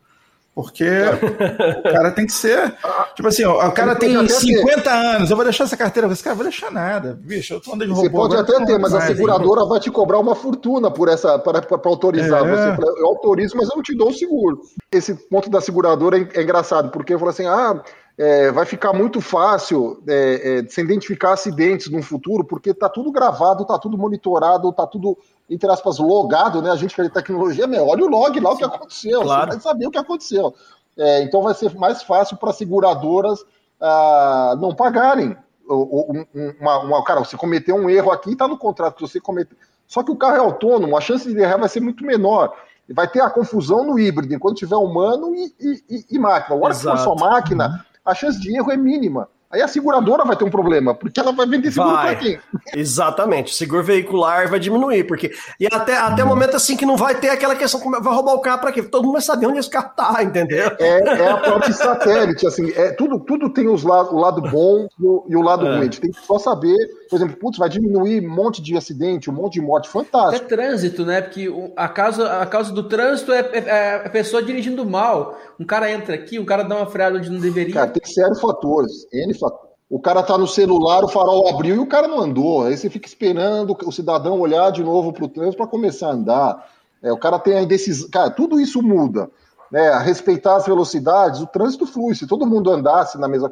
Porque 0.60 0.84
o 0.84 1.84
cara 1.84 2.12
tem 2.12 2.26
que 2.26 2.34
ser. 2.34 2.76
Tipo 3.16 3.30
assim, 3.30 3.46
ó, 3.46 3.66
o 3.66 3.72
cara 3.72 3.96
tem 3.96 4.28
50 4.28 4.82
ter. 4.82 4.90
anos, 4.90 5.30
eu 5.30 5.36
vou 5.38 5.46
deixar 5.46 5.64
essa 5.64 5.78
carteira. 5.78 6.08
Você, 6.10 6.22
cara, 6.22 6.36
vou 6.36 6.44
deixar 6.44 6.70
nada. 6.70 7.18
Bicho, 7.22 7.54
eu 7.54 7.62
tô 7.62 7.74
andando 7.74 7.88
de 7.88 7.94
robô. 7.94 8.02
Você 8.02 8.10
pode 8.10 8.36
até 8.36 8.66
ter, 8.66 8.78
mas 8.78 8.94
a 8.94 9.02
seguradora 9.02 9.64
vai 9.64 9.80
te 9.80 9.90
cobrar 9.90 10.20
uma 10.20 10.36
fortuna 10.36 10.92
por 10.92 11.08
essa 11.08 11.40
para 11.40 11.64
autorizar. 11.86 12.46
É. 12.46 12.76
Você, 12.76 13.00
eu 13.00 13.08
autorizo, 13.08 13.56
mas 13.56 13.70
eu 13.70 13.76
não 13.78 13.84
te 13.84 13.96
dou 13.96 14.10
o 14.10 14.14
seguro. 14.14 14.60
Esse 14.92 15.14
ponto 15.30 15.50
da 15.50 15.62
seguradora 15.62 16.18
é, 16.18 16.28
é 16.34 16.42
engraçado, 16.42 16.90
porque 16.90 17.14
eu 17.14 17.20
falo 17.20 17.32
assim: 17.32 17.46
ah, 17.46 17.82
é, 18.20 18.52
vai 18.52 18.66
ficar 18.66 18.92
muito 18.92 19.22
fácil 19.22 20.04
é, 20.06 20.60
é, 20.60 20.68
se 20.68 20.82
identificar 20.82 21.32
acidentes 21.32 21.90
no 21.90 22.04
futuro, 22.04 22.44
porque 22.44 22.72
está 22.72 22.90
tudo 22.90 23.14
gravado, 23.14 23.62
está 23.62 23.80
tudo 23.80 23.98
monitorado, 23.98 24.70
está 24.70 24.86
tudo, 24.86 25.18
entre 25.50 25.72
aspas, 25.72 26.00
logado, 26.00 26.62
né? 26.62 26.70
A 26.70 26.76
gente 26.76 26.94
que 26.94 27.00
é 27.00 27.06
de 27.06 27.10
tecnologia, 27.10 27.66
meu, 27.66 27.88
olha 27.88 28.04
o 28.04 28.10
log 28.10 28.38
lá 28.42 28.52
o 28.52 28.58
que 28.58 28.66
aconteceu, 28.66 29.22
claro. 29.22 29.46
você 29.46 29.58
vai 29.58 29.60
saber 29.62 29.88
o 29.88 29.92
que 29.92 29.98
aconteceu. 29.98 30.54
É, 30.98 31.24
então 31.24 31.42
vai 31.42 31.54
ser 31.54 31.74
mais 31.76 32.04
fácil 32.04 32.36
para 32.36 32.52
seguradoras 32.52 33.40
ah, 33.80 34.54
não 34.60 34.76
pagarem. 34.76 35.38
Uma, 35.66 36.80
uma, 36.80 37.04
cara, 37.06 37.22
você 37.24 37.38
cometeu 37.38 37.76
um 37.78 37.90
erro 37.90 38.12
aqui, 38.12 38.34
está 38.34 38.50
no 38.50 38.58
contrato 38.58 38.96
que 38.96 39.02
você 39.02 39.22
cometeu. 39.22 39.58
Só 39.88 40.04
que 40.04 40.12
o 40.12 40.16
carro 40.18 40.36
é 40.36 40.40
autônomo, 40.40 40.98
a 40.98 41.02
chance 41.02 41.32
de 41.34 41.40
errar 41.40 41.58
vai 41.58 41.70
ser 41.70 41.80
muito 41.80 42.04
menor 42.04 42.54
vai 42.92 43.08
ter 43.08 43.22
a 43.22 43.30
confusão 43.30 43.86
no 43.86 44.00
híbrido, 44.00 44.34
enquanto 44.34 44.58
tiver 44.58 44.76
humano 44.76 45.36
e, 45.36 45.54
e, 45.60 46.06
e 46.10 46.18
máquina. 46.18 46.56
Agora, 46.56 46.74
se 46.74 46.82
for 46.82 46.98
só 46.98 47.14
máquina, 47.14 47.86
a 48.10 48.16
chance 48.16 48.40
de 48.40 48.56
erro 48.56 48.72
é 48.72 48.78
mínima. 48.78 49.30
Aí 49.52 49.64
a 49.64 49.68
seguradora 49.68 50.24
vai 50.24 50.36
ter 50.36 50.44
um 50.44 50.50
problema, 50.50 50.94
porque 50.94 51.20
ela 51.20 51.32
vai 51.32 51.48
vender 51.48 51.72
seguro 51.72 51.98
para 51.98 52.16
quem? 52.16 52.40
Exatamente, 52.76 53.52
o 53.52 53.56
seguro 53.56 53.84
veicular 53.84 54.48
vai 54.48 54.60
diminuir, 54.60 55.06
porque 55.06 55.32
e 55.60 55.66
até, 55.66 55.98
até 55.98 56.24
o 56.24 56.28
momento 56.28 56.56
assim 56.56 56.78
que 56.78 56.86
não 56.86 56.96
vai 56.96 57.16
ter 57.16 57.30
aquela 57.30 57.56
questão, 57.56 57.80
vai 57.80 58.14
roubar 58.14 58.36
o 58.36 58.42
carro 58.42 58.62
para 58.62 58.72
quê? 58.72 58.84
Todo 58.84 59.06
mundo 59.06 59.14
vai 59.14 59.24
saber 59.24 59.48
onde 59.48 59.58
esse 59.58 59.70
carro 59.70 59.90
tá, 59.96 60.22
entendeu? 60.22 60.72
É, 60.78 61.00
é 61.00 61.32
a 61.32 61.38
parte 61.38 61.74
satélite, 61.74 62.46
assim, 62.46 62.72
é, 62.76 62.92
tudo, 62.92 63.20
tudo 63.22 63.50
tem 63.50 63.68
os 63.68 63.84
la 63.84 64.04
o 64.04 64.20
lado 64.20 64.40
bom 64.40 64.88
e 65.00 65.04
o, 65.04 65.26
e 65.28 65.36
o 65.36 65.42
lado 65.42 65.66
é. 65.66 65.70
ruim, 65.72 65.80
a 65.80 65.84
gente 65.86 66.02
tem 66.02 66.12
que 66.12 66.24
só 66.24 66.38
saber, 66.38 66.78
por 67.10 67.16
exemplo, 67.16 67.38
putz, 67.38 67.58
vai 67.58 67.70
diminuir 67.70 68.24
um 68.26 68.30
monte 68.30 68.62
de 68.62 68.78
acidente, 68.78 69.30
um 69.30 69.34
monte 69.34 69.54
de 69.54 69.62
morte, 69.62 69.90
fantástico. 69.90 70.46
É 70.46 70.48
trânsito, 70.48 71.06
né, 71.06 71.22
porque 71.22 71.52
a 71.76 71.88
causa, 71.88 72.42
a 72.42 72.46
causa 72.46 72.72
do 72.72 72.84
trânsito 72.84 73.32
é, 73.32 73.40
é, 73.40 73.58
é 73.58 73.96
a 74.06 74.10
pessoa 74.10 74.44
dirigindo 74.44 74.86
mal, 74.86 75.38
um 75.60 75.66
cara 75.66 75.92
entra 75.92 76.16
aqui, 76.16 76.38
um 76.38 76.46
cara 76.46 76.64
dá 76.64 76.76
uma 76.76 76.86
freada 76.86 77.18
onde 77.18 77.30
não 77.30 77.40
deveria. 77.40 77.74
Cara, 77.74 77.92
tem 77.92 78.06
sérios 78.06 78.40
fatores, 78.40 79.08
N 79.12 79.34
fatores 79.34 79.70
o 79.90 80.00
cara 80.00 80.22
tá 80.22 80.38
no 80.38 80.48
celular, 80.48 81.04
o 81.04 81.08
farol 81.08 81.50
abriu 81.50 81.76
e 81.76 81.80
o 81.80 81.88
cara 81.88 82.08
não 82.08 82.20
andou. 82.20 82.64
Aí 82.64 82.78
você 82.78 82.90
fica 82.92 83.08
esperando 83.08 83.76
o 83.84 83.92
cidadão 83.92 84.40
olhar 84.40 84.72
de 84.72 84.84
novo 84.84 85.12
para 85.12 85.26
o 85.26 85.28
trânsito 85.28 85.58
para 85.58 85.66
começar 85.66 86.10
a 86.10 86.14
andar. 86.14 86.70
É, 87.02 87.12
o 87.12 87.18
cara 87.18 87.40
tem 87.40 87.56
a 87.56 87.64
indecisão. 87.64 88.08
Cara, 88.10 88.30
tudo 88.30 88.60
isso 88.60 88.84
muda. 88.84 89.32
Né? 89.72 89.90
A 89.90 90.00
respeitar 90.00 90.56
as 90.56 90.66
velocidades, 90.66 91.42
o 91.42 91.48
trânsito 91.48 91.86
flui. 91.86 92.16
Se 92.16 92.28
todo 92.28 92.46
mundo 92.46 92.72
andasse 92.72 93.18
na 93.18 93.28
mesma. 93.28 93.50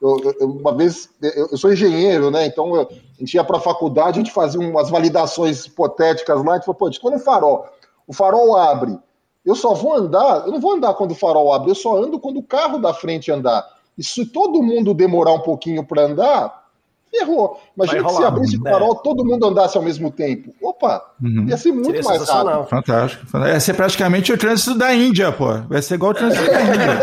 Eu, 0.00 0.34
eu, 0.40 0.50
uma 0.50 0.74
vez, 0.74 1.08
eu, 1.22 1.48
eu, 1.52 1.56
sou 1.56 1.72
engenheiro, 1.72 2.30
né? 2.30 2.46
Então 2.46 2.74
a 2.74 2.86
gente 3.18 3.34
ia 3.34 3.44
para 3.44 3.56
a 3.56 3.60
faculdade, 3.60 4.20
a 4.20 4.22
gente 4.22 4.32
fazia 4.32 4.60
umas 4.60 4.90
validações 4.90 5.64
hipotéticas 5.64 6.44
lá. 6.44 6.52
A 6.52 6.56
gente 6.56 6.66
falou, 6.66 6.78
pô, 6.78 6.90
quando 7.00 7.14
o 7.14 7.20
farol, 7.20 7.66
o 8.06 8.12
farol 8.12 8.56
abre, 8.56 8.98
eu 9.44 9.54
só 9.54 9.74
vou 9.74 9.94
andar, 9.94 10.46
eu 10.46 10.52
não 10.52 10.60
vou 10.60 10.74
andar 10.74 10.94
quando 10.94 11.12
o 11.12 11.14
farol 11.14 11.52
abre, 11.52 11.70
eu 11.70 11.74
só 11.74 11.96
ando 11.96 12.18
quando 12.18 12.38
o 12.38 12.42
carro 12.42 12.78
da 12.78 12.92
frente 12.92 13.30
andar. 13.30 13.66
E 13.96 14.02
se 14.02 14.26
todo 14.26 14.62
mundo 14.62 14.92
demorar 14.92 15.32
um 15.32 15.40
pouquinho 15.40 15.84
para 15.84 16.02
andar, 16.02 16.64
ferrou. 17.10 17.60
Imagina 17.76 18.04
que 18.04 18.12
se 18.14 18.24
abrisse 18.24 18.56
o 18.58 18.62
farol, 18.62 18.96
todo 18.96 19.24
mundo 19.24 19.46
andasse 19.46 19.76
ao 19.76 19.82
mesmo 19.82 20.10
tempo. 20.10 20.52
Opa, 20.84 21.02
uhum. 21.22 21.46
ia 21.48 21.56
ser 21.56 21.72
muito 21.72 21.86
Seria 21.86 22.02
mais 22.02 22.28
rápido. 22.28 22.64
Fantástico. 22.64 23.38
Ia 23.38 23.60
ser 23.60 23.74
praticamente 23.74 24.32
o 24.32 24.38
trânsito 24.38 24.76
da 24.76 24.94
Índia, 24.94 25.32
pô. 25.32 25.56
Vai 25.62 25.80
ser 25.80 25.94
igual 25.94 26.10
o 26.10 26.14
trânsito 26.14 26.44
da 26.44 26.60
Índia. 26.60 26.98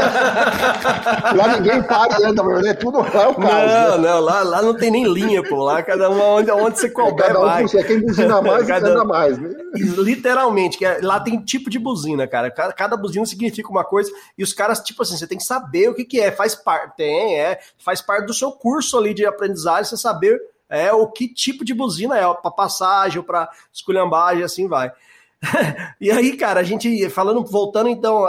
lá 1.35 1.57
ninguém 1.57 1.81
para 1.83 2.43
mas 2.43 2.65
é 2.65 2.73
tudo 2.73 2.99
lá 2.99 3.29
o 3.29 3.35
caos. 3.35 3.39
Não, 3.39 3.97
né? 3.97 4.09
não, 4.09 4.19
lá, 4.19 4.43
lá 4.43 4.61
não 4.61 4.75
tem 4.75 4.91
nem 4.91 5.11
linha, 5.11 5.41
pô. 5.43 5.63
Lá 5.63 5.81
cada 5.81 6.09
um 6.09 6.21
onde, 6.21 6.51
onde 6.51 6.79
você 6.79 6.89
couber 6.89 7.27
cada 7.27 7.39
um 7.39 7.45
vai. 7.45 7.63
Você, 7.63 7.83
quem 7.83 8.01
buzina 8.01 8.41
mais, 8.41 8.67
cada... 8.67 8.89
anda 8.89 9.03
mais. 9.03 9.37
Né? 9.37 9.49
Literalmente, 9.75 10.77
que 10.77 10.85
é, 10.85 10.99
lá 11.01 11.19
tem 11.19 11.39
tipo 11.39 11.69
de 11.69 11.79
buzina, 11.79 12.27
cara. 12.27 12.51
Cada, 12.51 12.73
cada 12.73 12.97
buzina 12.97 13.25
significa 13.25 13.69
uma 13.69 13.83
coisa 13.83 14.11
e 14.37 14.43
os 14.43 14.53
caras, 14.53 14.79
tipo 14.79 15.01
assim, 15.01 15.17
você 15.17 15.25
tem 15.25 15.37
que 15.37 15.43
saber 15.43 15.89
o 15.89 15.95
que 15.95 16.05
que 16.05 16.19
é. 16.19 16.31
Faz 16.31 16.53
parte, 16.53 16.97
tem, 16.97 17.39
é, 17.39 17.59
faz 17.83 18.01
parte 18.01 18.27
do 18.27 18.33
seu 18.33 18.51
curso 18.51 18.97
ali 18.97 19.13
de 19.13 19.25
aprendizagem, 19.25 19.85
você 19.85 19.97
saber 19.97 20.39
é 20.71 20.93
o 20.93 21.05
que 21.07 21.27
tipo 21.27 21.65
de 21.65 21.73
buzina 21.73 22.17
é, 22.17 22.21
para 22.33 22.49
passagem 22.49 23.21
para 23.21 23.49
esculhambagem, 23.71 24.43
assim 24.43 24.67
vai. 24.67 24.91
e 25.99 26.11
aí, 26.11 26.37
cara, 26.37 26.59
a 26.59 26.63
gente 26.63 27.09
falando, 27.09 27.43
voltando 27.43 27.89
então, 27.89 28.25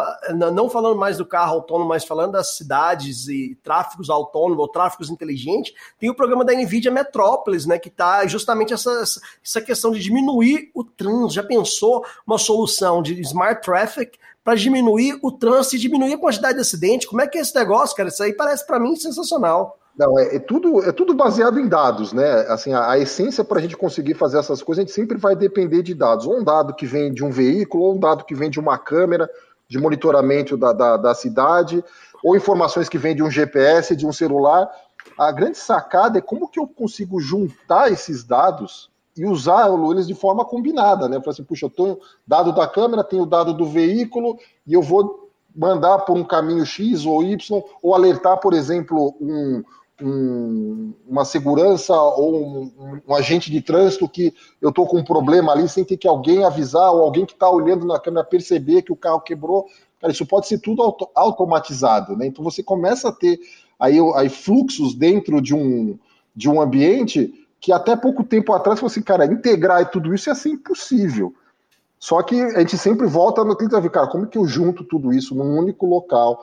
não 0.52 0.68
falando 0.70 0.98
mais 0.98 1.18
do 1.18 1.26
carro 1.26 1.56
autônomo, 1.56 1.88
mas 1.88 2.04
falando 2.04 2.32
das 2.32 2.56
cidades 2.56 3.28
e 3.28 3.56
tráfegos 3.62 4.08
autônomos 4.08 4.58
ou 4.58 4.66
tráfegos 4.66 5.10
inteligentes, 5.10 5.74
tem 5.98 6.08
o 6.08 6.14
programa 6.14 6.44
da 6.44 6.54
NVIDIA 6.54 6.90
Metrópolis, 6.90 7.66
né, 7.66 7.78
que 7.78 7.90
tá 7.90 8.26
justamente 8.26 8.72
essa, 8.72 9.04
essa 9.44 9.60
questão 9.60 9.92
de 9.92 10.00
diminuir 10.00 10.70
o 10.74 10.82
trânsito. 10.82 11.34
Já 11.34 11.42
pensou 11.42 12.04
uma 12.26 12.38
solução 12.38 13.02
de 13.02 13.20
smart 13.20 13.62
traffic 13.62 14.18
para 14.42 14.54
diminuir 14.54 15.18
o 15.22 15.30
trânsito 15.30 15.76
e 15.76 15.80
diminuir 15.80 16.14
a 16.14 16.18
quantidade 16.18 16.54
de 16.54 16.62
acidente? 16.62 17.06
Como 17.06 17.20
é 17.20 17.26
que 17.26 17.36
é 17.36 17.42
esse 17.42 17.54
negócio, 17.54 17.94
cara? 17.94 18.08
Isso 18.08 18.22
aí 18.22 18.32
parece 18.32 18.66
para 18.66 18.80
mim 18.80 18.96
sensacional. 18.96 19.78
Não, 19.96 20.18
é, 20.18 20.36
é, 20.36 20.38
tudo, 20.38 20.82
é 20.82 20.90
tudo 20.90 21.14
baseado 21.14 21.60
em 21.60 21.68
dados, 21.68 22.12
né? 22.12 22.46
Assim, 22.48 22.72
a, 22.72 22.92
a 22.92 22.98
essência 22.98 23.44
para 23.44 23.58
a 23.58 23.62
gente 23.62 23.76
conseguir 23.76 24.14
fazer 24.14 24.38
essas 24.38 24.62
coisas, 24.62 24.82
a 24.82 24.86
gente 24.86 24.94
sempre 24.94 25.18
vai 25.18 25.36
depender 25.36 25.82
de 25.82 25.94
dados. 25.94 26.26
Ou 26.26 26.38
um 26.38 26.44
dado 26.44 26.74
que 26.74 26.86
vem 26.86 27.12
de 27.12 27.22
um 27.24 27.30
veículo, 27.30 27.84
ou 27.84 27.94
um 27.94 28.00
dado 28.00 28.24
que 28.24 28.34
vem 28.34 28.48
de 28.48 28.58
uma 28.58 28.78
câmera 28.78 29.28
de 29.68 29.78
monitoramento 29.78 30.56
da, 30.56 30.72
da, 30.72 30.96
da 30.96 31.14
cidade, 31.14 31.84
ou 32.22 32.36
informações 32.36 32.88
que 32.88 32.98
vêm 32.98 33.14
de 33.14 33.22
um 33.22 33.30
GPS, 33.30 33.94
de 33.94 34.06
um 34.06 34.12
celular. 34.12 34.70
A 35.18 35.30
grande 35.30 35.58
sacada 35.58 36.18
é 36.18 36.22
como 36.22 36.48
que 36.48 36.58
eu 36.58 36.66
consigo 36.66 37.20
juntar 37.20 37.90
esses 37.90 38.24
dados 38.24 38.90
e 39.16 39.26
usar 39.26 39.68
eles 39.90 40.06
de 40.06 40.14
forma 40.14 40.44
combinada, 40.44 41.08
né? 41.08 41.20
Falar 41.20 41.32
assim, 41.32 41.44
puxa, 41.44 41.66
eu 41.66 41.70
tenho 41.70 41.98
dado 42.26 42.52
da 42.52 42.66
câmera, 42.66 43.04
tenho 43.04 43.26
dado 43.26 43.52
do 43.52 43.66
veículo, 43.66 44.38
e 44.66 44.72
eu 44.72 44.80
vou 44.80 45.30
mandar 45.54 45.98
por 46.00 46.16
um 46.16 46.24
caminho 46.24 46.64
X 46.64 47.04
ou 47.04 47.22
Y, 47.22 47.62
ou 47.82 47.94
alertar, 47.94 48.38
por 48.38 48.54
exemplo, 48.54 49.14
um, 49.20 49.62
um, 50.02 50.92
uma 51.08 51.24
segurança 51.24 51.94
ou 51.94 52.34
um, 52.34 53.00
um, 53.06 53.14
agente 53.14 53.50
de 53.50 53.60
trânsito 53.60 54.08
que 54.08 54.34
eu 54.60 54.70
estou 54.70 54.86
com 54.86 54.98
um 54.98 55.04
problema 55.04 55.52
ali 55.52 55.68
sem 55.68 55.84
ter 55.84 55.96
que 55.96 56.08
alguém 56.08 56.44
avisar 56.44 56.92
ou 56.92 57.02
alguém 57.02 57.24
que 57.24 57.32
está 57.32 57.48
olhando 57.48 57.86
na 57.86 57.98
câmera 57.98 58.26
perceber 58.26 58.82
que 58.82 58.92
o 58.92 58.96
carro 58.96 59.20
quebrou. 59.20 59.66
Cara, 60.00 60.12
isso 60.12 60.26
pode 60.26 60.48
ser 60.48 60.58
tudo 60.58 60.82
auto 60.82 61.08
automatizado, 61.14 62.16
né? 62.16 62.26
Então 62.26 62.42
você 62.42 62.62
começa 62.62 63.08
a 63.08 63.12
ter 63.12 63.38
aí, 63.78 63.98
aí 64.14 64.28
fluxos 64.28 64.94
dentro 64.94 65.40
de 65.40 65.54
um, 65.54 65.98
de 66.34 66.48
um 66.48 66.60
ambiente 66.60 67.32
que 67.60 67.72
até 67.72 67.94
pouco 67.94 68.24
tempo 68.24 68.52
atrás 68.52 68.80
você, 68.80 68.98
assim, 68.98 69.04
cara, 69.04 69.24
integrar 69.24 69.88
tudo 69.90 70.12
isso 70.12 70.28
é 70.28 70.32
assim 70.32 70.52
impossível. 70.52 71.32
Só 71.98 72.20
que 72.20 72.40
a 72.40 72.58
gente 72.58 72.76
sempre 72.76 73.06
volta 73.06 73.44
no 73.44 73.56
que 73.56 73.68
ver, 73.68 73.90
cara, 73.90 74.08
como 74.08 74.26
que 74.26 74.36
eu 74.36 74.44
junto 74.44 74.82
tudo 74.82 75.12
isso 75.12 75.36
num 75.36 75.56
único 75.56 75.86
local? 75.86 76.42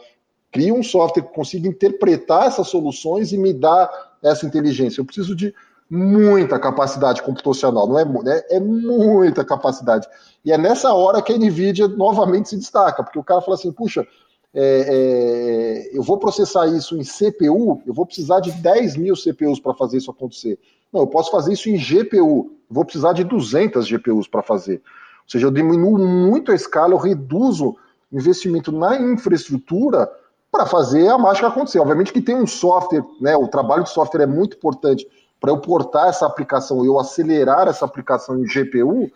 Cria 0.51 0.73
um 0.73 0.83
software 0.83 1.23
que 1.23 1.33
consiga 1.33 1.67
interpretar 1.67 2.47
essas 2.47 2.67
soluções 2.67 3.31
e 3.31 3.37
me 3.37 3.53
dar 3.53 3.89
essa 4.23 4.45
inteligência. 4.45 5.01
Eu 5.01 5.05
preciso 5.05 5.35
de 5.35 5.53
muita 5.89 6.59
capacidade 6.59 7.21
computacional, 7.23 7.87
não 7.87 7.97
é, 7.97 8.05
né? 8.05 8.41
é 8.49 8.59
muita 8.59 9.43
capacidade. 9.43 10.07
E 10.45 10.51
é 10.51 10.57
nessa 10.57 10.93
hora 10.93 11.21
que 11.21 11.33
a 11.33 11.37
NVIDIA 11.37 11.87
novamente 11.87 12.49
se 12.49 12.57
destaca, 12.57 13.03
porque 13.03 13.17
o 13.17 13.23
cara 13.23 13.41
fala 13.41 13.55
assim, 13.55 13.71
puxa, 13.71 14.05
é, 14.53 15.89
é, 15.91 15.97
eu 15.97 16.03
vou 16.03 16.17
processar 16.17 16.67
isso 16.67 16.97
em 16.97 17.03
CPU, 17.03 17.81
eu 17.85 17.93
vou 17.93 18.05
precisar 18.05 18.39
de 18.39 18.51
10 18.51 18.97
mil 18.97 19.15
CPUs 19.15 19.59
para 19.59 19.73
fazer 19.73 19.97
isso 19.97 20.11
acontecer. 20.11 20.59
Não, 20.91 21.01
eu 21.01 21.07
posso 21.07 21.31
fazer 21.31 21.53
isso 21.53 21.69
em 21.69 21.77
GPU, 21.77 22.51
vou 22.69 22.85
precisar 22.85 23.13
de 23.13 23.23
200 23.23 23.87
GPUs 23.87 24.27
para 24.27 24.43
fazer. 24.43 24.81
Ou 25.23 25.31
seja, 25.31 25.47
eu 25.47 25.51
diminuo 25.51 25.97
muito 25.99 26.51
a 26.51 26.55
escala, 26.55 26.93
eu 26.93 26.97
reduzo 26.97 27.75
investimento 28.11 28.71
na 28.71 28.99
infraestrutura 28.99 30.09
para 30.51 30.65
fazer 30.65 31.07
a 31.07 31.17
mágica 31.17 31.47
acontecer. 31.47 31.79
Obviamente 31.79 32.11
que 32.11 32.21
tem 32.21 32.35
um 32.35 32.47
software, 32.47 33.03
né? 33.21 33.35
O 33.35 33.47
trabalho 33.47 33.83
de 33.83 33.89
software 33.89 34.23
é 34.23 34.27
muito 34.27 34.57
importante 34.57 35.07
para 35.39 35.51
eu 35.51 35.59
portar 35.59 36.09
essa 36.09 36.25
aplicação, 36.25 36.83
eu 36.83 36.99
acelerar 36.99 37.67
essa 37.67 37.85
aplicação 37.85 38.37
em 38.37 38.45
GPU, 38.45 39.09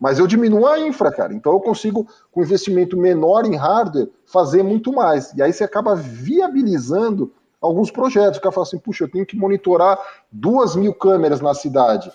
mas 0.00 0.18
eu 0.18 0.26
diminuo 0.26 0.66
a 0.66 0.78
infra, 0.78 1.12
cara. 1.12 1.32
Então 1.34 1.52
eu 1.52 1.60
consigo, 1.60 2.06
com 2.32 2.42
investimento 2.42 2.96
menor 2.96 3.44
em 3.46 3.56
hardware, 3.56 4.10
fazer 4.26 4.62
muito 4.62 4.92
mais. 4.92 5.32
E 5.34 5.42
aí 5.42 5.52
você 5.52 5.64
acaba 5.64 5.94
viabilizando 5.94 7.32
alguns 7.60 7.90
projetos. 7.90 8.38
O 8.38 8.42
cara 8.42 8.52
fala 8.52 8.66
assim, 8.66 8.78
puxa, 8.78 9.04
eu 9.04 9.10
tenho 9.10 9.26
que 9.26 9.36
monitorar 9.36 9.98
duas 10.30 10.74
mil 10.76 10.94
câmeras 10.94 11.40
na 11.40 11.54
cidade. 11.54 12.10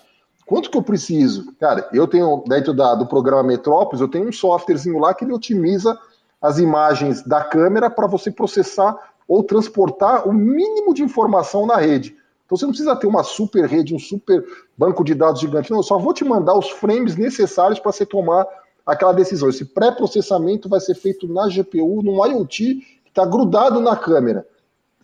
Quanto 0.46 0.70
que 0.70 0.76
eu 0.76 0.82
preciso? 0.82 1.54
Cara, 1.58 1.88
eu 1.92 2.06
tenho, 2.06 2.42
dentro 2.46 2.74
da, 2.74 2.94
do 2.94 3.06
programa 3.06 3.42
Metrópolis, 3.42 4.00
eu 4.00 4.08
tenho 4.08 4.28
um 4.28 4.32
softwarezinho 4.32 4.98
lá 4.98 5.14
que 5.14 5.24
ele 5.24 5.32
otimiza 5.32 5.98
as 6.44 6.58
imagens 6.58 7.22
da 7.22 7.42
câmera 7.42 7.88
para 7.88 8.06
você 8.06 8.30
processar 8.30 8.94
ou 9.26 9.42
transportar 9.42 10.28
o 10.28 10.32
mínimo 10.32 10.92
de 10.92 11.02
informação 11.02 11.64
na 11.64 11.76
rede. 11.76 12.14
Então 12.44 12.58
você 12.58 12.66
não 12.66 12.72
precisa 12.72 12.94
ter 12.94 13.06
uma 13.06 13.22
super 13.22 13.64
rede, 13.64 13.94
um 13.94 13.98
super 13.98 14.44
banco 14.76 15.02
de 15.02 15.14
dados 15.14 15.40
gigante. 15.40 15.70
Não, 15.70 15.78
eu 15.78 15.82
só 15.82 15.98
vou 15.98 16.12
te 16.12 16.22
mandar 16.22 16.54
os 16.54 16.68
frames 16.68 17.16
necessários 17.16 17.80
para 17.80 17.90
você 17.90 18.04
tomar 18.04 18.46
aquela 18.84 19.14
decisão. 19.14 19.48
Esse 19.48 19.64
pré-processamento 19.64 20.68
vai 20.68 20.80
ser 20.80 20.94
feito 20.94 21.26
na 21.26 21.48
GPU, 21.48 22.02
num 22.02 22.22
IoT 22.26 22.74
que 22.74 23.08
está 23.08 23.24
grudado 23.24 23.80
na 23.80 23.96
câmera. 23.96 24.46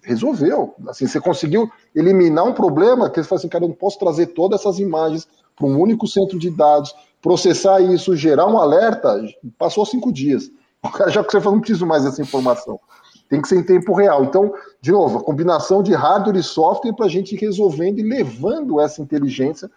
Resolveu. 0.02 0.74
Assim, 0.88 1.06
você 1.06 1.22
conseguiu 1.22 1.70
eliminar 1.94 2.44
um 2.44 2.52
problema 2.52 3.08
que 3.08 3.22
você 3.22 3.26
fala 3.26 3.38
assim, 3.38 3.48
cara, 3.48 3.64
eu 3.64 3.68
não 3.68 3.74
posso 3.74 3.98
trazer 3.98 4.26
todas 4.26 4.60
essas 4.60 4.78
imagens 4.78 5.26
para 5.56 5.66
um 5.66 5.80
único 5.80 6.06
centro 6.06 6.38
de 6.38 6.50
dados, 6.50 6.94
processar 7.22 7.80
isso, 7.80 8.14
gerar 8.14 8.46
um 8.46 8.58
alerta. 8.58 9.24
Passou 9.58 9.86
cinco 9.86 10.12
dias. 10.12 10.50
O 10.84 10.90
cara 10.90 11.10
já 11.10 11.22
que 11.22 11.30
você 11.30 11.40
falou, 11.40 11.56
não 11.56 11.60
preciso 11.60 11.86
mais 11.86 12.04
dessa 12.04 12.22
informação. 12.22 12.80
Tem 13.28 13.40
que 13.40 13.48
ser 13.48 13.56
em 13.56 13.62
tempo 13.62 13.92
real. 13.94 14.24
Então, 14.24 14.52
de 14.80 14.90
novo, 14.90 15.18
a 15.18 15.22
combinação 15.22 15.82
de 15.82 15.94
hardware 15.94 16.36
e 16.36 16.42
software 16.42 16.94
para 16.94 17.06
a 17.06 17.08
gente 17.08 17.34
ir 17.34 17.38
resolvendo 17.38 17.98
e 17.98 18.02
levando 18.02 18.80
essa 18.80 19.00
inteligência 19.00 19.70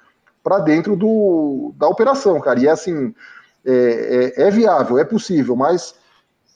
para 0.44 0.60
dentro 0.60 0.96
do, 0.96 1.74
da 1.78 1.88
operação, 1.88 2.40
cara. 2.40 2.60
E 2.60 2.68
é 2.68 2.72
assim, 2.72 3.14
é, 3.66 4.34
é, 4.38 4.44
é, 4.48 4.52
viável, 4.52 4.98
é 4.98 5.04
possível, 5.04 5.56
mas 5.56 5.96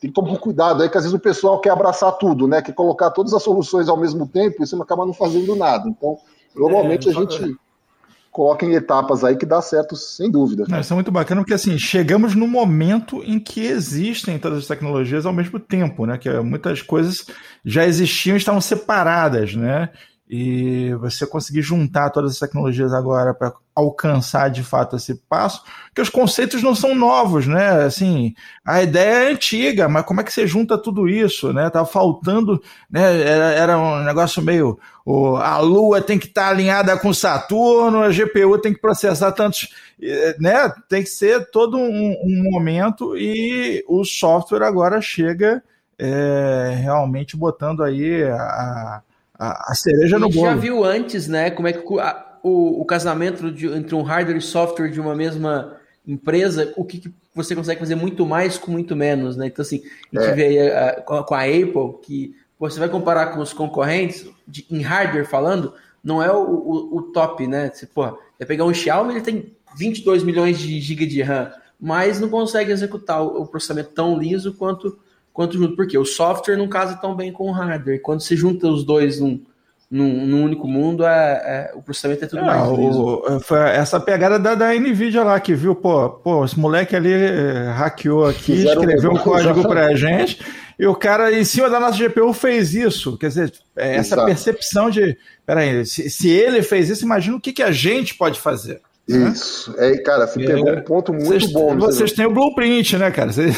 tem 0.01 0.09
que 0.09 0.13
tomar 0.13 0.37
cuidado 0.39 0.81
aí, 0.81 0.89
que 0.89 0.97
às 0.97 1.03
vezes 1.03 1.17
o 1.17 1.21
pessoal 1.21 1.59
quer 1.59 1.71
abraçar 1.71 2.11
tudo, 2.17 2.47
né? 2.47 2.61
Quer 2.61 2.73
colocar 2.73 3.11
todas 3.11 3.33
as 3.33 3.43
soluções 3.43 3.87
ao 3.87 3.97
mesmo 3.97 4.27
tempo 4.27 4.61
e 4.61 4.67
você 4.67 4.75
acaba 4.75 5.05
não 5.05 5.13
fazendo 5.13 5.55
nada. 5.55 5.87
Então, 5.87 6.17
normalmente 6.55 7.07
é, 7.07 7.11
a 7.11 7.15
gente 7.15 7.57
coloca 8.37 8.63
em 8.63 8.75
etapas 8.75 9.23
aí 9.23 9.35
que 9.35 9.47
dá 9.47 9.59
certo, 9.63 9.95
sem 9.95 10.29
dúvida. 10.29 10.65
Não, 10.69 10.79
isso 10.79 10.93
é 10.93 10.95
muito 10.95 11.11
bacana, 11.11 11.41
porque 11.41 11.55
assim, 11.55 11.75
chegamos 11.79 12.35
no 12.35 12.47
momento 12.47 13.23
em 13.23 13.39
que 13.39 13.65
existem 13.65 14.37
todas 14.37 14.59
as 14.59 14.67
tecnologias 14.67 15.25
ao 15.25 15.33
mesmo 15.33 15.59
tempo, 15.59 16.05
né? 16.05 16.19
Que 16.19 16.29
muitas 16.41 16.83
coisas 16.83 17.25
já 17.65 17.83
existiam 17.83 18.35
e 18.35 18.37
estavam 18.37 18.61
separadas, 18.61 19.55
né? 19.55 19.89
E 20.29 20.93
você 20.95 21.25
conseguir 21.25 21.61
juntar 21.61 22.09
todas 22.09 22.31
as 22.33 22.39
tecnologias 22.39 22.93
agora 22.93 23.33
para 23.33 23.53
alcançar 23.73 24.49
de 24.49 24.61
fato 24.61 24.95
esse 24.97 25.15
passo, 25.15 25.63
que 25.95 26.01
os 26.01 26.09
conceitos 26.09 26.61
não 26.61 26.75
são 26.75 26.93
novos, 26.93 27.47
né? 27.47 27.83
Assim, 27.83 28.35
a 28.65 28.81
ideia 28.81 29.29
é 29.29 29.31
antiga, 29.31 29.87
mas 29.87 30.03
como 30.03 30.19
é 30.19 30.23
que 30.23 30.33
você 30.33 30.45
junta 30.45 30.77
tudo 30.77 31.07
isso, 31.07 31.53
né? 31.53 31.69
Tava 31.69 31.85
faltando, 31.85 32.61
né? 32.89 33.21
Era, 33.21 33.51
era 33.53 33.77
um 33.77 34.03
negócio 34.03 34.41
meio, 34.41 34.77
o, 35.05 35.37
a 35.37 35.59
Lua 35.59 36.01
tem 36.01 36.19
que 36.19 36.27
estar 36.27 36.45
tá 36.45 36.49
alinhada 36.49 36.97
com 36.97 37.13
Saturno, 37.13 38.03
a 38.03 38.09
GPU 38.09 38.57
tem 38.59 38.73
que 38.73 38.81
processar 38.81 39.31
tantos, 39.31 39.69
né? 40.39 40.73
Tem 40.89 41.03
que 41.03 41.09
ser 41.09 41.49
todo 41.51 41.77
um, 41.77 42.17
um 42.21 42.51
momento 42.51 43.15
e 43.15 43.81
o 43.87 44.03
software 44.03 44.63
agora 44.63 44.99
chega 44.99 45.63
é, 45.97 46.77
realmente 46.81 47.37
botando 47.37 47.81
aí 47.81 48.23
a 48.23 48.35
a, 48.35 49.01
a 49.39 49.75
cereja 49.75 50.17
no 50.17 50.29
bolo. 50.29 50.47
já 50.47 50.55
viu 50.55 50.83
antes, 50.83 51.27
né, 51.27 51.51
como 51.51 51.67
é 51.67 51.73
que 51.73 51.99
a, 51.99 52.37
o, 52.41 52.81
o, 52.81 52.85
casamento 52.85 53.51
de, 53.51 53.67
entre 53.67 53.93
um 53.93 54.01
hardware 54.01 54.37
e 54.37 54.41
software 54.41 54.89
de 54.89 54.99
uma 54.99 55.15
mesma 55.15 55.77
empresa, 56.05 56.73
o 56.75 56.83
que, 56.83 56.99
que, 56.99 57.13
você 57.35 57.55
consegue 57.55 57.79
fazer 57.79 57.93
muito 57.93 58.25
mais 58.25 58.57
com 58.57 58.71
muito 58.71 58.95
menos, 58.95 59.37
né? 59.37 59.45
Então, 59.45 59.61
assim, 59.61 59.83
a 60.11 60.19
gente 60.19 60.31
é. 60.31 60.33
vê 60.33 60.45
aí 60.45 60.71
a, 60.71 61.01
com 61.01 61.35
a 61.35 61.43
Apple, 61.43 62.01
que 62.01 62.35
você 62.57 62.79
vai 62.79 62.89
comparar 62.89 63.27
com 63.27 63.39
os 63.39 63.53
concorrentes, 63.53 64.27
de, 64.47 64.65
em 64.71 64.81
hardware 64.81 65.27
falando, 65.27 65.73
não 66.03 66.23
é 66.23 66.31
o, 66.31 66.41
o, 66.41 66.97
o 66.97 67.01
top, 67.11 67.45
né? 67.45 67.69
Você, 67.71 67.85
porra, 67.85 68.15
vai 68.39 68.47
pegar 68.47 68.65
um 68.65 68.73
Xiaomi, 68.73 69.13
ele 69.13 69.21
tem 69.21 69.55
22 69.77 70.23
milhões 70.23 70.57
de 70.57 70.79
GB 70.79 71.05
de 71.05 71.21
RAM, 71.21 71.51
mas 71.79 72.19
não 72.19 72.29
consegue 72.29 72.71
executar 72.71 73.21
o, 73.21 73.43
o 73.43 73.47
processamento 73.47 73.91
tão 73.91 74.17
liso 74.17 74.53
quanto 74.55 74.97
quanto 75.37 75.55
junto. 75.55 75.75
Porque 75.75 75.95
o 75.95 76.03
software 76.03 76.57
não 76.57 76.67
casa 76.67 76.95
tão 76.95 77.15
bem 77.15 77.31
com 77.31 77.47
o 77.47 77.51
hardware. 77.51 78.01
Quando 78.01 78.21
se 78.21 78.35
junta 78.35 78.67
os 78.67 78.83
dois 78.83 79.19
num, 79.19 79.39
num, 79.89 80.25
num 80.25 80.43
único 80.43 80.67
mundo, 80.67 81.05
é, 81.05 81.11
é, 81.11 81.71
o 81.75 81.81
processamento 81.83 82.25
é 82.25 82.27
tudo 82.27 82.39
é, 82.39 82.45
mais. 82.45 82.67
O, 82.71 83.39
foi 83.41 83.59
essa 83.59 83.99
pegada 83.99 84.39
da, 84.39 84.55
da 84.55 84.73
Nvidia 84.73 85.23
lá 85.23 85.39
que 85.39 85.53
viu, 85.53 85.75
pô, 85.75 86.09
pô, 86.09 86.43
esse 86.43 86.59
moleque 86.59 86.95
ali 86.95 87.13
é, 87.13 87.69
hackeou 87.69 88.25
aqui, 88.25 88.55
Fizeram 88.55 88.81
escreveu 88.81 89.11
um 89.11 89.17
código 89.17 89.61
pra 89.67 89.93
gente. 89.93 90.39
E 90.79 90.85
o 90.87 90.95
cara 90.95 91.31
em 91.31 91.43
cima 91.43 91.69
da 91.69 91.79
nossa 91.79 91.97
GPU 91.97 92.33
fez 92.33 92.73
isso. 92.73 93.15
Quer 93.17 93.27
dizer, 93.27 93.53
é 93.75 93.97
essa 93.97 94.15
Exato. 94.15 94.25
percepção 94.25 94.89
de. 94.89 95.15
Peraí, 95.45 95.85
se, 95.85 96.09
se 96.09 96.29
ele 96.29 96.63
fez 96.63 96.89
isso, 96.89 97.05
imagina 97.05 97.37
o 97.37 97.41
que, 97.41 97.53
que 97.53 97.63
a 97.63 97.71
gente 97.71 98.15
pode 98.15 98.39
fazer. 98.39 98.81
Isso. 99.07 99.73
É, 99.77 99.97
cara, 99.99 100.27
você 100.27 100.45
pegou 100.45 100.69
um 100.69 100.81
ponto 100.81 101.13
muito 101.13 101.27
vocês, 101.27 101.51
bom. 101.51 101.77
Vocês 101.77 102.11
têm 102.11 102.25
o 102.25 102.33
blueprint, 102.33 102.97
né, 102.97 103.09
cara? 103.09 103.31
Vocês... 103.31 103.55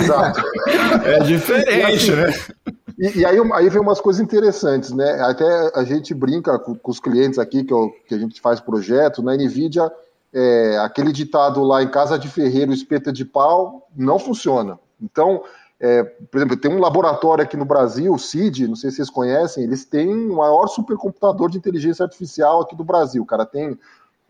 Exato. 0.00 0.42
é 1.06 1.20
diferente, 1.20 2.10
assim, 2.10 2.16
né? 2.16 2.74
E, 2.98 3.20
e, 3.20 3.24
aí, 3.24 3.38
aí 3.54 3.68
vem 3.70 3.80
umas 3.80 4.00
coisas 4.00 4.20
interessantes, 4.20 4.90
né? 4.90 5.20
Até 5.22 5.44
a 5.74 5.84
gente 5.84 6.12
brinca 6.12 6.58
com, 6.58 6.74
com 6.74 6.90
os 6.90 6.98
clientes 6.98 7.38
aqui, 7.38 7.62
que, 7.62 7.72
eu, 7.72 7.90
que, 8.06 8.14
a 8.14 8.18
gente 8.18 8.40
faz 8.40 8.60
projeto, 8.60 9.22
na 9.22 9.36
NVIDIA, 9.36 9.90
é, 10.34 10.78
aquele 10.78 11.12
ditado 11.12 11.62
lá 11.62 11.82
em 11.82 11.90
casa 11.90 12.18
de 12.18 12.28
ferreiro, 12.28 12.72
espeta 12.72 13.12
de 13.12 13.24
pau, 13.24 13.88
não 13.96 14.18
funciona. 14.18 14.78
Então, 15.00 15.42
é, 15.78 16.02
por 16.02 16.38
exemplo, 16.38 16.56
tem 16.56 16.70
um 16.70 16.80
laboratório 16.80 17.42
aqui 17.42 17.56
no 17.56 17.64
Brasil, 17.64 18.12
o 18.12 18.18
CID, 18.18 18.68
não 18.68 18.76
sei 18.76 18.90
se 18.90 18.96
vocês 18.96 19.08
conhecem, 19.08 19.64
eles 19.64 19.84
têm 19.84 20.12
o 20.12 20.36
maior 20.36 20.66
supercomputador 20.66 21.48
de 21.48 21.56
inteligência 21.56 22.04
artificial 22.04 22.60
aqui 22.60 22.76
do 22.76 22.84
Brasil. 22.84 23.22
O 23.22 23.26
cara 23.26 23.46
tem 23.46 23.78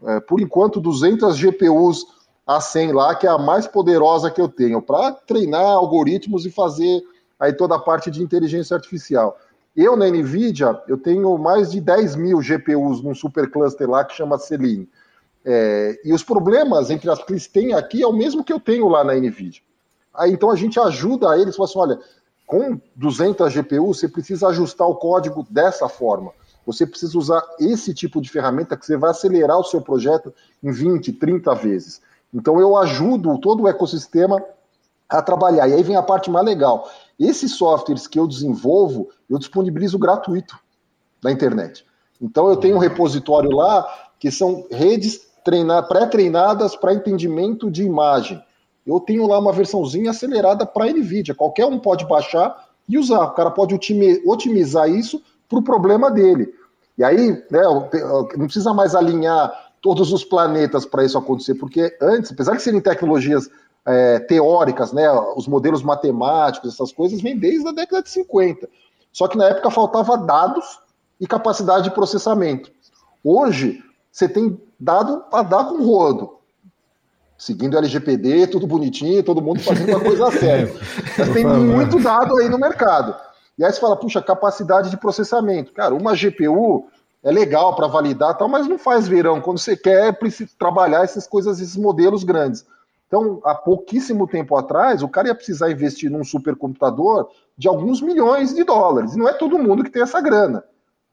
é, 0.04 0.20
por 0.20 0.40
enquanto, 0.40 0.80
200 0.80 1.36
GPUs 1.36 2.06
A100 2.46 2.92
lá, 2.92 3.14
que 3.14 3.26
é 3.26 3.30
a 3.30 3.38
mais 3.38 3.66
poderosa 3.66 4.30
que 4.30 4.40
eu 4.40 4.48
tenho, 4.48 4.80
para 4.80 5.12
treinar 5.12 5.64
algoritmos 5.64 6.46
e 6.46 6.50
fazer 6.50 7.02
aí 7.38 7.52
toda 7.52 7.76
a 7.76 7.78
parte 7.78 8.10
de 8.10 8.22
inteligência 8.22 8.74
artificial. 8.74 9.38
Eu, 9.76 9.96
na 9.96 10.08
NVIDIA, 10.08 10.82
eu 10.88 10.98
tenho 10.98 11.38
mais 11.38 11.70
de 11.70 11.80
10 11.80 12.16
mil 12.16 12.40
GPUs 12.40 13.02
num 13.02 13.14
supercluster 13.14 13.88
lá 13.88 14.04
que 14.04 14.14
chama 14.14 14.38
Selene. 14.38 14.88
É, 15.44 15.98
e 16.04 16.12
os 16.12 16.22
problemas 16.22 16.90
entre 16.90 17.08
as 17.08 17.22
que 17.22 17.32
eles 17.32 17.46
têm 17.46 17.72
aqui 17.72 18.02
é 18.02 18.06
o 18.06 18.12
mesmo 18.12 18.44
que 18.44 18.52
eu 18.52 18.60
tenho 18.60 18.88
lá 18.88 19.02
na 19.02 19.14
NVIDIA. 19.14 19.62
Aí, 20.14 20.32
então 20.32 20.50
a 20.50 20.56
gente 20.56 20.78
ajuda 20.78 21.38
eles, 21.38 21.56
fala 21.56 21.68
assim, 21.68 21.78
olha, 21.78 21.98
com 22.46 22.80
200 22.96 23.52
GPUs 23.52 24.00
você 24.00 24.08
precisa 24.08 24.48
ajustar 24.48 24.88
o 24.88 24.96
código 24.96 25.46
dessa 25.48 25.88
forma. 25.88 26.32
Você 26.66 26.86
precisa 26.86 27.18
usar 27.18 27.42
esse 27.58 27.92
tipo 27.94 28.20
de 28.20 28.30
ferramenta 28.30 28.76
que 28.76 28.86
você 28.86 28.96
vai 28.96 29.10
acelerar 29.10 29.58
o 29.58 29.64
seu 29.64 29.80
projeto 29.80 30.32
em 30.62 30.70
20, 30.70 31.12
30 31.14 31.54
vezes. 31.54 32.00
Então 32.32 32.60
eu 32.60 32.76
ajudo 32.76 33.38
todo 33.38 33.62
o 33.62 33.68
ecossistema 33.68 34.42
a 35.08 35.20
trabalhar. 35.20 35.68
E 35.68 35.74
aí 35.74 35.82
vem 35.82 35.96
a 35.96 36.02
parte 36.02 36.30
mais 36.30 36.46
legal. 36.46 36.88
Esses 37.18 37.56
softwares 37.56 38.06
que 38.06 38.18
eu 38.18 38.26
desenvolvo, 38.26 39.08
eu 39.28 39.38
disponibilizo 39.38 39.98
gratuito 39.98 40.58
na 41.22 41.32
internet. 41.32 41.84
Então 42.20 42.48
eu 42.48 42.56
tenho 42.56 42.76
um 42.76 42.80
repositório 42.80 43.50
lá 43.50 43.86
que 44.18 44.30
são 44.30 44.66
redes 44.70 45.20
pré-treinadas 45.88 46.76
para 46.76 46.94
entendimento 46.94 47.70
de 47.70 47.82
imagem. 47.82 48.42
Eu 48.86 49.00
tenho 49.00 49.26
lá 49.26 49.38
uma 49.38 49.52
versãozinha 49.52 50.10
acelerada 50.10 50.64
para 50.64 50.90
NVIDIA. 50.92 51.34
Qualquer 51.34 51.66
um 51.66 51.78
pode 51.78 52.06
baixar 52.06 52.68
e 52.88 52.98
usar. 52.98 53.24
O 53.24 53.34
cara 53.34 53.50
pode 53.50 53.74
otimizar 53.74 54.88
isso 54.88 55.22
para 55.50 55.58
o 55.58 55.62
problema 55.62 56.10
dele. 56.10 56.54
E 56.96 57.04
aí, 57.04 57.32
né, 57.50 57.62
não 58.36 58.44
precisa 58.46 58.72
mais 58.72 58.94
alinhar 58.94 59.52
todos 59.82 60.12
os 60.12 60.24
planetas 60.24 60.86
para 60.86 61.04
isso 61.04 61.18
acontecer, 61.18 61.54
porque 61.54 61.96
antes, 62.00 62.30
apesar 62.30 62.56
de 62.56 62.62
serem 62.62 62.80
tecnologias 62.80 63.50
é, 63.86 64.20
teóricas, 64.20 64.92
né, 64.92 65.10
os 65.36 65.48
modelos 65.48 65.82
matemáticos, 65.82 66.74
essas 66.74 66.92
coisas, 66.92 67.20
vêm 67.20 67.36
desde 67.36 67.66
a 67.68 67.72
década 67.72 68.02
de 68.02 68.10
50. 68.10 68.68
Só 69.12 69.26
que 69.26 69.36
na 69.36 69.46
época 69.46 69.70
faltava 69.70 70.16
dados 70.16 70.78
e 71.20 71.26
capacidade 71.26 71.84
de 71.84 71.90
processamento. 71.90 72.70
Hoje, 73.24 73.82
você 74.12 74.28
tem 74.28 74.60
dado 74.78 75.24
para 75.30 75.42
dar 75.42 75.64
com 75.64 75.84
rodo. 75.84 76.36
Seguindo 77.36 77.74
o 77.74 77.78
LGPD, 77.78 78.48
tudo 78.48 78.66
bonitinho, 78.66 79.22
todo 79.22 79.40
mundo 79.40 79.60
fazendo 79.60 79.88
uma 79.88 80.00
coisa 80.00 80.30
séria. 80.38 80.72
Mas 81.18 81.28
tem 81.30 81.46
muito 81.46 81.98
dado 81.98 82.36
aí 82.36 82.48
no 82.48 82.58
mercado. 82.58 83.16
E 83.60 83.64
aí 83.64 83.70
você 83.70 83.78
fala, 83.78 83.94
puxa, 83.94 84.22
capacidade 84.22 84.88
de 84.88 84.96
processamento. 84.96 85.74
Cara, 85.74 85.94
uma 85.94 86.14
GPU 86.14 86.88
é 87.22 87.30
legal 87.30 87.76
para 87.76 87.86
validar 87.86 88.34
tal, 88.34 88.48
mas 88.48 88.66
não 88.66 88.78
faz 88.78 89.06
verão. 89.06 89.38
Quando 89.38 89.58
você 89.58 89.76
quer 89.76 90.18
trabalhar 90.58 91.04
essas 91.04 91.26
coisas, 91.26 91.60
esses 91.60 91.76
modelos 91.76 92.24
grandes. 92.24 92.64
Então, 93.06 93.38
há 93.44 93.54
pouquíssimo 93.54 94.26
tempo 94.26 94.56
atrás, 94.56 95.02
o 95.02 95.08
cara 95.10 95.28
ia 95.28 95.34
precisar 95.34 95.70
investir 95.70 96.10
num 96.10 96.24
supercomputador 96.24 97.28
de 97.54 97.68
alguns 97.68 98.00
milhões 98.00 98.54
de 98.54 98.64
dólares. 98.64 99.12
E 99.12 99.18
não 99.18 99.28
é 99.28 99.34
todo 99.34 99.58
mundo 99.58 99.84
que 99.84 99.90
tem 99.90 100.00
essa 100.00 100.22
grana. 100.22 100.64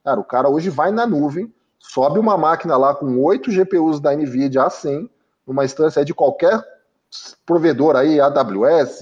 Cara, 0.05 0.17
o 0.17 0.23
cara 0.23 0.47
hoje 0.47 0.69
vai 0.69 0.89
na 0.89 1.05
nuvem, 1.05 1.53
sobe 1.77 2.17
uma 2.17 2.37
máquina 2.37 2.77
lá 2.77 2.95
com 2.95 3.21
oito 3.25 3.51
GPUs 3.51 3.99
da 3.99 4.15
NVIDIA 4.15 4.67
A100, 4.67 5.09
numa 5.45 5.65
instância 5.65 6.05
de 6.05 6.13
qualquer 6.13 6.63
provedor 7.45 7.97
aí, 7.97 8.21
AWS, 8.21 9.01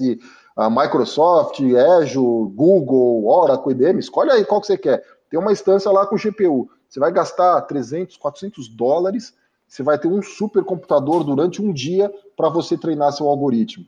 a 0.56 0.70
Microsoft, 0.70 1.60
Azure, 1.60 2.50
Google, 2.54 3.26
Oracle, 3.26 3.72
IBM, 3.72 3.98
escolhe 3.98 4.30
aí 4.30 4.44
qual 4.44 4.60
que 4.60 4.66
você 4.66 4.78
quer. 4.78 5.02
Tem 5.28 5.38
uma 5.38 5.52
instância 5.52 5.90
lá 5.90 6.06
com 6.06 6.16
GPU. 6.16 6.70
Você 6.88 6.98
vai 6.98 7.12
gastar 7.12 7.60
300, 7.62 8.16
400 8.16 8.68
dólares 8.68 9.34
você 9.68 9.82
vai 9.82 9.98
ter 9.98 10.08
um 10.08 10.22
supercomputador 10.22 11.24
durante 11.24 11.60
um 11.60 11.72
dia 11.72 12.12
para 12.36 12.48
você 12.48 12.76
treinar 12.76 13.12
seu 13.12 13.26
algoritmo. 13.26 13.84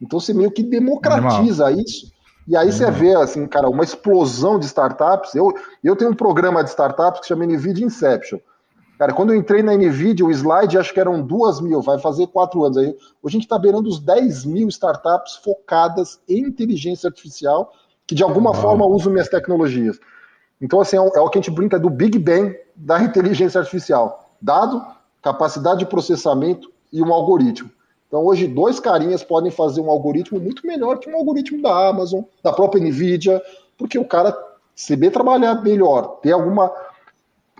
Então 0.00 0.20
você 0.20 0.34
meio 0.34 0.50
que 0.50 0.62
democratiza 0.62 1.66
Animal. 1.66 1.84
isso. 1.84 2.12
E 2.46 2.56
aí 2.56 2.70
você 2.70 2.90
vê, 2.90 3.14
assim, 3.14 3.46
cara, 3.46 3.70
uma 3.70 3.84
explosão 3.84 4.58
de 4.58 4.66
startups. 4.66 5.34
Eu, 5.34 5.54
eu 5.82 5.96
tenho 5.96 6.10
um 6.10 6.14
programa 6.14 6.62
de 6.62 6.68
startups 6.68 7.22
que 7.22 7.26
chama 7.26 7.46
NVIDIA 7.46 7.86
Inception. 7.86 8.38
Cara, 9.04 9.12
quando 9.12 9.34
eu 9.34 9.36
entrei 9.38 9.62
na 9.62 9.74
NVIDIA, 9.74 10.24
o 10.24 10.30
slide 10.30 10.78
acho 10.78 10.94
que 10.94 10.98
eram 10.98 11.20
duas 11.20 11.60
mil, 11.60 11.82
vai 11.82 11.98
fazer 11.98 12.26
quatro 12.28 12.64
anos 12.64 12.78
aí. 12.78 12.86
Hoje 12.86 12.96
a 13.22 13.30
gente 13.32 13.42
está 13.42 13.58
beirando 13.58 13.86
os 13.86 14.00
10 14.00 14.46
mil 14.46 14.66
startups 14.68 15.36
focadas 15.44 16.18
em 16.26 16.38
inteligência 16.38 17.08
artificial 17.08 17.70
que 18.06 18.14
de 18.14 18.22
alguma 18.22 18.52
Uau. 18.52 18.62
forma 18.62 18.86
usam 18.86 19.12
minhas 19.12 19.28
tecnologias. 19.28 20.00
Então, 20.58 20.80
assim, 20.80 20.96
é 20.96 21.00
o, 21.02 21.08
é 21.08 21.20
o 21.20 21.28
que 21.28 21.36
a 21.38 21.42
gente 21.42 21.54
brinca 21.54 21.78
do 21.78 21.90
Big 21.90 22.18
Bang 22.18 22.56
da 22.74 23.02
inteligência 23.02 23.60
artificial. 23.60 24.30
Dado, 24.40 24.82
capacidade 25.20 25.80
de 25.80 25.86
processamento 25.86 26.72
e 26.90 27.02
um 27.02 27.12
algoritmo. 27.12 27.70
Então, 28.08 28.24
hoje, 28.24 28.46
dois 28.46 28.80
carinhas 28.80 29.22
podem 29.22 29.50
fazer 29.50 29.82
um 29.82 29.90
algoritmo 29.90 30.40
muito 30.40 30.66
melhor 30.66 30.98
que 30.98 31.10
um 31.10 31.16
algoritmo 31.16 31.60
da 31.60 31.88
Amazon, 31.90 32.22
da 32.42 32.54
própria 32.54 32.82
NVIDIA, 32.82 33.42
porque 33.76 33.98
o 33.98 34.06
cara 34.06 34.34
saber 34.74 35.10
trabalhar 35.10 35.62
melhor, 35.62 36.20
ter 36.22 36.32
alguma 36.32 36.72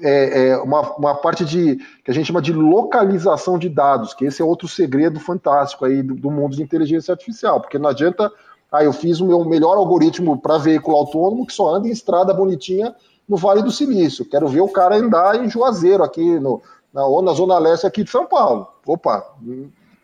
é, 0.03 0.49
é, 0.49 0.57
uma, 0.59 0.81
uma 0.97 1.15
parte 1.15 1.45
de 1.45 1.77
que 2.05 2.11
a 2.11 2.15
gente 2.15 2.27
chama 2.27 2.43
de 2.43 2.53
localização 2.53 3.59
de 3.59 3.69
dados, 3.69 4.13
que 4.13 4.25
esse 4.25 4.43
é 4.43 4.45
outro 4.45 4.67
segredo 4.67 5.21
fantástico 5.21 5.85
aí 5.85 6.03
do, 6.03 6.15
do 6.15 6.31
mundo 6.31 6.57
de 6.57 6.63
inteligência 6.63 7.13
artificial, 7.13 7.61
porque 7.61 7.79
não 7.79 7.91
adianta, 7.91 8.31
ah, 8.73 8.83
eu 8.83 8.93
fiz 8.93 9.21
o 9.21 9.27
meu 9.27 9.45
melhor 9.45 9.77
algoritmo 9.77 10.41
para 10.41 10.59
veículo 10.59 10.97
autônomo 10.97 11.47
que 11.47 11.53
só 11.53 11.75
anda 11.75 11.87
em 11.87 11.93
estrada 11.93 12.35
bonitinha 12.35 12.95
no 13.29 13.37
Vale 13.37 13.63
do 13.63 13.71
Silício. 13.71 14.25
Quero 14.25 14.49
ver 14.49 14.61
o 14.61 14.69
cara 14.69 14.97
andar 14.97 15.43
em 15.43 15.49
Juazeiro 15.49 16.03
aqui 16.03 16.39
no, 16.41 16.61
na, 16.93 17.07
ou 17.07 17.23
na 17.23 17.33
Zona 17.33 17.59
Leste 17.59 17.87
aqui 17.87 18.05
de 18.05 18.11
São 18.11 18.27
Paulo. 18.27 18.67
Opa, 18.87 19.35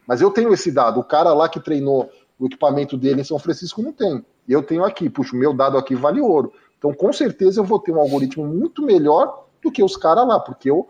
mas 0.07 0.20
eu 0.20 0.30
tenho 0.30 0.53
esse 0.53 0.70
dado. 0.70 1.01
O 1.01 1.05
cara 1.05 1.34
lá 1.34 1.49
que 1.49 1.61
treinou 1.61 2.09
o 2.38 2.47
equipamento 2.47 2.97
dele 2.97 3.20
em 3.20 3.24
São 3.24 3.38
Francisco 3.38 3.82
não 3.82 3.93
tem. 3.93 4.24
Eu 4.49 4.62
tenho 4.62 4.84
aqui. 4.84 5.11
Puxa, 5.11 5.36
o 5.36 5.38
meu 5.38 5.53
dado 5.53 5.76
aqui 5.76 5.95
vale 5.95 6.20
ouro. 6.20 6.53
Então, 6.78 6.95
com 6.95 7.12
certeza, 7.12 7.61
eu 7.61 7.64
vou 7.64 7.78
ter 7.78 7.93
um 7.93 8.01
algoritmo 8.01 8.47
muito 8.47 8.82
melhor 8.82 9.45
do 9.63 9.71
que 9.71 9.83
os 9.83 9.97
caras 9.97 10.27
lá, 10.27 10.39
porque 10.41 10.71
eu 10.71 10.89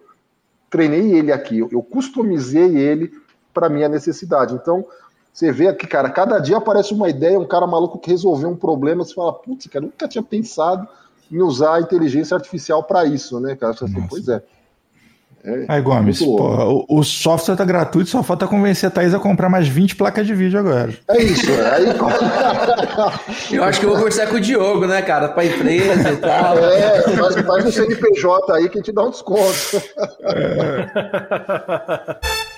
treinei 0.69 1.13
ele 1.13 1.33
aqui, 1.33 1.59
eu 1.59 1.83
customizei 1.83 2.77
ele 2.77 3.13
para 3.53 3.69
minha 3.69 3.89
necessidade. 3.89 4.55
Então, 4.55 4.87
você 5.33 5.51
vê 5.51 5.69
aqui, 5.69 5.87
cara, 5.87 6.11
cada 6.11 6.39
dia 6.39 6.57
aparece 6.57 6.95
uma 6.95 7.09
ideia, 7.09 7.39
um 7.39 7.47
cara 7.47 7.67
maluco 7.67 7.99
que 7.99 8.11
resolveu 8.11 8.49
um 8.49 8.57
problema, 8.57 9.05
você 9.05 9.15
fala, 9.15 9.33
putz, 9.33 9.67
cara, 9.67 9.85
nunca 9.85 10.07
tinha 10.09 10.23
pensado 10.23 10.87
em 11.31 11.41
usar 11.41 11.77
a 11.77 11.81
inteligência 11.81 12.35
artificial 12.37 12.83
para 12.83 13.05
isso, 13.05 13.39
né, 13.41 13.55
cara? 13.55 13.73
Você 13.73 13.85
assim, 13.85 14.07
pois 14.09 14.29
é. 14.29 14.43
É, 15.43 15.65
Aí, 15.69 15.81
Gomes, 15.81 16.19
porra, 16.19 16.67
o, 16.67 16.85
o, 16.87 17.03
software 17.03 17.57
tá 17.57 17.65
gratuito, 17.65 18.11
só 18.11 18.23
falta 18.23 18.47
convencer 18.47 18.89
a 18.89 18.91
Thaís 18.91 19.15
a 19.15 19.19
comprar 19.19 19.49
mais 19.49 19.67
20 19.67 19.97
placas 19.97 20.27
de 20.27 20.35
vídeo 20.35 20.61
agora. 20.61 20.93
É 21.09 21.23
isso, 21.23 21.51
é. 21.51 21.77
Aí... 21.77 21.87
eu 23.57 23.65
acho 23.65 23.81
que 23.81 23.87
eu 23.87 23.91
vou 23.91 23.99
conversar 23.99 24.27
com 24.27 24.37
o 24.37 24.41
Diogo, 24.41 24.87
né, 24.87 25.01
cara? 25.01 25.29
Pra 25.29 25.47
empresa 25.47 26.13
e 26.13 26.17
tal. 26.19 26.59
É, 26.59 27.03
faz, 27.03 27.35
faz 27.37 27.65
um 27.65 27.73
CNPJ 27.73 28.53
aí 28.53 28.69
que 28.69 28.79
a 28.79 28.83
gente 28.83 28.93
dá 28.93 29.03
um 29.03 29.11
desconto. 29.11 29.83
É. 30.23 30.91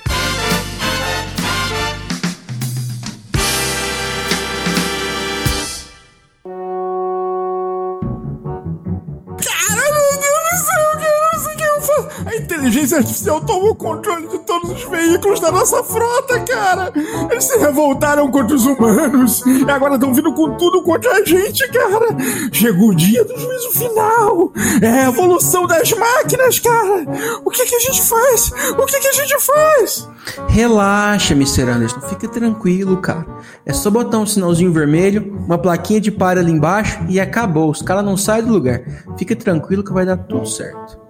inteligência 12.63 12.99
artificial 12.99 13.41
tomou 13.41 13.75
controle 13.75 14.29
de 14.29 14.39
todos 14.41 14.71
os 14.71 14.85
veículos 14.85 15.41
da 15.41 15.51
nossa 15.51 15.83
frota, 15.83 16.39
cara! 16.41 16.93
Eles 17.29 17.45
se 17.45 17.59
revoltaram 17.59 18.31
contra 18.31 18.55
os 18.55 18.65
humanos 18.65 19.45
e 19.45 19.69
agora 19.69 19.97
estão 19.97 20.15
vindo 20.15 20.33
com 20.33 20.57
tudo 20.57 20.81
contra 20.85 21.11
a 21.11 21.25
gente, 21.25 21.67
cara! 21.69 22.17
Chegou 22.53 22.91
o 22.91 22.95
dia 22.95 23.25
do 23.25 23.37
juízo 23.37 23.71
final! 23.73 24.53
É 24.81 24.89
a 24.89 25.09
evolução 25.09 25.67
das 25.67 25.93
máquinas, 25.93 26.61
cara! 26.61 27.05
O 27.45 27.51
que, 27.51 27.67
que 27.67 27.75
a 27.75 27.81
gente 27.81 28.03
faz? 28.03 28.53
O 28.79 28.87
que, 28.87 29.01
que 29.01 29.09
a 29.09 29.13
gente 29.13 29.37
faz? 29.41 30.09
Relaxa, 30.49 31.35
Mr. 31.35 31.63
Anderson, 31.63 32.01
fica 32.03 32.29
tranquilo, 32.29 32.99
cara. 32.99 33.27
É 33.67 33.73
só 33.73 33.91
botar 33.91 34.19
um 34.19 34.27
sinalzinho 34.27 34.73
vermelho, 34.73 35.37
uma 35.45 35.59
plaquinha 35.59 36.01
de 36.01 36.13
pare 36.13 36.39
ali 36.39 36.53
embaixo 36.53 37.01
e 37.09 37.19
acabou. 37.19 37.71
Os 37.71 37.83
caras 37.83 38.05
não 38.05 38.17
saem 38.17 38.45
do 38.45 38.53
lugar. 38.53 38.83
Fica 39.19 39.35
tranquilo 39.35 39.83
que 39.83 39.93
vai 39.93 40.07
dar 40.07 40.17
tudo 40.17 40.47
certo. 40.47 41.02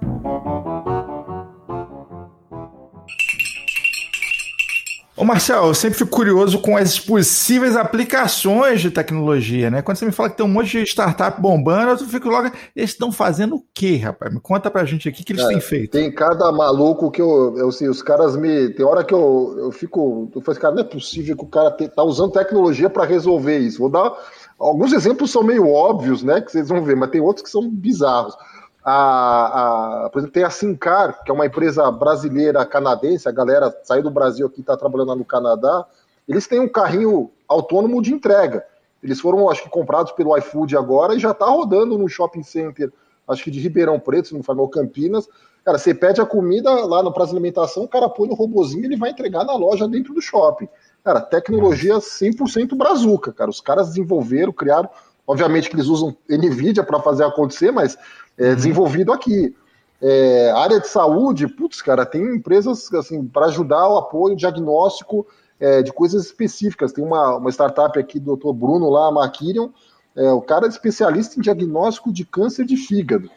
Ô 5.23 5.25
Marcel, 5.25 5.67
eu 5.67 5.73
sempre 5.73 5.97
fico 5.97 6.11
curioso 6.11 6.61
com 6.61 6.77
as 6.77 6.99
possíveis 6.99 7.77
aplicações 7.77 8.81
de 8.81 8.91
tecnologia, 8.91 9.71
né? 9.71 9.81
Quando 9.81 9.97
você 9.97 10.05
me 10.05 10.11
fala 10.11 10.29
que 10.29 10.37
tem 10.37 10.45
um 10.45 10.49
monte 10.49 10.83
de 10.83 10.83
startup 10.83 11.41
bombando, 11.41 12.03
eu 12.03 12.09
fico 12.09 12.29
logo. 12.29 12.51
Eles 12.75 12.91
estão 12.91 13.13
fazendo 13.13 13.55
o 13.55 13.65
quê, 13.73 13.99
rapaz? 13.99 14.35
Me 14.35 14.41
conta 14.41 14.69
pra 14.69 14.85
gente 14.85 15.09
aqui 15.09 15.23
o 15.23 15.25
que 15.25 15.33
eles 15.35 15.45
é, 15.45 15.47
têm 15.47 15.61
feito. 15.61 15.93
Tem 15.93 16.11
cada 16.11 16.51
maluco 16.51 17.09
que 17.09 17.23
eu, 17.23 17.57
eu 17.57 17.69
assim, 17.69 17.89
os 17.89 18.03
caras 18.03 18.37
me. 18.37 18.71
Tem 18.71 18.85
hora 18.85 19.05
que 19.05 19.15
eu, 19.15 19.55
eu 19.59 19.71
fico. 19.71 20.29
Eu 20.35 20.41
falo, 20.41 20.59
cara, 20.59 20.75
não 20.75 20.83
é 20.83 20.87
possível 20.87 21.37
que 21.37 21.45
o 21.45 21.49
cara 21.49 21.71
te, 21.71 21.87
tá 21.87 22.03
usando 22.03 22.33
tecnologia 22.33 22.91
para 22.91 23.05
resolver 23.05 23.59
isso. 23.59 23.79
Vou 23.79 23.91
dar. 23.91 24.13
Alguns 24.59 24.93
exemplos 24.93 25.31
são 25.31 25.45
meio 25.45 25.71
óbvios, 25.71 26.25
né? 26.25 26.41
Que 26.41 26.51
vocês 26.51 26.69
vão 26.69 26.83
ver, 26.83 26.97
mas 26.97 27.11
tem 27.11 27.21
outros 27.21 27.45
que 27.45 27.51
são 27.51 27.71
bizarros. 27.71 28.37
A, 28.85 30.07
a, 30.07 30.11
por 30.11 30.19
exemplo, 30.19 30.35
tem 30.35 30.45
a 30.45 30.51
Sincar, 30.51 31.23
que 31.23 31.31
é 31.31 31.35
uma 31.35 31.47
empresa 31.47 31.91
brasileira 31.91 32.65
canadense, 32.67 33.29
a 33.29 33.33
galera 33.33 33.73
saiu 33.85 34.03
do 34.03 34.11
Brasil 34.11 34.47
aqui 34.47 34.61
está 34.61 34.77
trabalhando 34.77 35.15
no 35.15 35.25
Canadá. 35.25 35.87
Eles 36.29 36.47
têm 36.47 36.61
um 36.61 36.69
carrinho 36.69 37.31
autônomo 37.49 38.03
de 38.03 38.13
entrega. 38.13 38.65
Eles 39.03 39.21
foram, 39.21 39.49
acho 39.51 39.63
que, 39.65 39.69
comprados 39.69 40.13
pelo 40.13 40.37
iFood 40.39 40.77
agora 40.77 41.15
e 41.15 41.19
já 41.19 41.33
está 41.33 41.47
rodando 41.47 41.99
no 41.99 42.09
shopping 42.09 42.43
center, 42.43 42.93
acho 43.29 43.43
que 43.43 43.51
de 43.51 43.61
Ribeirão 43.61 43.99
Preto, 43.99 44.29
se 44.29 44.35
não 44.35 44.43
for 44.43 44.69
Campinas. 44.69 45.29
Cara, 45.65 45.79
você 45.79 45.95
pede 45.95 46.21
a 46.21 46.27
comida 46.27 46.71
lá 46.71 47.03
no 47.03 47.13
prazo 47.13 47.31
de 47.31 47.37
alimentação, 47.37 47.85
o 47.85 47.89
cara 47.89 48.09
põe 48.09 48.29
no 48.29 48.35
robozinho 48.35 48.85
ele 48.85 48.97
vai 48.97 49.11
entregar 49.11 49.45
na 49.45 49.55
loja 49.55 49.87
dentro 49.87 50.13
do 50.13 50.21
shopping. 50.21 50.69
Cara, 51.05 51.21
tecnologia 51.21 51.95
100% 51.95 52.77
brazuca, 52.77 53.33
cara. 53.33 53.51
Os 53.51 53.61
caras 53.61 53.89
desenvolveram, 53.89 54.53
criaram. 54.53 54.89
Obviamente 55.27 55.71
que 55.71 55.77
eles 55.77 55.87
usam 55.87 56.17
NVIDIA 56.29 56.83
para 56.83 57.01
fazer 57.01 57.25
acontecer, 57.25 57.71
mas 57.71 57.97
é, 58.39 58.51
uhum. 58.51 58.55
desenvolvido 58.55 59.13
aqui. 59.13 59.55
É, 60.01 60.51
área 60.51 60.81
de 60.81 60.89
saúde, 60.89 61.47
putz, 61.47 61.81
cara, 61.81 62.05
tem 62.05 62.23
empresas 62.37 62.93
assim 62.93 63.25
para 63.25 63.47
ajudar 63.47 63.89
o 63.89 63.99
apoio 63.99 64.35
diagnóstico 64.35 65.27
é, 65.61 65.81
de 65.81 65.93
coisas 65.93 66.27
específicas. 66.27 66.93
Tem 66.93 67.05
uma, 67.05 67.37
uma 67.37 67.51
startup 67.51 67.97
aqui 67.99 68.19
do 68.19 68.37
Dr. 68.37 68.53
Bruno 68.53 68.91
lá, 68.91 69.09
a 69.09 69.13
Maquirion, 69.13 69.69
é, 70.17 70.31
o 70.33 70.43
cara 70.43 70.67
é 70.67 70.69
especialista 70.69 71.39
em 71.39 71.43
diagnóstico 71.43 72.13
de 72.13 72.25
câncer 72.25 72.65
de 72.65 72.77
fígado. 72.77 73.31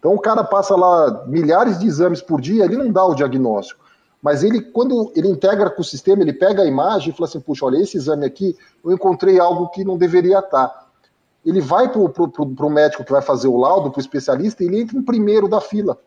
Então 0.00 0.14
o 0.14 0.18
cara 0.18 0.42
passa 0.42 0.74
lá 0.74 1.24
milhares 1.26 1.78
de 1.78 1.86
exames 1.86 2.20
por 2.20 2.40
dia, 2.40 2.64
ele 2.64 2.76
não 2.76 2.90
dá 2.90 3.04
o 3.04 3.14
diagnóstico. 3.14 3.84
Mas 4.22 4.42
ele, 4.42 4.60
quando 4.60 5.12
ele 5.14 5.28
integra 5.28 5.70
com 5.70 5.80
o 5.80 5.84
sistema, 5.84 6.22
ele 6.22 6.32
pega 6.32 6.62
a 6.62 6.66
imagem 6.66 7.10
e 7.10 7.12
fala 7.12 7.28
assim: 7.28 7.40
puxa, 7.40 7.64
olha, 7.64 7.78
esse 7.78 7.96
exame 7.96 8.26
aqui, 8.26 8.56
eu 8.84 8.92
encontrei 8.92 9.38
algo 9.38 9.68
que 9.68 9.84
não 9.84 9.96
deveria 9.96 10.40
estar 10.40 10.89
ele 11.44 11.60
vai 11.60 11.90
para 11.90 12.00
o 12.00 12.70
médico 12.70 13.04
que 13.04 13.12
vai 13.12 13.22
fazer 13.22 13.48
o 13.48 13.56
laudo, 13.56 13.90
para 13.90 13.98
o 13.98 14.00
especialista, 14.00 14.62
e 14.62 14.66
ele 14.66 14.80
entra 14.80 14.98
em 14.98 15.02
primeiro 15.02 15.48
da 15.48 15.60
fila. 15.60 15.98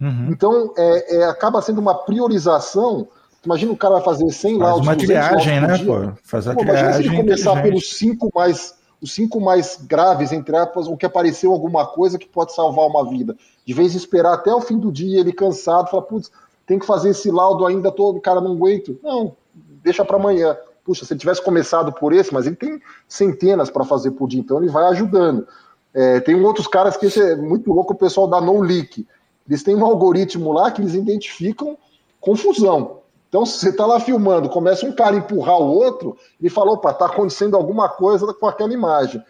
Uhum. 0.00 0.28
Então, 0.30 0.72
é, 0.76 1.16
é, 1.16 1.24
acaba 1.24 1.62
sendo 1.62 1.80
uma 1.80 1.94
priorização. 1.94 3.06
Imagina 3.44 3.72
o 3.72 3.76
cara 3.76 3.94
vai 3.94 4.04
fazer 4.04 4.28
100 4.30 4.58
Faz 4.58 4.58
laudos. 4.58 4.86
Uma 4.86 4.96
triagem, 4.96 5.60
né? 5.60 5.78
Pô, 5.78 6.12
fazer 6.24 6.50
a 6.50 6.54
triagem. 6.54 6.82
Imagina 6.82 7.02
se 7.02 7.08
ele 7.08 7.16
começar 7.16 7.62
pelos 7.62 7.90
cinco 7.90 8.30
mais, 8.34 8.74
os 9.00 9.12
cinco 9.12 9.40
mais 9.40 9.78
graves, 9.86 10.32
entre 10.32 10.56
aspas, 10.56 10.88
o 10.88 10.96
que 10.96 11.06
apareceu 11.06 11.52
alguma 11.52 11.86
coisa 11.86 12.18
que 12.18 12.26
pode 12.26 12.52
salvar 12.52 12.86
uma 12.86 13.08
vida. 13.08 13.36
De 13.64 13.72
vez 13.72 13.94
em 13.94 13.98
esperar 13.98 14.34
até 14.34 14.52
o 14.52 14.60
fim 14.60 14.78
do 14.78 14.90
dia, 14.90 15.20
ele 15.20 15.32
cansado, 15.32 15.88
fala, 15.88 16.02
putz, 16.02 16.30
tem 16.66 16.78
que 16.78 16.86
fazer 16.86 17.10
esse 17.10 17.30
laudo 17.30 17.64
ainda 17.64 17.92
todo, 17.92 18.20
cara, 18.20 18.40
não 18.40 18.52
aguento. 18.52 18.98
Não, 19.02 19.36
deixa 19.82 20.04
para 20.04 20.16
amanhã 20.16 20.56
puxa, 20.84 21.04
se 21.04 21.12
ele 21.12 21.20
tivesse 21.20 21.42
começado 21.42 21.92
por 21.92 22.12
esse, 22.12 22.32
mas 22.32 22.46
ele 22.46 22.56
tem 22.56 22.80
centenas 23.08 23.70
para 23.70 23.84
fazer 23.84 24.10
por 24.12 24.28
dia, 24.28 24.40
então 24.40 24.58
ele 24.58 24.70
vai 24.70 24.84
ajudando. 24.86 25.46
É, 25.92 26.20
tem 26.20 26.34
outros 26.44 26.66
caras 26.66 26.96
que 26.96 27.06
é 27.20 27.36
muito 27.36 27.72
louco, 27.72 27.94
o 27.94 27.96
pessoal 27.96 28.26
da 28.26 28.40
No 28.40 28.60
Leak. 28.60 29.06
Eles 29.48 29.62
têm 29.62 29.76
um 29.76 29.84
algoritmo 29.84 30.52
lá 30.52 30.70
que 30.70 30.80
eles 30.80 30.94
identificam 30.94 31.76
confusão. 32.20 33.00
Então, 33.28 33.44
se 33.44 33.58
você 33.58 33.70
está 33.70 33.84
lá 33.84 33.98
filmando, 34.00 34.48
começa 34.48 34.86
um 34.86 34.92
cara 34.92 35.16
a 35.16 35.18
empurrar 35.18 35.58
o 35.58 35.68
outro, 35.68 36.16
ele 36.40 36.48
fala, 36.48 36.72
opa, 36.72 36.90
está 36.90 37.06
acontecendo 37.06 37.56
alguma 37.56 37.88
coisa 37.88 38.32
com 38.32 38.46
aquela 38.46 38.72
imagem. 38.72 39.22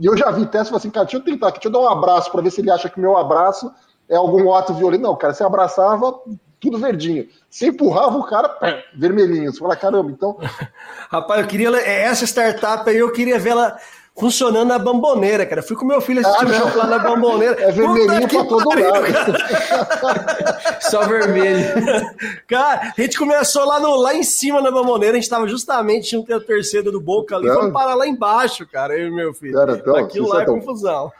E 0.00 0.06
eu 0.06 0.16
já 0.16 0.30
vi 0.30 0.46
testes, 0.46 0.74
assim, 0.74 0.90
cara, 0.90 1.04
deixa 1.04 1.18
eu 1.18 1.24
tentar 1.24 1.48
aqui, 1.48 1.58
deixa 1.58 1.68
eu 1.68 1.72
dar 1.72 1.80
um 1.80 1.88
abraço 1.92 2.30
para 2.30 2.42
ver 2.42 2.50
se 2.50 2.60
ele 2.60 2.70
acha 2.70 2.88
que 2.88 3.00
meu 3.00 3.16
abraço 3.16 3.70
é 4.08 4.16
algum 4.16 4.52
ato 4.54 4.72
violento. 4.74 5.02
Não, 5.02 5.16
cara, 5.16 5.34
você 5.34 5.42
abraçava, 5.42 6.18
tudo 6.64 6.78
verdinho. 6.78 7.28
Se 7.50 7.66
empurrava 7.66 8.16
o 8.16 8.24
cara, 8.24 8.56
vermelhinho. 8.94 9.52
Você 9.52 9.58
fala, 9.58 9.76
caramba, 9.76 10.10
então. 10.10 10.38
Rapaz, 11.10 11.42
eu 11.42 11.46
queria. 11.46 11.68
Essa 11.76 12.24
startup 12.24 12.88
aí, 12.88 12.96
eu 12.96 13.12
queria 13.12 13.38
ver 13.38 13.50
ela 13.50 13.78
funcionando 14.16 14.68
na 14.68 14.78
bamboneira, 14.78 15.44
cara. 15.44 15.62
Fui 15.62 15.76
com 15.76 15.84
meu 15.84 16.00
filho 16.00 16.20
assistir 16.20 16.46
ah, 16.46 16.48
o 16.48 16.70
show 16.70 16.78
lá 16.78 16.86
na 16.86 16.98
bamboneira. 16.98 17.54
É 17.64 17.70
vermelhinho 17.72 18.28
pra 18.28 18.44
todo 18.44 18.68
lado. 18.68 19.06
Só 20.80 21.02
vermelho. 21.06 21.64
Cara, 22.46 22.92
a 22.96 23.00
gente 23.00 23.18
começou 23.18 23.64
lá, 23.64 23.80
no, 23.80 23.96
lá 23.96 24.14
em 24.14 24.22
cima 24.22 24.60
na 24.60 24.70
mamoneira, 24.70 25.16
a 25.16 25.20
gente 25.20 25.30
tava 25.30 25.48
justamente 25.48 26.10
junto 26.10 26.26
com 26.26 26.34
a 26.34 26.40
torcida 26.40 26.90
do 26.90 27.00
Boca 27.00 27.36
ali, 27.36 27.48
vamos 27.48 27.72
parar 27.72 27.94
lá 27.94 28.06
embaixo, 28.06 28.66
cara, 28.70 28.96
eu 28.96 29.08
e 29.08 29.10
meu 29.10 29.32
filho. 29.32 29.54
Cara, 29.54 29.72
então, 29.76 29.96
Aquilo 29.96 30.28
lá 30.28 30.40
é 30.40 30.42
então, 30.42 30.58
confusão. 30.58 31.10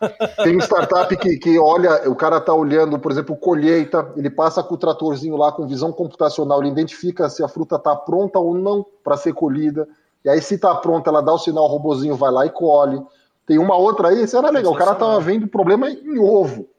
Tem 0.42 0.58
startup 0.58 1.16
que, 1.16 1.38
que 1.38 1.58
olha, 1.58 2.08
o 2.08 2.14
cara 2.14 2.40
tá 2.40 2.52
olhando, 2.52 2.98
por 2.98 3.10
exemplo, 3.10 3.36
colheita, 3.36 4.12
ele 4.16 4.30
passa 4.30 4.62
com 4.62 4.74
o 4.74 4.78
tratorzinho 4.78 5.36
lá 5.36 5.50
com 5.50 5.66
visão 5.66 5.92
computacional, 5.92 6.60
ele 6.60 6.70
identifica 6.70 7.28
se 7.28 7.42
a 7.42 7.48
fruta 7.48 7.78
tá 7.78 7.96
pronta 7.96 8.38
ou 8.38 8.54
não 8.54 8.84
para 9.02 9.16
ser 9.16 9.32
colhida. 9.32 9.88
E 10.24 10.30
aí, 10.30 10.40
se 10.40 10.56
tá 10.58 10.74
pronta, 10.74 11.10
ela 11.10 11.20
dá 11.20 11.32
o 11.32 11.38
sinal, 11.38 11.64
o 11.64 11.68
robozinho 11.68 12.16
vai 12.16 12.30
lá 12.30 12.46
e 12.46 12.50
colhe. 12.50 13.00
Tem 13.46 13.58
uma 13.58 13.76
outra 13.76 14.08
aí, 14.08 14.22
isso 14.22 14.36
era 14.36 14.50
legal. 14.50 14.72
O 14.72 14.76
cara 14.76 14.94
tava 14.94 15.20
vendo 15.20 15.46
problema 15.46 15.90
em 15.90 16.18
ovo. 16.18 16.66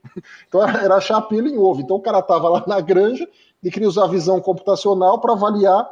Então 0.47 0.63
era 0.63 0.95
achar 0.95 1.27
em 1.29 1.57
ovo. 1.57 1.81
Então 1.81 1.97
o 1.97 2.01
cara 2.01 2.21
tava 2.21 2.47
lá 2.47 2.63
na 2.65 2.79
granja 2.79 3.27
e 3.61 3.69
queria 3.69 3.89
usar 3.89 4.05
a 4.05 4.07
visão 4.07 4.39
computacional 4.39 5.19
para 5.19 5.33
avaliar 5.33 5.89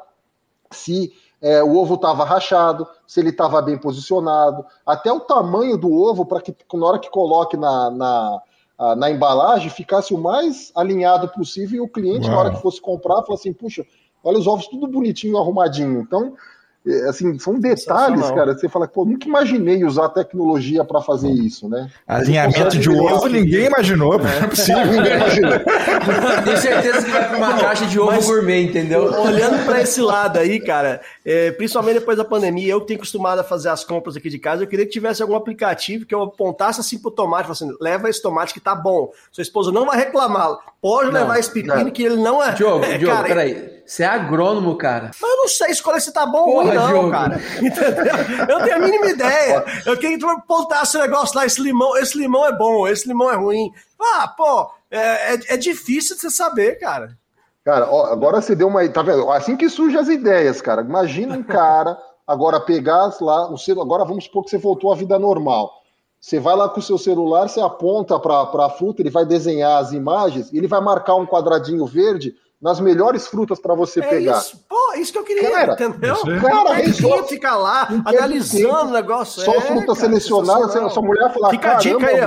se 0.72 1.12
é, 1.41 1.62
o 1.62 1.76
ovo 1.76 1.95
estava 1.95 2.24
rachado, 2.24 2.88
se 3.06 3.20
ele 3.20 3.30
estava 3.30 3.62
bem 3.62 3.78
posicionado, 3.78 4.66
até 4.86 5.12
o 5.12 5.20
tamanho 5.20 5.78
do 5.78 5.91
ovo, 5.91 6.26
para 6.26 6.41
que 6.41 6.56
na 6.74 6.86
hora 6.86 6.99
que 6.99 7.10
coloque 7.10 7.58
na, 7.58 7.91
na, 7.91 8.41
na, 8.95 9.12
embalagem 9.12 9.70
ficasse 9.70 10.14
o 10.14 10.18
mais 10.18 10.72
alinhado 10.74 11.28
possível 11.28 11.78
e 11.78 11.82
o 11.82 11.89
cliente, 11.89 12.28
Uau. 12.28 12.32
na 12.32 12.39
hora 12.39 12.51
que 12.51 12.62
fosse 12.62 12.80
comprar, 12.80 13.24
falasse 13.24 13.49
assim: 13.49 13.54
puxa, 13.54 13.86
olha 14.24 14.39
os 14.39 14.47
ovos 14.47 14.68
tudo 14.68 14.88
bonitinho, 14.88 15.38
arrumadinho. 15.38 15.99
Então 15.99 16.34
assim, 17.07 17.39
são 17.39 17.59
detalhes, 17.59 18.29
cara. 18.31 18.53
Você 18.57 18.67
fala, 18.67 18.88
pô, 18.88 19.05
nunca 19.05 19.27
imaginei 19.27 19.86
usar 19.86 20.09
tecnologia 20.09 20.84
para 20.84 21.01
fazer 21.01 21.29
isso, 21.29 21.69
né? 21.69 21.89
Alinhamento 22.05 22.77
de 22.77 22.89
ovo 22.89 23.27
ninguém 23.27 23.67
imaginou, 23.67 24.15
é. 24.15 24.17
não 24.17 24.29
é 24.29 24.47
possível. 24.47 24.86
ninguém 24.91 25.15
imaginou. 25.15 25.51
Tenho 26.43 26.57
certeza 26.57 27.05
que 27.05 27.11
vai 27.11 27.29
para 27.29 27.38
uma 27.38 27.57
caixa 27.57 27.86
de 27.86 27.99
ovo 27.99 28.11
Mas, 28.11 28.25
gourmet, 28.25 28.63
entendeu? 28.65 29.05
Olhando 29.21 29.65
para 29.65 29.81
esse 29.81 30.01
lado 30.01 30.39
aí, 30.39 30.59
cara, 30.59 31.01
é, 31.25 31.51
principalmente 31.51 31.99
depois 31.99 32.17
da 32.17 32.25
pandemia, 32.25 32.73
eu 32.73 32.81
que 32.81 32.88
tenho 32.88 32.99
acostumado 32.99 33.39
a 33.39 33.43
fazer 33.43 33.69
as 33.69 33.86
compras 33.86 34.17
aqui 34.17 34.29
de 34.29 34.39
casa, 34.39 34.63
eu 34.63 34.67
queria 34.67 34.86
que 34.86 34.91
tivesse 34.91 35.21
algum 35.21 35.36
aplicativo 35.36 36.05
que 36.05 36.13
eu 36.13 36.23
apontasse 36.23 36.81
assim 36.81 36.97
pro 36.99 37.11
tomate, 37.11 37.49
assim, 37.49 37.71
leva 37.79 38.09
esse 38.09 38.21
tomate 38.21 38.53
que 38.53 38.59
tá 38.59 38.75
bom. 38.75 39.09
Sua 39.31 39.41
esposa 39.41 39.71
não 39.71 39.86
vai 39.86 39.97
reclamar. 39.97 40.57
Pode 40.81 41.11
não, 41.11 41.21
levar 41.21 41.39
esse 41.39 41.49
pepino 41.49 41.89
que 41.91 42.03
ele 42.03 42.17
não 42.17 42.43
é. 42.43 42.51
Diogo, 42.51 42.84
é, 42.84 42.97
Diogo, 42.97 43.15
cara, 43.15 43.27
peraí. 43.27 43.73
Você 43.86 44.03
é 44.03 44.07
agrônomo, 44.07 44.77
cara. 44.77 45.11
Mas 45.21 45.31
eu 45.31 45.38
não 45.38 45.47
sei 45.47 45.71
escolher 45.71 45.99
se 45.99 46.11
tá 46.13 46.25
bom 46.25 46.39
ou 46.39 46.63
ruim, 46.63 46.72
não, 46.74 46.88
Diogo. 46.88 47.11
cara. 47.11 47.41
Entendeu? 47.61 48.15
Eu 48.47 48.59
não 48.59 48.63
tenho 48.65 48.76
a 48.76 48.80
mínima 48.80 49.05
ideia. 49.07 49.65
Eu 49.86 49.95
queria 49.97 50.17
que 50.17 50.19
tu 50.19 50.28
apontasse 50.28 50.97
esse 50.97 51.07
negócio 51.07 51.38
lá, 51.38 51.45
esse 51.45 51.61
limão, 51.61 51.97
esse 51.97 52.17
limão 52.17 52.45
é 52.45 52.51
bom, 52.51 52.88
esse 52.88 53.07
limão 53.07 53.32
é 53.32 53.36
ruim. 53.36 53.71
Ah, 53.99 54.28
pô, 54.28 54.71
é, 54.91 55.34
é, 55.34 55.39
é 55.49 55.57
difícil 55.57 56.15
de 56.15 56.21
você 56.21 56.30
saber, 56.30 56.80
cara. 56.80 57.17
Cara, 57.63 57.89
ó, 57.89 58.07
agora 58.07 58.41
você 58.41 58.55
deu 58.55 58.67
uma. 58.67 58.88
Tá 58.89 59.01
vendo? 59.01 59.32
Assim 59.32 59.55
que 59.55 59.69
surgem 59.69 59.99
as 59.99 60.09
ideias, 60.09 60.61
cara. 60.61 60.82
Imagina 60.82 61.36
um 61.36 61.43
cara 61.43 61.97
agora 62.28 62.59
pegar 62.59 63.11
lá, 63.21 63.49
o 63.51 63.57
celular. 63.57 63.86
Agora 63.86 64.05
vamos 64.05 64.26
supor 64.26 64.43
que 64.43 64.49
você 64.49 64.57
voltou 64.57 64.91
à 64.91 64.95
vida 64.95 65.17
normal. 65.17 65.71
Você 66.19 66.39
vai 66.39 66.55
lá 66.55 66.69
com 66.69 66.80
o 66.80 66.84
seu 66.84 66.97
celular, 66.97 67.49
você 67.49 67.59
aponta 67.59 68.17
para 68.17 68.65
a 68.65 68.69
fruta, 68.69 69.01
ele 69.01 69.09
vai 69.09 69.26
desenhar 69.26 69.82
as 69.82 69.91
imagens, 69.91 70.53
ele 70.53 70.67
vai 70.67 70.80
marcar 70.80 71.15
um 71.15 71.26
quadradinho 71.26 71.86
verde 71.86 72.34
nas 72.64 72.80
melhores 72.80 73.28
frutas 73.28 73.59
para 73.59 73.76
você 73.76 73.99
é 73.99 74.07
pegar. 74.07 74.38
Isso, 74.38 74.57
pô, 74.70 74.93
isso 74.93 75.11
que 75.11 75.20
eu 75.20 75.24
queria, 75.26 75.51
cara, 75.51 75.74
entendeu? 75.74 76.16
Cara, 76.41 76.82
é 76.82 76.93
só 76.93 77.24
ficar 77.26 77.57
lá 77.57 77.89
analisando 78.05 78.89
o 78.89 78.93
negócio. 78.93 79.43
Só 79.43 79.55
é, 79.55 79.59
fruta 79.59 79.88
cara, 79.88 79.99
selecionada, 79.99 80.89
sua 80.89 81.03
mulher 81.03 81.34
falar, 81.34 81.49
fica 81.49 81.74
a 81.74 81.76
dica 81.76 82.07
aí, 82.07 82.22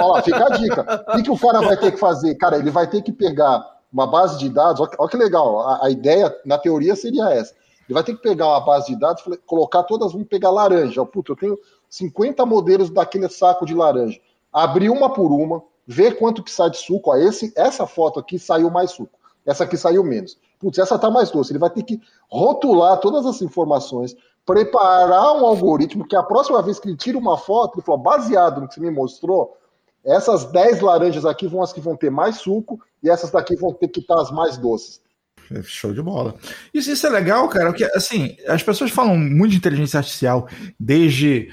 ó. 0.00 0.22
fica 0.22 0.46
a 0.46 0.50
dica. 0.50 1.04
O 1.08 1.16
que, 1.16 1.22
que 1.24 1.30
o 1.32 1.36
cara 1.36 1.60
vai 1.60 1.76
ter 1.76 1.90
que 1.90 1.98
fazer? 1.98 2.36
Cara, 2.36 2.56
ele 2.56 2.70
vai 2.70 2.86
ter 2.86 3.02
que 3.02 3.10
pegar 3.10 3.66
uma 3.92 4.06
base 4.06 4.38
de 4.38 4.48
dados, 4.48 4.80
olha 4.96 5.10
que 5.10 5.16
legal, 5.16 5.58
a, 5.60 5.86
a, 5.86 5.90
ideia, 5.90 6.32
na 6.44 6.56
teoria, 6.56 6.94
seria 6.94 7.28
essa. 7.30 7.52
Ele 7.88 7.94
vai 7.94 8.04
ter 8.04 8.14
que 8.14 8.22
pegar 8.22 8.46
uma 8.46 8.60
base 8.60 8.86
de 8.86 8.96
dados, 8.96 9.24
colocar 9.44 9.82
todas, 9.82 10.12
vamos 10.12 10.28
pegar 10.28 10.50
laranja. 10.50 11.04
Puta, 11.04 11.32
eu 11.32 11.36
tenho 11.36 11.58
50 11.90 12.46
modelos 12.46 12.90
daquele 12.90 13.28
saco 13.28 13.66
de 13.66 13.74
laranja. 13.74 14.20
Abrir 14.52 14.88
uma 14.88 15.12
por 15.12 15.32
uma, 15.32 15.64
ver 15.84 16.16
quanto 16.16 16.44
que 16.44 16.50
sai 16.50 16.70
de 16.70 16.76
suco. 16.76 17.10
Ó, 17.10 17.16
esse, 17.16 17.52
essa 17.56 17.88
foto 17.88 18.20
aqui 18.20 18.38
saiu 18.38 18.70
mais 18.70 18.92
suco, 18.92 19.17
essa 19.48 19.64
aqui 19.64 19.76
saiu 19.76 20.04
menos. 20.04 20.36
Putz, 20.58 20.78
essa 20.78 20.98
tá 20.98 21.10
mais 21.10 21.30
doce. 21.30 21.52
Ele 21.52 21.58
vai 21.58 21.70
ter 21.70 21.82
que 21.82 22.00
rotular 22.28 22.98
todas 22.98 23.24
as 23.24 23.40
informações, 23.40 24.14
preparar 24.44 25.32
um 25.36 25.46
algoritmo 25.46 26.06
que 26.06 26.14
a 26.14 26.22
próxima 26.22 26.62
vez 26.62 26.78
que 26.78 26.88
ele 26.88 26.96
tira 26.96 27.16
uma 27.16 27.38
foto, 27.38 27.78
ele 27.78 27.84
falou, 27.84 28.02
baseado 28.02 28.60
no 28.60 28.68
que 28.68 28.74
você 28.74 28.80
me 28.80 28.90
mostrou, 28.90 29.56
essas 30.04 30.44
10 30.44 30.80
laranjas 30.80 31.24
aqui 31.24 31.46
vão 31.46 31.62
as 31.62 31.72
que 31.72 31.80
vão 31.80 31.96
ter 31.96 32.10
mais 32.10 32.36
suco 32.36 32.78
e 33.02 33.08
essas 33.08 33.30
daqui 33.30 33.56
vão 33.56 33.72
ter 33.72 33.88
que 33.88 34.00
estar 34.00 34.20
as 34.20 34.30
mais 34.30 34.58
doces. 34.58 35.00
É, 35.50 35.62
show 35.62 35.94
de 35.94 36.02
bola. 36.02 36.34
Isso, 36.74 36.90
isso 36.90 37.06
é 37.06 37.10
legal, 37.10 37.48
cara, 37.48 37.70
porque 37.70 37.84
assim, 37.94 38.36
as 38.46 38.62
pessoas 38.62 38.90
falam 38.90 39.16
muito 39.16 39.52
de 39.52 39.56
inteligência 39.56 39.98
artificial 39.98 40.46
desde 40.78 41.50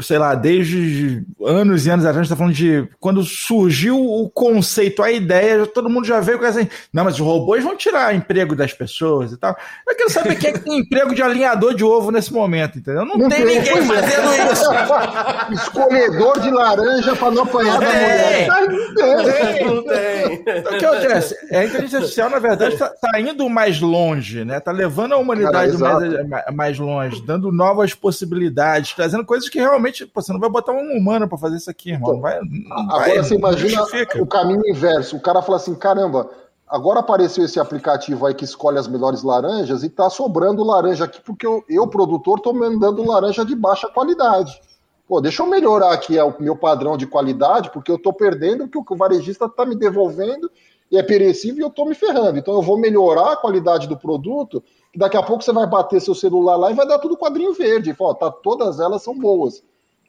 sei 0.00 0.18
lá, 0.18 0.34
desde 0.34 1.24
anos 1.44 1.86
e 1.86 1.90
anos 1.90 2.04
atrás, 2.04 2.18
a 2.18 2.22
gente 2.22 2.30
tá 2.30 2.36
falando 2.36 2.54
de 2.54 2.88
quando 3.00 3.22
surgiu 3.22 3.98
o 3.98 4.28
conceito, 4.28 5.02
a 5.02 5.10
ideia, 5.10 5.66
todo 5.66 5.88
mundo 5.88 6.06
já 6.06 6.20
veio 6.20 6.38
com 6.38 6.44
essa. 6.44 6.66
Não, 6.92 7.04
mas 7.04 7.14
os 7.14 7.20
robôs 7.20 7.64
vão 7.64 7.76
tirar 7.76 8.14
emprego 8.14 8.54
das 8.54 8.72
pessoas 8.72 9.32
e 9.32 9.36
tal. 9.36 9.56
Eu 9.88 9.96
quero 9.96 10.10
saber 10.10 10.36
quem 10.36 10.50
é 10.50 10.52
que 10.52 10.60
tem 10.60 10.78
emprego 10.80 11.14
de 11.14 11.22
alinhador 11.22 11.74
de 11.74 11.82
ovo 11.82 12.10
nesse 12.10 12.32
momento, 12.32 12.78
entendeu? 12.78 13.04
Não, 13.04 13.16
não 13.16 13.28
tem, 13.28 13.44
tem, 13.44 13.58
ninguém 13.58 13.86
fazendo 13.86 14.52
isso. 14.52 14.66
Escolhedor 15.62 16.40
de 16.40 16.50
laranja 16.50 17.16
para 17.16 17.30
não 17.30 17.42
apanhar 17.42 17.80
da 17.80 17.86
mulher. 17.86 18.48
Não 18.48 18.94
tem, 18.94 19.64
não 19.64 19.82
tem. 19.82 20.44
Então, 20.58 20.74
o 20.74 20.78
que 20.78 20.84
acontece? 20.84 21.34
A 21.54 21.64
inteligência 21.64 21.98
artificial, 21.98 22.30
na 22.30 22.38
verdade, 22.38 22.74
está 22.74 22.88
tá 22.88 23.20
indo 23.20 23.48
mais 23.48 23.80
longe, 23.80 24.44
né? 24.44 24.60
Tá 24.60 24.72
levando 24.72 25.14
a 25.14 25.16
humanidade 25.16 25.76
Cara, 25.78 26.24
mais, 26.24 26.44
mais 26.54 26.78
longe, 26.78 27.22
dando 27.24 27.50
novas 27.50 27.94
possibilidades, 27.94 28.92
trazendo 28.92 29.24
coisas 29.24 29.48
que 29.48 29.58
realmente 29.58 29.85
realmente, 29.86 30.06
pô, 30.06 30.20
você 30.20 30.32
não 30.32 30.40
vai 30.40 30.50
botar 30.50 30.72
um 30.72 30.96
humano 30.96 31.28
para 31.28 31.38
fazer 31.38 31.56
isso 31.56 31.70
aqui, 31.70 31.90
irmão. 31.90 32.10
Então, 32.10 32.20
vai, 32.20 32.38
agora 32.70 32.98
vai, 32.98 33.18
você 33.18 33.34
imagina 33.34 33.82
o 34.20 34.26
caminho 34.26 34.66
inverso. 34.68 35.16
O 35.16 35.20
cara 35.20 35.42
fala 35.42 35.56
assim: 35.56 35.74
caramba, 35.74 36.28
agora 36.66 37.00
apareceu 37.00 37.44
esse 37.44 37.60
aplicativo 37.60 38.26
aí 38.26 38.34
que 38.34 38.44
escolhe 38.44 38.78
as 38.78 38.88
melhores 38.88 39.22
laranjas 39.22 39.82
e 39.82 39.88
tá 39.88 40.10
sobrando 40.10 40.64
laranja 40.64 41.04
aqui, 41.04 41.20
porque 41.20 41.46
eu, 41.46 41.64
eu 41.68 41.86
produtor, 41.86 42.40
tô 42.40 42.52
mandando 42.52 43.04
laranja 43.04 43.44
de 43.44 43.54
baixa 43.54 43.88
qualidade. 43.88 44.60
Pô, 45.06 45.20
deixa 45.20 45.42
eu 45.42 45.46
melhorar 45.46 45.92
aqui 45.92 46.18
o 46.18 46.34
meu 46.40 46.56
padrão 46.56 46.96
de 46.96 47.06
qualidade, 47.06 47.70
porque 47.70 47.92
eu 47.92 47.98
tô 47.98 48.12
perdendo 48.12 48.64
o 48.64 48.68
que 48.68 48.78
o 48.78 48.96
varejista 48.96 49.48
tá 49.48 49.64
me 49.64 49.76
devolvendo 49.76 50.50
e 50.90 50.98
é 50.98 51.02
perecível 51.02 51.58
e 51.58 51.62
eu 51.62 51.70
tô 51.70 51.84
me 51.84 51.94
ferrando. 51.94 52.38
Então 52.38 52.54
eu 52.54 52.62
vou 52.62 52.76
melhorar 52.76 53.32
a 53.32 53.36
qualidade 53.36 53.86
do 53.86 53.96
produto, 53.96 54.62
que 54.92 54.98
daqui 54.98 55.16
a 55.16 55.22
pouco 55.22 55.44
você 55.44 55.52
vai 55.52 55.66
bater 55.66 56.00
seu 56.00 56.14
celular 56.14 56.56
lá 56.56 56.72
e 56.72 56.74
vai 56.74 56.86
dar 56.86 56.98
tudo 56.98 57.16
quadrinho 57.16 57.52
verde. 57.54 57.94
Fala, 57.94 58.16
tá, 58.16 58.30
todas 58.32 58.80
elas 58.80 59.00
são 59.02 59.16
boas. 59.16 59.62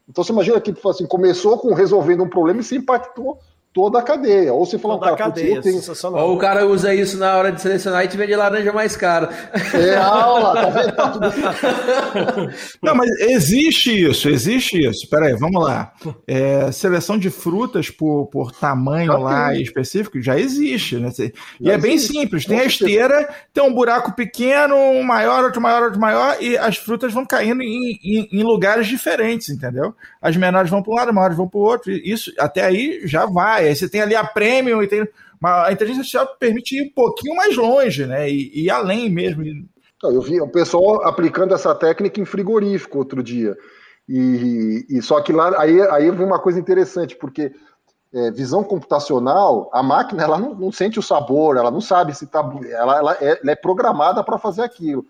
Então 0.08 0.24
você 0.24 0.32
imagina 0.32 0.62
que 0.62 0.72
tipo 0.72 0.90
assim, 0.90 1.06
começou 1.06 1.58
com 1.58 1.74
resolvendo 1.74 2.24
um 2.24 2.30
problema 2.30 2.62
e 2.62 2.64
se 2.64 2.76
impactou 2.76 3.40
toda 3.78 4.00
a 4.00 4.02
cadeia. 4.02 4.52
Ou 4.52 4.66
você 4.66 4.80
fala, 4.80 4.96
toda 4.96 5.06
cara, 5.06 5.14
a 5.14 5.18
cadeia, 5.18 5.62
tenho... 5.62 5.80
Ou 6.14 6.34
o 6.34 6.38
cara 6.40 6.66
usa 6.66 6.96
isso 6.96 7.16
na 7.16 7.38
hora 7.38 7.52
de 7.52 7.62
selecionar 7.62 8.04
e 8.04 8.08
te 8.08 8.18
vende 8.18 8.36
laranja 8.36 8.74
mais 8.74 8.98
cara. 8.98 9.30
É 9.72 9.94
aula, 10.02 10.56
tá 10.56 10.70
vendo? 10.72 12.54
Não, 12.82 12.96
mas 12.96 13.08
existe 13.20 13.92
isso, 14.10 14.30
existe 14.30 14.80
isso. 14.80 15.08
Peraí, 15.08 15.36
vamos 15.36 15.64
lá. 15.64 15.94
É, 16.26 16.72
seleção 16.72 17.20
de 17.20 17.30
frutas 17.30 17.92
por, 17.92 18.26
por 18.32 18.52
tamanho 18.52 19.12
já 19.12 19.18
lá 19.20 19.50
tem. 19.52 19.62
específico 19.62 20.20
já 20.20 20.40
existe, 20.40 20.96
né? 20.96 21.12
E 21.20 21.32
já 21.62 21.74
é 21.74 21.78
bem 21.78 22.00
simples. 22.00 22.48
Tem 22.48 22.60
a 22.60 22.66
esteira, 22.66 23.30
tem 23.54 23.64
um 23.64 23.72
buraco 23.72 24.16
pequeno, 24.16 24.76
um 24.76 25.04
maior, 25.04 25.44
outro 25.44 25.62
maior, 25.62 25.84
outro 25.84 26.00
maior, 26.00 26.38
e 26.42 26.58
as 26.58 26.78
frutas 26.78 27.14
vão 27.14 27.28
caindo 27.28 27.62
em, 27.62 28.00
em, 28.04 28.28
em 28.32 28.44
lugares 28.44 28.88
diferentes, 28.88 29.50
entendeu? 29.50 29.94
As 30.28 30.36
menores 30.36 30.70
vão 30.70 30.84
para 30.84 30.92
um 30.92 30.96
lado, 30.96 31.10
as 31.10 31.16
maiores 31.16 31.38
vão 31.38 31.48
para 31.48 31.58
o 31.58 31.64
outro. 31.64 31.92
Isso 31.92 32.34
até 32.38 32.66
aí 32.66 33.02
já 33.06 33.26
vai 33.26 33.68
aí 33.68 33.76
você 33.76 33.88
tem 33.88 34.02
ali 34.02 34.16
a 34.16 34.24
Premium 34.24 34.84
e 34.84 34.88
tem. 34.88 35.08
Mas 35.40 35.68
a 35.68 35.72
inteligência 35.72 36.02
artificial 36.02 36.38
permite 36.40 36.76
ir 36.76 36.90
um 36.90 36.94
pouquinho 36.94 37.36
mais 37.36 37.56
longe, 37.56 38.06
né? 38.06 38.30
E, 38.30 38.64
e 38.64 38.70
além 38.70 39.10
mesmo. 39.10 39.44
Eu 40.04 40.22
vi 40.22 40.42
o 40.42 40.48
pessoal 40.48 41.08
aplicando 41.08 41.54
essa 41.54 41.74
técnica 41.74 42.20
em 42.20 42.26
frigorífico 42.26 42.98
outro 42.98 43.24
dia. 43.24 43.56
E, 44.08 44.86
e 44.90 45.02
só 45.02 45.22
que 45.22 45.32
lá 45.32 45.60
aí, 45.60 45.82
aí 45.90 46.12
vem 46.12 46.26
uma 46.26 46.40
coisa 46.40 46.60
interessante, 46.60 47.16
porque 47.16 47.52
é, 48.14 48.32
visão 48.32 48.64
computacional, 48.64 49.70
a 49.74 49.84
máquina 49.84 50.24
ela 50.24 50.38
não, 50.38 50.54
não, 50.54 50.72
sente 50.72 51.00
o 51.00 51.04
sabor, 51.04 51.58
ela 51.58 51.72
não 51.72 51.82
sabe 51.82 52.16
se 52.16 52.28
tá. 52.28 52.40
Ela, 52.70 52.98
ela, 52.98 53.18
é, 53.20 53.40
ela 53.42 53.52
é 53.52 53.56
programada 53.56 54.24
para 54.24 54.38
fazer 54.38 54.62
aquilo. 54.62 55.06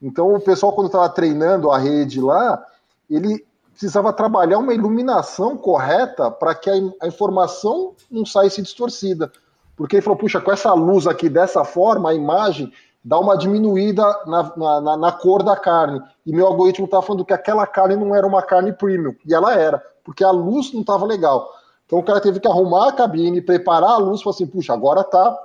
Então 0.00 0.34
o 0.34 0.40
pessoal, 0.40 0.72
quando 0.72 0.86
estava 0.86 1.08
treinando 1.08 1.70
a 1.70 1.78
rede 1.78 2.20
lá, 2.20 2.62
ele 3.08 3.45
precisava 3.76 4.10
trabalhar 4.10 4.56
uma 4.58 4.72
iluminação 4.72 5.54
correta 5.54 6.30
para 6.30 6.54
que 6.54 6.70
a, 6.70 7.06
informação 7.06 7.94
não 8.10 8.24
saísse 8.24 8.62
distorcida. 8.62 9.30
Porque 9.76 9.96
ele 9.96 10.02
falou, 10.02 10.18
puxa, 10.18 10.40
com 10.40 10.50
essa 10.50 10.72
luz 10.72 11.06
aqui 11.06 11.28
dessa 11.28 11.62
forma, 11.62 12.08
a 12.08 12.14
imagem 12.14 12.72
dá 13.04 13.18
uma 13.18 13.36
diminuída 13.36 14.02
na, 14.24 14.80
na, 14.80 14.96
na 14.96 15.12
cor 15.12 15.42
da 15.42 15.54
carne. 15.54 16.02
E 16.24 16.32
meu 16.32 16.46
algoritmo 16.46 16.86
estava 16.86 17.02
falando 17.02 17.24
que 17.24 17.34
aquela 17.34 17.66
carne 17.66 17.96
não 17.96 18.16
era 18.16 18.26
uma 18.26 18.40
carne 18.40 18.72
premium. 18.72 19.14
E 19.26 19.34
ela 19.34 19.54
era, 19.54 19.84
porque 20.02 20.24
a 20.24 20.30
luz 20.30 20.72
não 20.72 20.80
estava 20.80 21.04
legal. 21.04 21.46
Então 21.84 21.98
o 21.98 22.02
cara 22.02 22.18
teve 22.18 22.40
que 22.40 22.48
arrumar 22.48 22.88
a 22.88 22.92
cabine, 22.92 23.42
preparar 23.42 23.90
a 23.90 23.98
luz, 23.98 24.22
falar 24.22 24.34
assim, 24.34 24.46
puxa, 24.46 24.72
agora 24.72 25.04
tá 25.04 25.38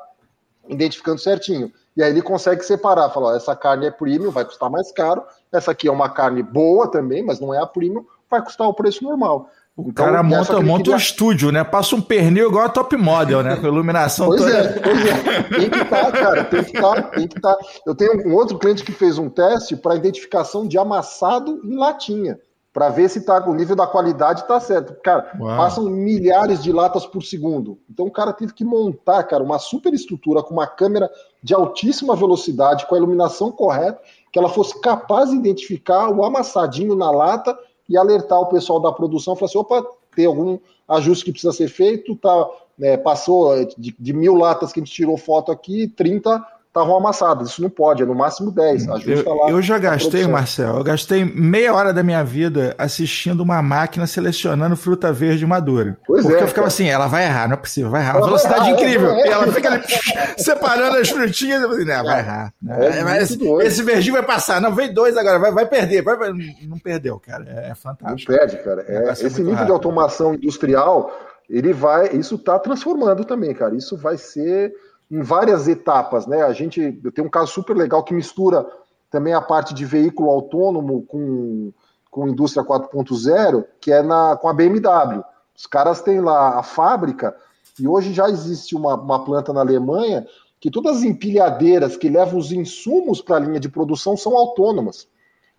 identificando 0.69 1.19
certinho. 1.19 1.69
E 1.97 2.01
aí 2.01 2.11
ele 2.11 2.21
consegue 2.21 2.63
separar, 2.63 3.09
falar, 3.09 3.35
essa 3.35 3.53
carne 3.57 3.87
é 3.87 3.91
premium, 3.91 4.31
vai 4.31 4.45
custar 4.45 4.69
mais 4.69 4.89
caro, 4.93 5.21
essa 5.51 5.71
aqui 5.71 5.89
é 5.89 5.91
uma 5.91 6.09
carne 6.09 6.41
boa 6.41 6.89
também, 6.89 7.21
mas 7.21 7.41
não 7.41 7.53
é 7.53 7.59
a 7.59 7.65
premium, 7.65 8.05
vai 8.31 8.41
custar 8.41 8.67
o 8.67 8.73
preço 8.73 9.03
normal. 9.03 9.49
O 9.75 9.89
então, 9.89 10.05
cara 10.05 10.21
monta, 10.21 10.59
monta 10.59 10.91
um 10.91 10.95
estúdio, 10.97 11.51
né? 11.51 11.63
Passa 11.63 11.95
um 11.95 12.01
pernil 12.01 12.49
igual 12.49 12.65
a 12.65 12.69
top 12.69 12.97
model, 12.97 13.41
né? 13.41 13.55
Com 13.55 13.67
iluminação 13.67 14.27
pois 14.27 14.41
toda. 14.41 14.57
É, 14.57 14.79
pois 14.79 15.05
é. 15.05 15.43
Tem 15.43 15.69
que 15.69 15.77
estar, 15.79 16.05
tá, 16.05 16.11
cara. 16.11 16.43
Tem 16.43 16.63
que 16.63 16.75
estar, 16.75 16.95
tá, 16.95 17.01
tem 17.03 17.27
que. 17.27 17.39
Tá. 17.39 17.57
Eu 17.85 17.95
tenho 17.95 18.27
um 18.27 18.35
outro 18.35 18.59
cliente 18.59 18.83
que 18.83 18.91
fez 18.91 19.17
um 19.17 19.29
teste 19.29 19.75
para 19.75 19.95
identificação 19.95 20.67
de 20.67 20.77
amassado 20.77 21.61
em 21.63 21.75
latinha. 21.75 22.37
Para 22.73 22.87
ver 22.89 23.09
se 23.09 23.25
tá, 23.25 23.45
o 23.49 23.53
nível 23.53 23.75
da 23.75 23.87
qualidade 23.87 24.41
está 24.41 24.59
certo. 24.59 24.95
Cara, 25.01 25.29
Uau. 25.39 25.57
passam 25.57 25.85
milhares 25.85 26.63
de 26.63 26.71
latas 26.71 27.05
por 27.05 27.21
segundo. 27.21 27.79
Então 27.89 28.05
o 28.05 28.11
cara 28.11 28.31
teve 28.31 28.53
que 28.53 28.63
montar, 28.63 29.23
cara, 29.23 29.43
uma 29.43 29.59
super 29.59 29.93
estrutura 29.93 30.41
com 30.41 30.53
uma 30.53 30.67
câmera 30.67 31.09
de 31.43 31.53
altíssima 31.53 32.15
velocidade, 32.15 32.85
com 32.85 32.95
a 32.95 32.97
iluminação 32.97 33.51
correta, 33.51 33.99
que 34.31 34.39
ela 34.39 34.47
fosse 34.47 34.79
capaz 34.79 35.29
de 35.29 35.35
identificar 35.35 36.09
o 36.09 36.23
amassadinho 36.23 36.95
na 36.95 37.11
lata 37.11 37.57
e 37.91 37.97
alertar 37.97 38.39
o 38.39 38.45
pessoal 38.45 38.79
da 38.79 38.91
produção, 38.91 39.35
falar 39.35 39.49
assim, 39.49 39.57
opa, 39.57 39.85
tem 40.15 40.25
algum 40.25 40.57
ajuste 40.87 41.25
que 41.25 41.31
precisa 41.31 41.51
ser 41.51 41.67
feito, 41.67 42.15
tá, 42.15 42.49
né, 42.77 42.95
passou 42.95 43.65
de, 43.77 43.93
de, 43.99 44.13
mil 44.13 44.33
latas 44.33 44.71
que 44.71 44.79
a 44.79 44.83
gente 44.83 44.93
tirou 44.93 45.17
foto 45.17 45.51
aqui, 45.51 45.89
30 45.89 46.41
estavam 46.71 46.95
amassadas. 46.95 47.49
Isso 47.49 47.61
não 47.61 47.69
pode, 47.69 48.01
é 48.01 48.05
no 48.05 48.15
máximo 48.15 48.49
10. 48.49 48.89
Ajusta 48.89 49.29
eu, 49.29 49.35
lá. 49.35 49.49
Eu 49.49 49.61
já 49.61 49.77
gastei, 49.77 50.25
Marcel, 50.25 50.77
eu 50.77 50.83
gastei 50.83 51.25
meia 51.25 51.73
hora 51.73 51.93
da 51.93 52.01
minha 52.01 52.23
vida 52.23 52.73
assistindo 52.77 53.41
uma 53.41 53.61
máquina 53.61 54.07
selecionando 54.07 54.77
fruta 54.77 55.11
verde 55.11 55.45
madura. 55.45 55.97
Pois 56.07 56.23
Porque 56.23 56.37
é, 56.37 56.43
eu 56.43 56.47
ficava 56.47 56.67
cara. 56.67 56.67
assim, 56.67 56.87
ela 56.87 57.07
vai 57.07 57.25
errar, 57.25 57.47
não 57.47 57.55
é 57.55 57.57
possível, 57.57 57.91
vai 57.91 58.01
errar. 58.01 58.17
Uma 58.17 58.25
velocidade 58.25 58.69
errar, 58.69 58.71
incrível. 58.71 59.11
É, 59.11 59.21
é, 59.21 59.27
ela 59.27 59.47
fica 59.47 59.73
ali, 59.73 59.83
separando 60.41 60.97
as 60.97 61.09
frutinhas. 61.09 61.61
Eu 61.61 61.69
falei, 61.69 61.85
não, 61.85 62.03
vai 62.05 62.19
errar. 62.19 62.53
É, 62.69 63.03
Mas 63.03 63.31
esse, 63.31 63.83
verdinho 63.83 64.13
vai 64.13 64.23
passar. 64.23 64.61
Não, 64.61 64.73
vem 64.73 64.93
dois 64.93 65.17
agora, 65.17 65.37
vai, 65.39 65.51
vai 65.51 65.65
perder. 65.65 66.01
Vai, 66.01 66.15
vai. 66.15 66.31
Não 66.63 66.79
perdeu, 66.79 67.19
cara. 67.19 67.43
É, 67.49 67.75
fantástico. 67.75 68.31
Não 68.31 68.39
perde, 68.39 68.57
cara. 68.63 68.85
É, 68.87 69.11
esse 69.11 69.39
nível 69.39 69.51
rápido. 69.51 69.65
de 69.65 69.71
automação 69.73 70.33
industrial, 70.33 71.11
ele 71.49 71.73
vai. 71.73 72.15
Isso 72.15 72.35
está 72.35 72.57
transformando 72.57 73.25
também, 73.25 73.53
cara. 73.53 73.75
Isso 73.75 73.97
vai 73.97 74.17
ser 74.17 74.73
em 75.11 75.21
várias 75.21 75.67
etapas, 75.67 76.25
né? 76.25 76.41
A 76.41 76.53
gente, 76.53 76.99
eu 77.03 77.11
tenho 77.11 77.27
um 77.27 77.31
caso 77.31 77.51
super 77.51 77.75
legal 77.75 78.01
que 78.01 78.13
mistura 78.13 78.65
também 79.09 79.33
a 79.33 79.41
parte 79.41 79.73
de 79.73 79.83
veículo 79.83 80.29
autônomo 80.29 81.03
com, 81.03 81.73
com 82.09 82.29
indústria 82.29 82.63
4.0, 82.63 83.65
que 83.81 83.91
é 83.91 84.01
na, 84.01 84.37
com 84.37 84.47
a 84.47 84.53
BMW. 84.53 85.21
Os 85.53 85.67
caras 85.67 86.01
têm 86.01 86.21
lá 86.21 86.57
a 86.57 86.63
fábrica 86.63 87.35
e 87.77 87.85
hoje 87.85 88.13
já 88.13 88.29
existe 88.29 88.73
uma, 88.73 88.95
uma 88.95 89.25
planta 89.25 89.51
na 89.51 89.59
Alemanha 89.59 90.25
que 90.61 90.71
todas 90.71 90.97
as 90.97 91.03
empilhadeiras 91.03 91.97
que 91.97 92.07
levam 92.07 92.39
os 92.39 92.53
insumos 92.53 93.21
para 93.21 93.35
a 93.35 93.39
linha 93.39 93.59
de 93.59 93.67
produção 93.67 94.15
são 94.15 94.37
autônomas. 94.37 95.09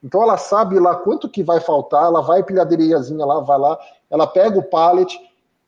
Então 0.02 0.22
ela 0.22 0.38
sabe 0.38 0.78
lá 0.78 0.96
quanto 0.96 1.28
que 1.28 1.42
vai 1.42 1.60
faltar, 1.60 2.04
ela 2.04 2.22
vai 2.22 2.40
empilhadeiriazinha 2.40 3.24
lá, 3.24 3.40
vai 3.40 3.58
lá, 3.58 3.78
ela 4.10 4.26
pega 4.26 4.58
o 4.58 4.62
pallet, 4.62 5.18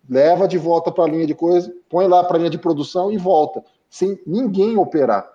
leva 0.09 0.46
de 0.46 0.59
volta 0.59 0.90
para 0.92 1.05
a 1.05 1.09
linha 1.09 1.26
de 1.26 1.34
coisa, 1.34 1.72
põe 1.88 2.07
lá 2.07 2.22
para 2.24 2.36
a 2.36 2.38
linha 2.38 2.50
de 2.50 2.59
produção 2.59 3.11
e 3.11 3.16
volta 3.16 3.62
sem 3.88 4.18
ninguém 4.26 4.76
operar. 4.76 5.30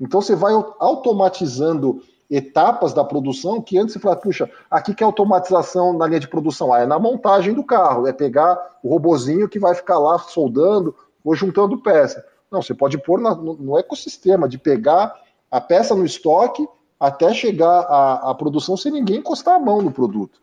Então 0.00 0.20
você 0.20 0.34
vai 0.34 0.52
automatizando 0.78 2.00
etapas 2.30 2.92
da 2.92 3.04
produção 3.04 3.60
que 3.60 3.78
antes 3.78 3.92
você 3.92 3.98
fala, 3.98 4.16
puxa, 4.16 4.50
aqui 4.70 4.94
que 4.94 5.02
é 5.02 5.06
automatização 5.06 5.92
na 5.92 6.06
linha 6.06 6.20
de 6.20 6.28
produção, 6.28 6.72
ah, 6.72 6.80
é 6.80 6.86
na 6.86 6.98
montagem 6.98 7.52
do 7.52 7.64
carro, 7.64 8.06
é 8.06 8.12
pegar 8.12 8.78
o 8.82 8.88
robozinho 8.88 9.48
que 9.48 9.58
vai 9.58 9.74
ficar 9.74 9.98
lá 9.98 10.18
soldando 10.18 10.94
ou 11.24 11.34
juntando 11.34 11.80
peça. 11.82 12.24
Não, 12.50 12.62
você 12.62 12.74
pode 12.74 12.98
pôr 12.98 13.20
na, 13.20 13.34
no, 13.34 13.54
no, 13.54 13.78
ecossistema 13.78 14.48
de 14.48 14.58
pegar 14.58 15.14
a 15.50 15.60
peça 15.60 15.94
no 15.94 16.04
estoque 16.04 16.66
até 16.98 17.32
chegar 17.34 17.80
à, 17.80 18.30
à 18.30 18.34
produção 18.34 18.76
sem 18.76 18.92
ninguém 18.92 19.18
encostar 19.18 19.56
a 19.56 19.60
mão 19.60 19.82
no 19.82 19.90
produto. 19.90 20.40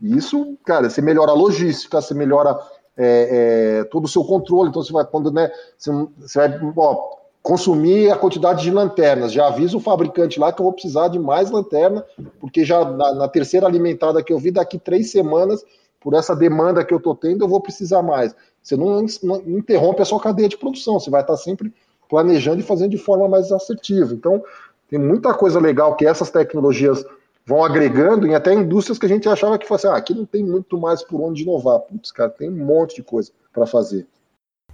Isso, 0.00 0.56
cara, 0.64 0.88
você 0.88 1.02
melhora 1.02 1.32
a 1.32 1.34
logística, 1.34 2.00
você 2.00 2.14
melhora 2.14 2.58
é, 2.96 3.80
é, 3.80 3.84
todo 3.84 4.04
o 4.04 4.08
seu 4.08 4.24
controle. 4.24 4.70
Então, 4.70 4.82
você 4.82 4.92
vai, 4.92 5.04
quando 5.04 5.32
né, 5.32 5.50
você, 5.76 5.90
você 6.18 6.38
vai 6.38 6.60
ó, 6.76 7.16
consumir 7.42 8.10
a 8.10 8.16
quantidade 8.16 8.62
de 8.62 8.70
lanternas, 8.70 9.32
já 9.32 9.48
avisa 9.48 9.76
o 9.76 9.80
fabricante 9.80 10.38
lá 10.38 10.52
que 10.52 10.60
eu 10.60 10.64
vou 10.64 10.72
precisar 10.72 11.08
de 11.08 11.18
mais 11.18 11.50
lanterna, 11.50 12.04
porque 12.40 12.64
já 12.64 12.84
na, 12.84 13.14
na 13.14 13.28
terceira 13.28 13.66
alimentada 13.66 14.22
que 14.22 14.32
eu 14.32 14.38
vi, 14.38 14.50
daqui 14.50 14.78
três 14.78 15.10
semanas, 15.10 15.64
por 16.00 16.14
essa 16.14 16.34
demanda 16.34 16.84
que 16.84 16.92
eu 16.92 16.98
estou 16.98 17.14
tendo, 17.14 17.44
eu 17.44 17.48
vou 17.48 17.60
precisar 17.60 18.02
mais. 18.02 18.34
Você 18.62 18.76
não, 18.76 19.04
não 19.22 19.40
interrompe 19.46 20.02
a 20.02 20.04
sua 20.04 20.20
cadeia 20.20 20.48
de 20.48 20.56
produção, 20.56 20.98
você 20.98 21.10
vai 21.10 21.22
estar 21.22 21.36
sempre 21.36 21.72
planejando 22.08 22.60
e 22.60 22.64
fazendo 22.64 22.90
de 22.90 22.98
forma 22.98 23.28
mais 23.28 23.50
assertiva. 23.50 24.12
Então, 24.12 24.42
tem 24.88 24.98
muita 24.98 25.32
coisa 25.32 25.58
legal 25.58 25.96
que 25.96 26.06
essas 26.06 26.30
tecnologias 26.30 27.04
vão 27.44 27.64
agregando 27.64 28.26
em 28.26 28.34
até 28.34 28.52
indústrias 28.52 28.98
que 28.98 29.06
a 29.06 29.08
gente 29.08 29.28
achava 29.28 29.58
que 29.58 29.66
fosse, 29.66 29.86
ah, 29.86 29.96
aqui 29.96 30.14
não 30.14 30.24
tem 30.24 30.44
muito 30.44 30.78
mais 30.78 31.02
por 31.02 31.20
onde 31.20 31.42
inovar. 31.42 31.80
Putz, 31.80 32.12
cara, 32.12 32.30
tem 32.30 32.48
um 32.48 32.64
monte 32.64 32.96
de 32.96 33.02
coisa 33.02 33.32
para 33.52 33.66
fazer. 33.66 34.06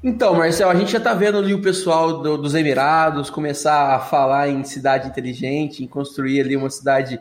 Então, 0.03 0.35
Marcel, 0.35 0.71
a 0.71 0.75
gente 0.75 0.93
já 0.93 0.99
está 0.99 1.13
vendo 1.13 1.39
ali 1.39 1.53
o 1.53 1.63
pessoal 1.63 2.23
do, 2.23 2.39
dos 2.39 2.55
Emirados 2.55 3.31
começar 3.31 3.97
a 3.97 3.99
falar 3.99 4.49
em 4.49 4.63
cidade 4.63 5.09
inteligente, 5.09 5.83
em 5.83 5.89
construir 5.89 6.41
ali 6.41 6.57
uma 6.57 6.71
cidade 6.71 7.21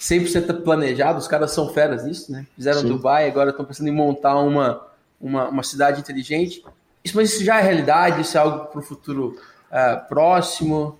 100% 0.00 0.62
planejada. 0.62 1.18
Os 1.18 1.28
caras 1.28 1.50
são 1.50 1.68
feras 1.68 2.04
nisso, 2.04 2.32
né? 2.32 2.46
Fizeram 2.54 2.80
Sim. 2.80 2.88
Dubai, 2.88 3.28
agora 3.28 3.50
estão 3.50 3.64
pensando 3.64 3.88
em 3.88 3.94
montar 3.94 4.38
uma, 4.38 4.86
uma, 5.20 5.48
uma, 5.48 5.62
cidade 5.62 6.00
inteligente. 6.00 6.64
Isso, 7.04 7.14
mas 7.14 7.34
isso 7.34 7.44
já 7.44 7.58
é 7.58 7.62
realidade? 7.62 8.22
Isso 8.22 8.38
é 8.38 8.40
algo 8.40 8.66
para 8.66 8.80
o 8.80 8.82
futuro 8.82 9.36
uh, 9.70 10.08
próximo? 10.08 10.98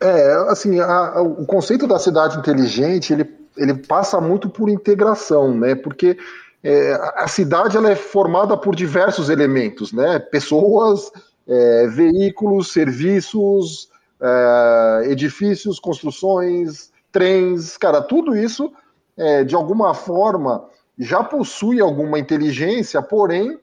É, 0.00 0.32
assim, 0.48 0.80
a, 0.80 1.20
o 1.20 1.44
conceito 1.44 1.86
da 1.86 1.98
cidade 1.98 2.38
inteligente, 2.38 3.12
ele, 3.12 3.30
ele 3.56 3.74
passa 3.74 4.20
muito 4.20 4.48
por 4.48 4.70
integração, 4.70 5.54
né? 5.54 5.74
Porque 5.74 6.16
é, 6.62 6.92
a 7.16 7.28
cidade 7.28 7.76
ela 7.76 7.90
é 7.90 7.96
formada 7.96 8.56
por 8.56 8.74
diversos 8.74 9.28
elementos, 9.28 9.92
né? 9.92 10.18
Pessoas, 10.18 11.10
é, 11.46 11.86
veículos, 11.88 12.72
serviços, 12.72 13.90
é, 14.20 15.02
edifícios, 15.10 15.78
construções, 15.78 16.90
trens, 17.12 17.76
cara, 17.76 18.00
tudo 18.00 18.36
isso, 18.36 18.72
é, 19.16 19.44
de 19.44 19.54
alguma 19.54 19.94
forma, 19.94 20.64
já 20.98 21.22
possui 21.22 21.80
alguma 21.80 22.18
inteligência, 22.18 23.02
porém 23.02 23.58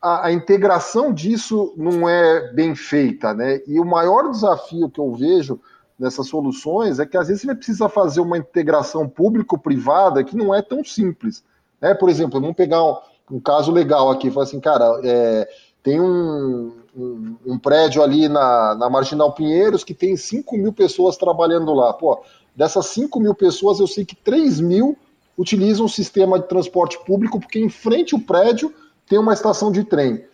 a, 0.00 0.26
a, 0.26 0.32
integração 0.32 1.12
disso 1.12 1.72
não 1.76 2.08
é 2.08 2.52
bem 2.52 2.74
feita, 2.74 3.32
né? 3.34 3.60
E 3.66 3.80
o 3.80 3.84
maior 3.84 4.30
desafio 4.30 4.88
que 4.88 5.00
eu 5.00 5.12
vejo 5.12 5.60
nessas 5.98 6.28
soluções 6.28 6.98
é 6.98 7.06
que 7.06 7.16
às 7.16 7.28
vezes 7.28 7.42
você 7.42 7.54
precisa 7.54 7.88
fazer 7.88 8.20
uma 8.20 8.38
integração 8.38 9.08
público-privada 9.08 10.24
que 10.24 10.36
não 10.36 10.54
é 10.54 10.60
tão 10.60 10.84
simples. 10.84 11.44
Né? 11.80 11.94
Por 11.94 12.08
exemplo, 12.08 12.40
vamos 12.40 12.56
pegar 12.56 12.84
um, 12.84 12.96
um 13.30 13.40
caso 13.40 13.70
legal 13.70 14.10
aqui, 14.10 14.30
falar 14.30 14.44
assim, 14.44 14.60
cara, 14.60 15.00
é, 15.04 15.48
tem 15.82 16.00
um, 16.00 16.72
um, 16.96 17.36
um, 17.46 17.58
prédio 17.58 18.02
ali 18.02 18.28
na, 18.28 18.74
na 18.74 18.90
Marginal 18.90 19.32
Pinheiros 19.32 19.84
que 19.84 19.94
tem 19.94 20.16
5 20.16 20.56
mil 20.56 20.72
pessoas 20.72 21.16
trabalhando 21.16 21.72
lá. 21.72 21.92
Pô, 21.92 22.22
dessas 22.56 22.86
5 22.86 23.20
mil 23.20 23.34
pessoas, 23.34 23.78
eu 23.80 23.86
sei 23.86 24.04
que 24.04 24.16
3 24.16 24.60
mil 24.60 24.96
utilizam 25.36 25.86
o 25.86 25.88
sistema 25.88 26.38
de 26.38 26.48
transporte 26.48 26.98
público, 27.04 27.40
porque 27.40 27.58
em 27.58 27.68
frente 27.68 28.14
ao 28.14 28.20
prédio 28.20 28.72
tem 29.08 29.18
uma 29.18 29.32
estação 29.32 29.70
de 29.70 29.84
trem. 29.84 30.24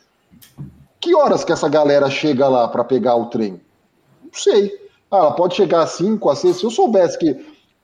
Que 1.01 1.15
horas 1.15 1.45
que 1.45 1.53
essa 1.53 1.69
galera 1.69 2.11
chega 2.11 2.47
lá 2.49 2.69
para 2.69 2.85
pegar 2.85 3.17
o 3.17 3.27
trem? 3.27 3.61
Não 4.23 4.33
sei. 4.33 4.73
Ah, 5.11 5.19
ela 5.19 5.33
pode 5.33 5.57
chegar 5.57 5.83
às 5.83 5.91
5, 5.93 6.29
às 6.29 6.39
6. 6.39 6.57
Se 6.57 6.65
eu 6.65 6.71
soubesse 6.71 7.19
que 7.19 7.37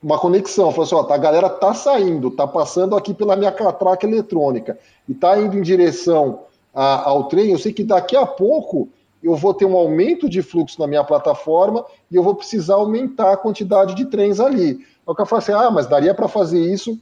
uma 0.03 0.18
conexão, 0.18 0.70
falou 0.70 0.84
assim, 0.84 0.95
ó, 0.95 1.03
tá, 1.03 1.14
a 1.14 1.18
galera 1.18 1.49
tá 1.49 1.74
saindo, 1.74 2.30
tá 2.30 2.47
passando 2.47 2.95
aqui 2.95 3.12
pela 3.14 3.34
minha 3.34 3.51
catraca 3.51 4.07
eletrônica 4.07 4.78
e 5.09 5.14
tá 5.14 5.39
indo 5.39 5.59
em 5.59 5.62
direção 5.62 6.41
a, 6.72 7.09
ao 7.09 7.24
trem, 7.24 7.51
eu 7.51 7.59
sei 7.59 7.72
que 7.72 7.82
daqui 7.82 8.14
a 8.14 8.26
pouco 8.26 8.89
eu 9.22 9.34
vou 9.34 9.55
ter 9.55 9.64
um 9.64 9.76
aumento 9.76 10.28
de 10.28 10.43
fluxo 10.43 10.78
na 10.78 10.87
minha 10.87 11.03
plataforma 11.03 11.84
e 12.11 12.14
eu 12.14 12.22
vou 12.22 12.34
precisar 12.34 12.74
aumentar 12.74 13.32
a 13.32 13.37
quantidade 13.37 13.95
de 13.95 14.05
trens 14.05 14.39
ali. 14.39 14.72
Aí 14.72 14.78
o 15.07 15.14
cara 15.14 15.26
fala 15.26 15.43
assim, 15.43 15.53
ah, 15.53 15.70
mas 15.70 15.87
daria 15.87 16.14
para 16.14 16.28
fazer 16.28 16.61
isso 16.61 17.01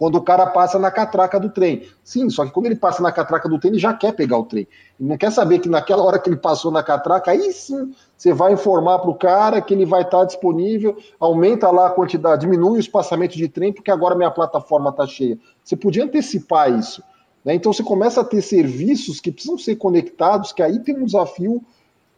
quando 0.00 0.14
o 0.14 0.22
cara 0.22 0.46
passa 0.46 0.78
na 0.78 0.90
catraca 0.90 1.38
do 1.38 1.50
trem. 1.50 1.86
Sim, 2.02 2.30
só 2.30 2.46
que 2.46 2.52
quando 2.52 2.64
ele 2.64 2.74
passa 2.74 3.02
na 3.02 3.12
catraca 3.12 3.46
do 3.46 3.58
trem, 3.58 3.72
ele 3.72 3.78
já 3.78 3.92
quer 3.92 4.14
pegar 4.14 4.38
o 4.38 4.44
trem. 4.44 4.66
Ele 4.98 5.10
não 5.10 5.18
quer 5.18 5.30
saber 5.30 5.58
que 5.58 5.68
naquela 5.68 6.02
hora 6.02 6.18
que 6.18 6.30
ele 6.30 6.38
passou 6.38 6.70
na 6.70 6.82
catraca, 6.82 7.30
aí 7.30 7.52
sim 7.52 7.92
você 8.16 8.32
vai 8.32 8.54
informar 8.54 9.00
para 9.00 9.10
o 9.10 9.14
cara 9.14 9.60
que 9.60 9.74
ele 9.74 9.84
vai 9.84 10.00
estar 10.00 10.24
disponível, 10.24 10.96
aumenta 11.20 11.70
lá 11.70 11.88
a 11.88 11.90
quantidade, 11.90 12.46
diminui 12.46 12.78
o 12.78 12.80
espaçamento 12.80 13.36
de 13.36 13.46
trem, 13.46 13.74
porque 13.74 13.90
agora 13.90 14.14
minha 14.14 14.30
plataforma 14.30 14.88
está 14.88 15.06
cheia. 15.06 15.38
Você 15.62 15.76
podia 15.76 16.04
antecipar 16.04 16.72
isso. 16.72 17.02
Né? 17.44 17.52
Então 17.52 17.70
você 17.70 17.82
começa 17.82 18.22
a 18.22 18.24
ter 18.24 18.40
serviços 18.40 19.20
que 19.20 19.30
precisam 19.30 19.58
ser 19.58 19.76
conectados, 19.76 20.50
que 20.50 20.62
aí 20.62 20.78
tem 20.78 20.96
um 20.96 21.04
desafio 21.04 21.62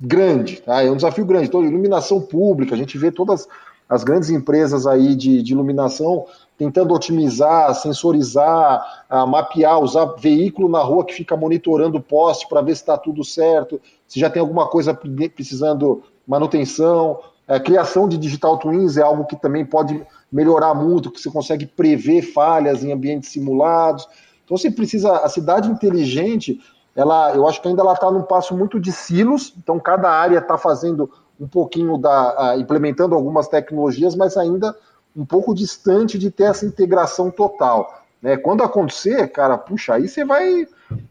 grande, 0.01 0.63
tá? 0.63 0.85
É 0.85 0.89
um 0.89 0.95
desafio 0.95 1.27
grande. 1.27 1.49
Então, 1.49 1.65
iluminação 1.65 2.21
pública, 2.21 2.77
a 2.77 2.79
gente 2.79 2.97
vê 2.97 3.11
todas 3.11 3.49
as 3.89 4.05
grandes 4.05 4.31
empresas 4.31 4.87
aí 4.87 5.17
de, 5.17 5.43
de 5.43 5.53
iluminação 5.53 6.27
tentando 6.63 6.95
otimizar, 6.95 7.75
sensorizar, 7.75 9.05
mapear, 9.27 9.81
usar 9.81 10.05
veículo 10.17 10.69
na 10.69 10.79
rua 10.79 11.05
que 11.05 11.13
fica 11.13 11.37
monitorando 11.37 11.99
o 11.99 12.01
poste 12.01 12.49
para 12.49 12.61
ver 12.61 12.77
se 12.77 12.83
está 12.83 12.97
tudo 12.97 13.25
certo, 13.25 13.81
se 14.07 14.21
já 14.21 14.31
tem 14.31 14.41
alguma 14.41 14.69
coisa 14.69 14.95
precisando 14.95 16.05
manutenção. 16.25 17.19
É, 17.49 17.59
criação 17.59 18.09
de 18.09 18.17
digital 18.17 18.57
twins 18.59 18.97
é 18.97 19.03
algo 19.03 19.25
que 19.25 19.35
também 19.35 19.67
pode 19.67 20.01
melhorar 20.31 20.73
muito, 20.73 21.11
que 21.11 21.21
você 21.21 21.29
consegue 21.29 21.67
prever 21.67 22.23
falhas 22.23 22.85
em 22.85 22.93
ambientes 22.93 23.31
simulados. 23.31 24.07
Então 24.45 24.57
você 24.57 24.71
precisa, 24.71 25.17
a 25.17 25.29
cidade 25.29 25.69
inteligente, 25.69 26.61
ela, 26.95 27.35
eu 27.35 27.49
acho 27.49 27.61
que 27.61 27.67
ainda 27.67 27.83
ela 27.83 27.95
está 27.95 28.09
num 28.09 28.23
passo 28.23 28.57
muito 28.57 28.79
de 28.79 28.93
silos, 28.93 29.53
então 29.59 29.81
cada 29.81 30.09
área 30.09 30.39
está 30.39 30.57
fazendo 30.57 31.11
um 31.41 31.49
pouquinho 31.49 31.99
da, 31.99 32.55
implementando 32.57 33.17
algumas 33.17 33.49
tecnologias, 33.49 34.15
mas 34.15 34.37
ainda 34.37 34.73
um 35.17 35.25
pouco 35.25 35.55
distante 35.55 36.19
de 36.19 36.31
ter 36.31 36.45
essa 36.45 36.67
integração 36.67 37.31
total. 37.31 38.03
Né? 38.21 38.37
Quando 38.37 38.63
acontecer, 38.63 39.29
cara, 39.29 39.59
puxa, 39.59 39.95
aí 39.95 40.09
você 40.09 40.25
vai. 40.25 40.67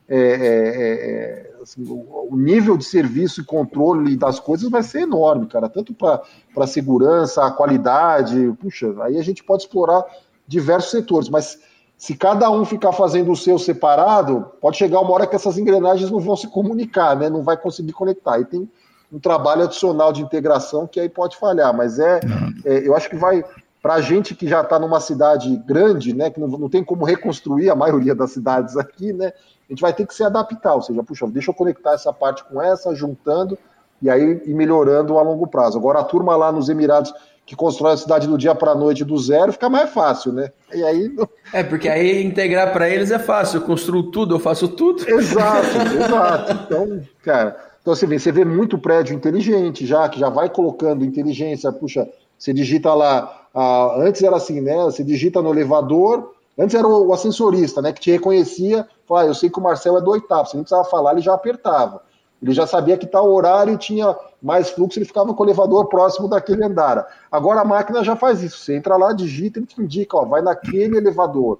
É, 0.07 0.15
é, 0.15 1.47
é, 1.47 1.51
assim, 1.61 1.83
o 1.87 2.35
nível 2.35 2.77
de 2.77 2.83
serviço 2.83 3.41
e 3.41 3.45
controle 3.45 4.15
das 4.15 4.39
coisas 4.39 4.69
vai 4.69 4.83
ser 4.83 5.01
enorme, 5.01 5.47
cara, 5.47 5.67
tanto 5.67 5.93
para 5.93 6.67
segurança, 6.67 7.43
a 7.43 7.51
qualidade, 7.51 8.53
puxa, 8.59 8.93
aí 9.01 9.17
a 9.17 9.23
gente 9.23 9.43
pode 9.43 9.63
explorar 9.63 10.05
diversos 10.47 10.91
setores, 10.91 11.29
mas 11.29 11.59
se 11.97 12.15
cada 12.15 12.49
um 12.49 12.65
ficar 12.65 12.91
fazendo 12.93 13.31
o 13.31 13.35
seu 13.35 13.59
separado, 13.59 14.51
pode 14.59 14.77
chegar 14.77 14.99
uma 14.99 15.11
hora 15.11 15.27
que 15.27 15.35
essas 15.35 15.57
engrenagens 15.57 16.09
não 16.09 16.19
vão 16.19 16.35
se 16.35 16.47
comunicar, 16.47 17.15
né? 17.15 17.29
Não 17.29 17.43
vai 17.43 17.55
conseguir 17.55 17.93
conectar. 17.93 18.39
E 18.39 18.45
tem 18.45 18.67
um 19.11 19.19
trabalho 19.19 19.65
adicional 19.65 20.11
de 20.11 20.19
integração 20.19 20.87
que 20.87 20.99
aí 20.99 21.07
pode 21.07 21.37
falhar, 21.37 21.75
mas 21.75 21.99
é, 21.99 22.19
é 22.65 22.87
eu 22.87 22.95
acho 22.95 23.07
que 23.07 23.15
vai 23.15 23.43
para 23.81 23.95
a 23.95 24.01
gente 24.01 24.35
que 24.35 24.47
já 24.47 24.61
está 24.61 24.77
numa 24.77 24.99
cidade 24.99 25.55
grande, 25.65 26.15
né, 26.15 26.29
que 26.29 26.39
não, 26.39 26.47
não, 26.47 26.69
tem 26.69 26.83
como 26.83 27.03
reconstruir 27.03 27.69
a 27.69 27.75
maioria 27.75 28.13
das 28.13 28.31
cidades 28.31 28.77
aqui, 28.77 29.11
né, 29.11 29.27
a 29.27 29.73
gente 29.73 29.81
vai 29.81 29.91
ter 29.91 30.05
que 30.05 30.13
se 30.13 30.23
adaptar, 30.23 30.75
ou 30.75 30.81
seja, 30.81 31.03
puxa, 31.03 31.25
deixa 31.27 31.49
eu 31.49 31.55
conectar 31.55 31.93
essa 31.93 32.13
parte 32.13 32.43
com 32.43 32.61
essa, 32.61 32.93
juntando 32.93 33.57
e 34.01 34.09
aí 34.09 34.41
ir 34.45 34.53
melhorando 34.53 35.17
a 35.17 35.21
longo 35.21 35.47
prazo. 35.47 35.77
Agora 35.77 35.99
a 35.99 36.03
turma 36.03 36.35
lá 36.35 36.51
nos 36.51 36.69
Emirados 36.69 37.13
que 37.45 37.55
constrói 37.55 37.93
a 37.93 37.97
cidade 37.97 38.27
do 38.27 38.37
dia 38.37 38.55
para 38.55 38.71
a 38.71 38.75
noite 38.75 39.03
do 39.03 39.17
zero 39.17 39.51
fica 39.51 39.69
mais 39.69 39.89
fácil, 39.89 40.31
né? 40.31 40.51
E 40.73 40.83
aí 40.83 41.15
é 41.51 41.63
porque 41.63 41.89
aí 41.89 42.23
integrar 42.23 42.71
para 42.71 42.89
eles 42.89 43.11
é 43.11 43.19
fácil. 43.19 43.57
Eu 43.57 43.65
construo 43.65 44.03
tudo, 44.03 44.35
eu 44.35 44.39
faço 44.39 44.67
tudo. 44.69 45.07
Exato, 45.09 45.67
exato. 45.99 46.53
Então, 46.53 47.01
cara, 47.23 47.57
então 47.81 47.93
você 47.95 48.05
vê, 48.05 48.19
você 48.19 48.31
vê 48.31 48.45
muito 48.45 48.77
prédio 48.77 49.15
inteligente 49.15 49.85
já 49.85 50.07
que 50.07 50.19
já 50.19 50.29
vai 50.29 50.49
colocando 50.49 51.03
inteligência. 51.03 51.71
Puxa, 51.71 52.07
você 52.37 52.53
digita 52.53 52.93
lá 52.93 53.40
ah, 53.53 53.95
antes 53.97 54.21
era 54.23 54.35
assim, 54.35 54.61
né? 54.61 54.75
Você 54.83 55.03
digita 55.03 55.41
no 55.41 55.51
elevador. 55.51 56.33
Antes 56.57 56.75
era 56.75 56.87
o, 56.87 57.13
ascensorista, 57.13 57.81
né? 57.81 57.91
Que 57.91 58.01
te 58.01 58.11
reconhecia. 58.11 58.87
Fala, 59.07 59.21
ah, 59.21 59.25
eu 59.25 59.33
sei 59.33 59.49
que 59.49 59.59
o 59.59 59.61
Marcel 59.61 59.97
é 59.97 60.01
do 60.01 60.11
oitavo. 60.11 60.47
Você 60.47 60.57
não 60.57 60.63
precisava 60.63 60.87
falar, 60.89 61.13
ele 61.13 61.21
já 61.21 61.33
apertava. 61.33 62.01
Ele 62.41 62.53
já 62.53 62.65
sabia 62.65 62.97
que 62.97 63.05
tal 63.05 63.31
horário 63.31 63.77
tinha 63.77 64.15
mais 64.41 64.71
fluxo, 64.71 64.97
ele 64.97 65.05
ficava 65.05 65.31
com 65.31 65.43
o 65.43 65.45
elevador 65.45 65.87
próximo 65.87 66.27
daquele 66.27 66.63
andar. 66.63 67.05
Agora 67.31 67.61
a 67.61 67.65
máquina 67.65 68.03
já 68.03 68.15
faz 68.15 68.41
isso. 68.41 68.57
Você 68.57 68.75
entra 68.75 68.97
lá, 68.97 69.13
digita, 69.13 69.59
ele 69.59 69.67
te 69.67 69.79
indica, 69.79 70.17
ó, 70.17 70.25
vai 70.25 70.41
naquele 70.41 70.97
elevador. 70.97 71.59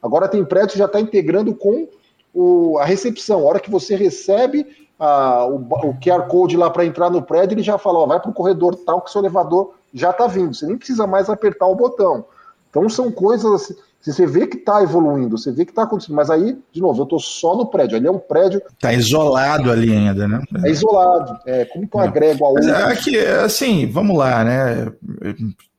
Agora 0.00 0.28
tem 0.28 0.44
prédio 0.44 0.70
que 0.72 0.78
já 0.78 0.84
está 0.84 1.00
integrando 1.00 1.52
com 1.52 1.88
o, 2.32 2.78
a 2.78 2.84
recepção. 2.84 3.40
A 3.40 3.44
hora 3.44 3.60
que 3.60 3.70
você 3.70 3.96
recebe 3.96 4.64
a, 4.98 5.44
o, 5.46 5.56
o 5.56 5.94
QR 6.00 6.28
Code 6.28 6.56
lá 6.56 6.70
para 6.70 6.84
entrar 6.84 7.10
no 7.10 7.22
prédio, 7.22 7.56
ele 7.56 7.62
já 7.62 7.76
fala, 7.76 7.98
ó, 7.98 8.06
vai 8.06 8.20
para 8.20 8.30
o 8.30 8.34
corredor 8.34 8.76
tal 8.76 9.00
que 9.00 9.10
seu 9.10 9.20
elevador 9.20 9.74
já 9.92 10.10
está 10.10 10.26
vindo, 10.26 10.54
você 10.54 10.66
nem 10.66 10.76
precisa 10.76 11.06
mais 11.06 11.28
apertar 11.28 11.66
o 11.66 11.74
botão. 11.74 12.24
Então 12.68 12.88
são 12.88 13.10
coisas 13.10 13.52
assim, 13.52 13.74
você 14.00 14.26
vê 14.26 14.46
que 14.46 14.56
está 14.56 14.82
evoluindo, 14.82 15.36
você 15.36 15.52
vê 15.52 15.64
que 15.64 15.72
está 15.72 15.82
acontecendo, 15.82 16.16
mas 16.16 16.30
aí, 16.30 16.56
de 16.72 16.80
novo, 16.80 17.00
eu 17.00 17.04
estou 17.04 17.18
só 17.18 17.54
no 17.54 17.66
prédio, 17.66 17.98
ali 17.98 18.06
é 18.06 18.10
um 18.10 18.18
prédio... 18.18 18.62
Está 18.72 18.94
isolado 18.94 19.70
ali 19.70 19.92
ainda, 19.92 20.26
né? 20.26 20.42
É 20.64 20.70
isolado, 20.70 21.38
é, 21.44 21.66
como 21.66 21.86
que 21.86 21.94
eu 21.94 22.00
é. 22.00 22.04
agrego 22.04 22.44
a 22.46 22.48
outra? 22.48 22.92
É 22.92 22.96
que, 22.96 23.18
assim, 23.18 23.86
vamos 23.86 24.16
lá, 24.16 24.42
né? 24.42 24.90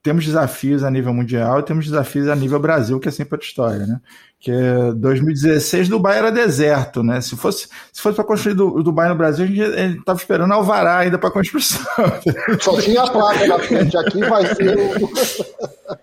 Temos 0.04 0.26
desafios 0.26 0.84
a 0.84 0.92
nível 0.92 1.14
mundial 1.14 1.60
e 1.60 1.64
temos 1.64 1.86
desafios 1.86 2.28
a 2.28 2.36
nível 2.36 2.60
Brasil, 2.60 3.00
que 3.00 3.08
é 3.08 3.12
sempre 3.12 3.36
outra 3.36 3.48
história, 3.48 3.88
né? 3.88 4.00
Que 4.42 4.52
2016 4.96 5.88
Dubai 5.88 6.18
era 6.18 6.32
deserto, 6.32 7.04
né? 7.04 7.22
Se 7.22 7.38
fosse, 7.38 7.70
se 7.94 8.02
fosse 8.02 8.16
para 8.16 8.26
construir 8.26 8.60
o 8.60 8.82
Dubai 8.82 9.08
no 9.08 9.16
Brasil, 9.16 9.46
a 9.46 9.48
gente 9.48 10.00
estava 10.00 10.18
esperando 10.18 10.52
alvará 10.52 10.98
ainda 10.98 11.20
para 11.20 11.30
construção. 11.30 11.80
Só 12.60 12.82
tinha 12.82 13.04
a 13.04 13.12
placa 13.12 13.46
na 13.46 13.60
frente, 13.60 13.96
aqui 13.96 14.20
vai 14.22 14.48
ser. 14.56 14.76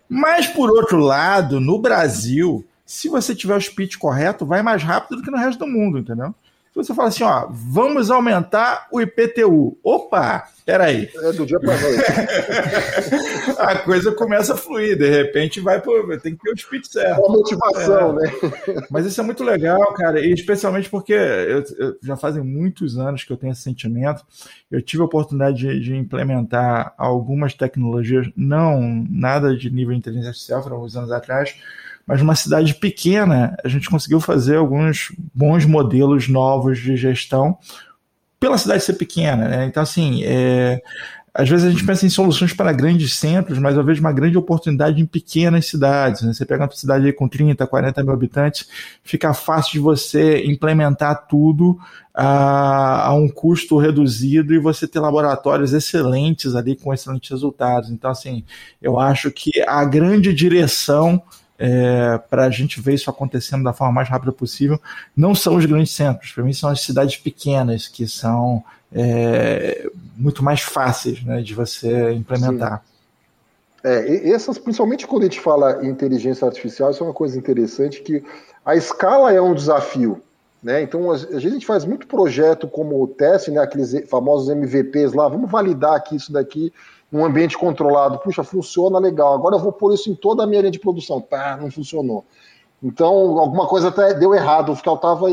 Mas 0.09 0.47
por 0.47 0.70
outro 0.70 0.99
lado, 0.99 1.61
no 1.61 1.80
Brasil, 1.80 2.64
se 2.86 3.09
você 3.09 3.34
tiver 3.34 3.57
o 3.57 3.61
speed 3.61 3.97
correto, 3.97 4.47
vai 4.47 4.62
mais 4.62 4.84
rápido 4.84 5.16
do 5.16 5.22
que 5.24 5.32
no 5.32 5.36
resto 5.36 5.59
do 5.59 5.66
mundo, 5.66 5.99
entendeu? 5.99 6.32
Você 6.85 6.95
fala 6.95 7.09
assim, 7.09 7.24
ó, 7.24 7.49
vamos 7.51 8.11
aumentar 8.11 8.87
o 8.93 9.01
IPTU. 9.01 9.79
Opa, 9.83 10.49
peraí. 10.64 11.11
É 11.14 11.33
do 11.33 11.45
dia 11.45 11.59
para 11.59 11.81
noite. 11.81 12.03
a 13.59 13.79
coisa 13.79 14.12
começa 14.12 14.55
a 14.55 14.57
fluir, 14.57 14.97
de 14.97 15.09
repente 15.09 15.61
vai 15.61 15.81
por. 15.81 16.18
Tem 16.20 16.37
que 16.37 16.43
ter 16.43 16.53
o 16.53 16.57
speed 16.57 16.85
certo. 16.85 17.20
Uma 17.20 17.37
motivação, 17.37 18.18
é. 18.18 18.22
né? 18.22 18.33
Mas 18.91 19.07
isso 19.07 19.20
é 19.20 19.24
muito 19.24 19.43
legal, 19.43 19.93
cara, 19.95 20.20
e 20.20 20.33
especialmente 20.33 20.89
porque 20.89 21.12
eu, 21.12 21.64
eu, 21.79 21.99
já 22.03 22.16
fazem 22.16 22.43
muitos 22.43 22.97
anos 22.97 23.24
que 23.24 23.33
eu 23.33 23.37
tenho 23.37 23.53
esse 23.53 23.62
sentimento. 23.62 24.24
Eu 24.70 24.81
tive 24.81 25.03
a 25.03 25.07
oportunidade 25.07 25.57
de, 25.57 25.81
de 25.81 25.97
implementar 25.97 26.95
algumas 26.97 27.55
tecnologias, 27.55 28.29
não 28.37 29.05
nada 29.11 29.57
de 29.57 29.70
nível 29.70 29.93
de 29.93 29.99
inteligência 29.99 30.31
artificial, 30.31 30.62
foram 30.62 30.76
alguns 30.76 30.97
anos 30.97 31.11
atrás 31.11 31.57
mas 32.09 32.21
numa 32.21 32.35
cidade 32.35 32.75
pequena 32.75 33.55
a 33.63 33.69
gente 33.69 33.91
conseguiu 33.91 34.19
fazer 34.19 34.57
alguns 34.57 35.13
bons 35.35 35.67
modelos 35.67 36.27
novos 36.27 36.79
de 36.79 36.97
gestão 36.97 37.59
pela 38.41 38.57
cidade 38.57 38.85
ser 38.85 38.95
pequena, 38.95 39.49
né? 39.49 39.67
Então, 39.67 39.83
assim, 39.83 40.23
é, 40.25 40.81
às 41.39 41.49
vezes 41.49 41.67
a 41.67 41.71
gente 41.71 41.85
pensa 41.85 42.07
em 42.07 42.09
soluções 42.09 42.53
para 42.53 42.73
grandes 42.73 43.15
centros, 43.15 43.59
mas 43.59 43.77
eu 43.77 43.85
vejo 43.85 44.01
uma 44.01 44.13
grande 44.13 44.37
oportunidade 44.37 45.01
em 45.01 45.07
pequenas 45.07 45.67
cidades. 45.67 46.23
Né? 46.23 46.33
Você 46.33 46.45
pega 46.45 46.65
uma 46.65 46.73
cidade 46.73 47.13
com 47.13 47.29
30, 47.29 47.65
40 47.67 48.03
mil 48.03 48.13
habitantes, 48.13 48.69
fica 49.05 49.33
fácil 49.33 49.73
de 49.73 49.79
você 49.79 50.45
implementar 50.45 51.29
tudo 51.29 51.79
a, 52.13 53.07
a, 53.07 53.15
um 53.15 53.29
custo 53.29 53.79
reduzido 53.79 54.53
e 54.53 54.59
você 54.59 54.89
ter 54.89 54.99
laboratórios 54.99 55.73
excelentes 55.73 56.57
ali 56.57 56.75
com 56.75 56.93
excelentes 56.93 57.31
resultados. 57.31 57.91
Então, 57.91 58.11
assim, 58.11 58.43
eu 58.83 58.99
acho 58.99 59.31
que 59.31 59.63
a 59.67 59.85
grande 59.85 60.33
direção 60.33 61.23
é, 61.59 62.19
para 62.31 62.45
a 62.45 62.51
gente 62.51 62.81
ver 62.81 62.95
isso 62.95 63.11
acontecendo 63.11 63.65
da 63.65 63.73
forma 63.73 63.93
mais 63.93 64.09
rápida 64.09 64.33
possível, 64.33 64.81
não 65.17 65.35
são 65.35 65.57
os 65.57 65.67
grandes 65.67 65.93
centros, 65.93 66.33
para 66.33 66.45
mim 66.45 66.53
são 66.53 66.71
as 66.71 66.81
cidades 66.81 67.17
pequenas 67.17 67.89
que 67.89 68.07
são 68.07 68.63
é, 68.93 69.91
muito 70.17 70.43
mais 70.43 70.61
fáceis 70.61 71.23
né, 71.25 71.43
de 71.43 71.55
você 71.55 72.13
implementar. 72.13 72.83
É, 73.83 74.31
essas, 74.31 74.59
principalmente 74.59 75.07
quando 75.07 75.23
a 75.23 75.27
gente 75.27 75.41
fala 75.41 75.85
em 75.85 75.89
inteligência 75.89 76.47
artificial, 76.47 76.91
isso 76.91 77.03
é 77.03 77.07
uma 77.07 77.15
coisa 77.15 77.37
interessante 77.37 78.03
que 78.03 78.23
a 78.65 78.77
escala 78.77 79.33
é 79.33 79.41
um 79.41 79.55
desafio. 79.55 80.23
Né? 80.63 80.83
Então, 80.83 81.11
às 81.11 81.23
vezes 81.23 81.47
a 81.47 81.55
gente 81.55 81.67
faz 81.67 81.85
muito 81.85 82.07
projeto 82.07 82.67
como 82.67 83.07
teste, 83.07 83.51
né, 83.51 83.61
aqueles 83.61 84.09
famosos 84.09 84.49
MVPs 84.49 85.13
lá, 85.13 85.29
vamos 85.29 85.51
validar 85.51 85.95
aqui 85.95 86.17
isso 86.17 86.33
daqui 86.33 86.73
num 87.11 87.25
ambiente 87.25 87.57
controlado, 87.57 88.19
puxa, 88.19 88.45
funciona 88.45 88.99
legal, 88.99 89.35
agora 89.35 89.57
eu 89.57 89.61
vou 89.61 89.73
pôr 89.73 89.95
isso 89.95 90.11
em 90.11 90.15
toda 90.15 90.45
a 90.45 90.47
minha 90.47 90.61
linha 90.61 90.71
de 90.71 90.79
produção. 90.79 91.21
Tá, 91.21 91.57
não 91.57 91.71
funcionou. 91.71 92.25
Então, 92.83 93.39
alguma 93.39 93.67
coisa 93.67 93.89
até 93.89 94.15
deu 94.15 94.35
errado, 94.35 94.75
faltava 94.77 95.27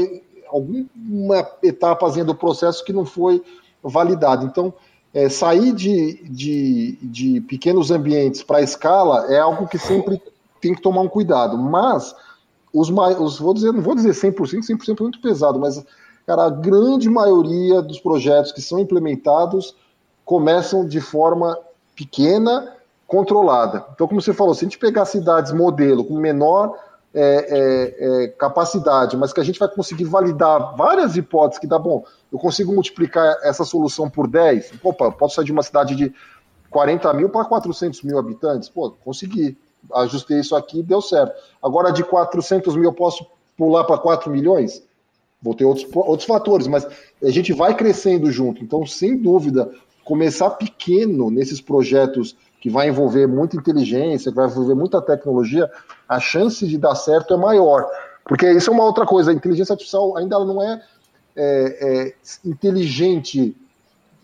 alguma 0.47 1.47
etapazinha 1.61 2.26
do 2.26 2.34
processo 2.34 2.84
que 2.84 2.93
não 2.93 3.05
foi 3.05 3.43
validada. 3.84 4.45
Então, 4.45 4.73
é, 5.13 5.30
sair 5.30 5.73
de, 5.73 6.23
de, 6.30 6.97
de 7.01 7.41
pequenos 7.41 7.91
ambientes 7.91 8.41
para 8.41 8.61
escala 8.61 9.32
é 9.32 9.39
algo 9.39 9.67
que 9.67 9.78
sempre 9.78 10.21
tem 10.59 10.73
que 10.73 10.82
tomar 10.82 11.01
um 11.01 11.07
cuidado. 11.07 11.57
Mas, 11.57 12.15
os, 12.73 12.89
os 12.89 13.39
vou 13.39 13.53
dizer, 13.53 13.71
não 13.71 13.82
vou 13.82 13.95
dizer 13.95 14.11
100%, 14.11 14.61
100% 14.61 14.99
é 14.99 15.03
muito 15.03 15.21
pesado, 15.21 15.59
mas, 15.59 15.84
cara, 16.26 16.45
a 16.45 16.49
grande 16.49 17.09
maioria 17.09 17.82
dos 17.82 17.99
projetos 17.99 18.51
que 18.51 18.61
são 18.61 18.80
implementados 18.80 19.76
começam 20.26 20.86
de 20.86 20.99
forma 20.99 21.57
pequena, 21.95 22.73
controlada. 23.07 23.86
Então, 23.93 24.07
como 24.07 24.21
você 24.21 24.34
falou, 24.34 24.53
se 24.53 24.65
a 24.65 24.67
gente 24.67 24.80
pegar 24.80 25.05
cidades 25.05 25.51
modelo 25.51 26.03
com 26.03 26.17
menor 26.17 26.76
é, 27.13 27.21
é, 27.21 28.23
é, 28.23 28.28
capacidade, 28.30 29.15
mas 29.15 29.32
que 29.32 29.39
a 29.39 29.43
gente 29.43 29.59
vai 29.59 29.69
conseguir 29.69 30.03
validar 30.03 30.76
várias 30.76 31.15
hipóteses 31.15 31.59
que 31.59 31.67
dá 31.67 31.80
bom, 31.80 32.03
eu 32.32 32.38
consigo 32.38 32.73
multiplicar 32.73 33.38
essa 33.43 33.63
solução 33.63 34.09
por 34.09 34.28
10, 34.28 34.73
opa, 34.84 35.11
posso 35.11 35.36
sair 35.36 35.45
de 35.45 35.51
uma 35.51 35.63
cidade 35.63 35.95
de 35.95 36.13
40 36.69 37.13
mil 37.13 37.30
para 37.30 37.45
400 37.45 38.01
mil 38.01 38.19
habitantes, 38.19 38.67
pô, 38.67 38.91
consegui, 39.05 39.57
ajustei 39.93 40.39
isso 40.39 40.55
aqui, 40.55 40.84
deu 40.84 41.01
certo. 41.01 41.34
Agora 41.63 41.91
de 41.91 42.03
400 42.03 42.76
mil 42.76 42.86
eu 42.86 42.93
posso 42.93 43.26
pular 43.55 43.86
para 43.86 43.97
4 43.97 44.30
milhões? 44.30 44.84
Vou 45.41 45.53
ter 45.53 45.63
outros, 45.63 45.88
outros 45.93 46.28
fatores, 46.28 46.67
mas 46.67 46.86
a 47.23 47.30
gente 47.30 47.53
vai 47.53 47.76
crescendo 47.76 48.30
junto, 48.32 48.63
então 48.63 48.86
sem 48.86 49.15
dúvida 49.15 49.71
começar 50.05 50.51
pequeno 50.51 51.29
nesses 51.29 51.59
projetos 51.59 52.37
que 52.61 52.69
vai 52.69 52.87
envolver 52.87 53.27
muita 53.27 53.57
inteligência, 53.57 54.31
que 54.31 54.37
vai 54.37 54.47
envolver 54.47 54.75
muita 54.75 55.01
tecnologia, 55.01 55.69
a 56.07 56.19
chance 56.19 56.65
de 56.65 56.77
dar 56.77 56.95
certo 56.95 57.33
é 57.33 57.37
maior. 57.37 57.85
Porque 58.23 58.49
isso 58.51 58.69
é 58.69 58.73
uma 58.73 58.85
outra 58.85 59.05
coisa, 59.05 59.31
a 59.31 59.33
inteligência 59.33 59.73
artificial 59.73 60.15
ainda 60.15 60.39
não 60.39 60.61
é, 60.61 60.81
é, 61.35 62.05
é 62.05 62.13
inteligente 62.45 63.55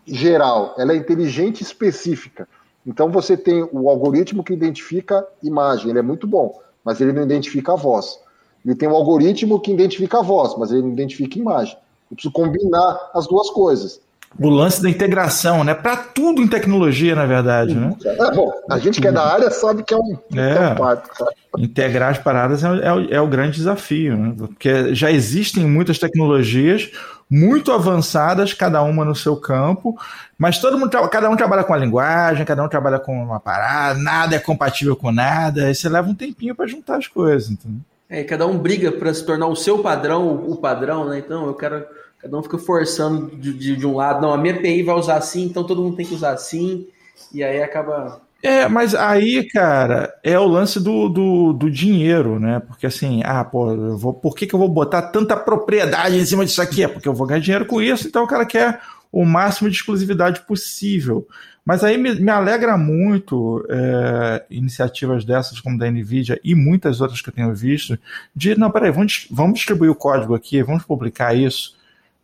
geral, 0.05 0.75
ela 0.77 0.93
é 0.93 0.95
inteligente 0.95 1.61
específica. 1.61 2.47
Então 2.85 3.09
você 3.09 3.35
tem 3.35 3.67
o 3.71 3.89
algoritmo 3.89 4.43
que 4.43 4.53
identifica 4.53 5.27
imagem, 5.43 5.89
ele 5.89 5.99
é 5.99 6.03
muito 6.03 6.25
bom, 6.25 6.59
mas 6.83 6.99
ele 7.01 7.13
não 7.13 7.23
identifica 7.23 7.73
a 7.73 7.75
voz. 7.75 8.19
Ele 8.65 8.75
tem 8.75 8.87
o 8.87 8.95
algoritmo 8.95 9.59
que 9.59 9.71
identifica 9.71 10.19
a 10.19 10.21
voz, 10.21 10.55
mas 10.57 10.71
ele 10.71 10.83
não 10.83 10.91
identifica 10.91 11.37
imagem. 11.37 11.77
Eu 12.09 12.15
preciso 12.15 12.33
combinar 12.33 13.11
as 13.13 13.27
duas 13.27 13.49
coisas. 13.49 14.01
O 14.39 14.49
lance 14.49 14.81
da 14.81 14.89
integração, 14.89 15.63
né? 15.63 15.73
Para 15.73 15.97
tudo 15.97 16.41
em 16.41 16.47
tecnologia, 16.47 17.13
na 17.15 17.25
verdade, 17.25 17.75
né? 17.75 17.93
É, 18.05 18.31
bom, 18.31 18.51
a 18.69 18.79
gente 18.79 19.01
que 19.01 19.07
é 19.07 19.11
da 19.11 19.25
área 19.25 19.51
sabe 19.51 19.83
que 19.83 19.93
é 19.93 19.97
um, 19.97 20.17
é, 20.35 20.51
é 20.51 20.69
um 20.69 20.75
parto, 20.75 21.25
Integrar 21.57 22.11
as 22.11 22.17
paradas 22.17 22.63
é, 22.63 22.67
é, 22.67 23.15
é, 23.15 23.21
o 23.21 23.27
grande 23.27 23.57
desafio, 23.57 24.15
né? 24.15 24.33
Porque 24.37 24.95
já 24.95 25.11
existem 25.11 25.65
muitas 25.65 25.99
tecnologias 25.99 26.91
muito 27.29 27.71
avançadas, 27.71 28.53
cada 28.53 28.81
uma 28.83 29.05
no 29.05 29.15
seu 29.15 29.35
campo, 29.35 29.97
mas 30.37 30.59
todo 30.59 30.77
mundo, 30.77 30.89
cada 31.09 31.29
um 31.29 31.35
trabalha 31.35 31.63
com 31.63 31.73
a 31.73 31.77
linguagem, 31.77 32.45
cada 32.45 32.63
um 32.63 32.67
trabalha 32.67 32.99
com 32.99 33.13
uma 33.23 33.39
parada, 33.39 33.99
nada 33.99 34.35
é 34.35 34.39
compatível 34.39 34.95
com 34.95 35.11
nada, 35.11 35.65
aí 35.65 35.75
você 35.75 35.87
leva 35.87 36.09
um 36.09 36.15
tempinho 36.15 36.55
para 36.55 36.67
juntar 36.67 36.97
as 36.97 37.07
coisas, 37.07 37.49
entendeu? 37.49 37.81
É, 38.09 38.23
cada 38.25 38.45
um 38.45 38.57
briga 38.57 38.91
para 38.91 39.13
se 39.13 39.25
tornar 39.25 39.47
o 39.47 39.55
seu 39.55 39.79
padrão, 39.79 40.43
o 40.45 40.57
padrão, 40.57 41.07
né? 41.07 41.19
Então 41.19 41.47
eu 41.47 41.53
quero 41.53 41.85
Cada 42.21 42.37
um 42.37 42.43
fica 42.43 42.57
forçando 42.57 43.35
de, 43.35 43.51
de, 43.51 43.75
de, 43.75 43.87
um 43.87 43.95
lado, 43.95 44.21
não, 44.21 44.31
a 44.31 44.37
minha 44.37 44.53
API 44.53 44.83
vai 44.83 44.95
usar 44.95 45.15
assim, 45.15 45.43
então 45.43 45.63
todo 45.63 45.81
mundo 45.81 45.95
tem 45.95 46.05
que 46.05 46.13
usar 46.13 46.33
assim, 46.33 46.87
e 47.33 47.43
aí 47.43 47.63
acaba. 47.63 48.21
É, 48.43 48.67
mas 48.67 48.93
aí, 48.93 49.47
cara, 49.49 50.13
é 50.23 50.37
o 50.37 50.47
lance 50.47 50.79
do, 50.79 51.09
do, 51.09 51.53
do 51.53 51.69
dinheiro, 51.69 52.39
né? 52.39 52.59
Porque 52.59 52.85
assim, 52.85 53.21
ah, 53.23 53.43
pô, 53.43 53.71
eu 53.71 53.97
vou, 53.97 54.13
por 54.13 54.35
que, 54.35 54.45
que 54.45 54.53
eu 54.53 54.59
vou 54.59 54.69
botar 54.69 55.01
tanta 55.03 55.35
propriedade 55.35 56.15
em 56.15 56.25
cima 56.25 56.45
disso 56.45 56.61
aqui? 56.61 56.83
É 56.83 56.87
porque 56.87 57.07
eu 57.07 57.13
vou 57.13 57.25
ganhar 57.25 57.39
dinheiro 57.39 57.65
com 57.65 57.81
isso, 57.81 58.07
então 58.07 58.23
o 58.23 58.27
cara 58.27 58.45
quer 58.45 58.79
o 59.11 59.25
máximo 59.25 59.69
de 59.69 59.75
exclusividade 59.75 60.41
possível. 60.41 61.27
Mas 61.65 61.83
aí 61.83 61.97
me, 61.97 62.13
me 62.15 62.31
alegra 62.31 62.77
muito 62.77 63.65
é, 63.69 64.43
iniciativas 64.49 65.25
dessas, 65.25 65.59
como 65.59 65.77
da 65.77 65.89
NVIDIA 65.89 66.39
e 66.43 66.55
muitas 66.55 67.01
outras 67.01 67.21
que 67.21 67.29
eu 67.29 67.33
tenho 67.33 67.53
visto, 67.53 67.97
de, 68.35 68.57
não, 68.57 68.71
peraí, 68.71 68.91
vamos, 68.91 69.27
vamos 69.29 69.55
distribuir 69.55 69.91
o 69.91 69.95
código 69.95 70.35
aqui, 70.35 70.61
vamos 70.63 70.83
publicar 70.83 71.35
isso 71.35 71.79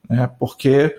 né? 0.09 0.29
Porque 0.39 0.95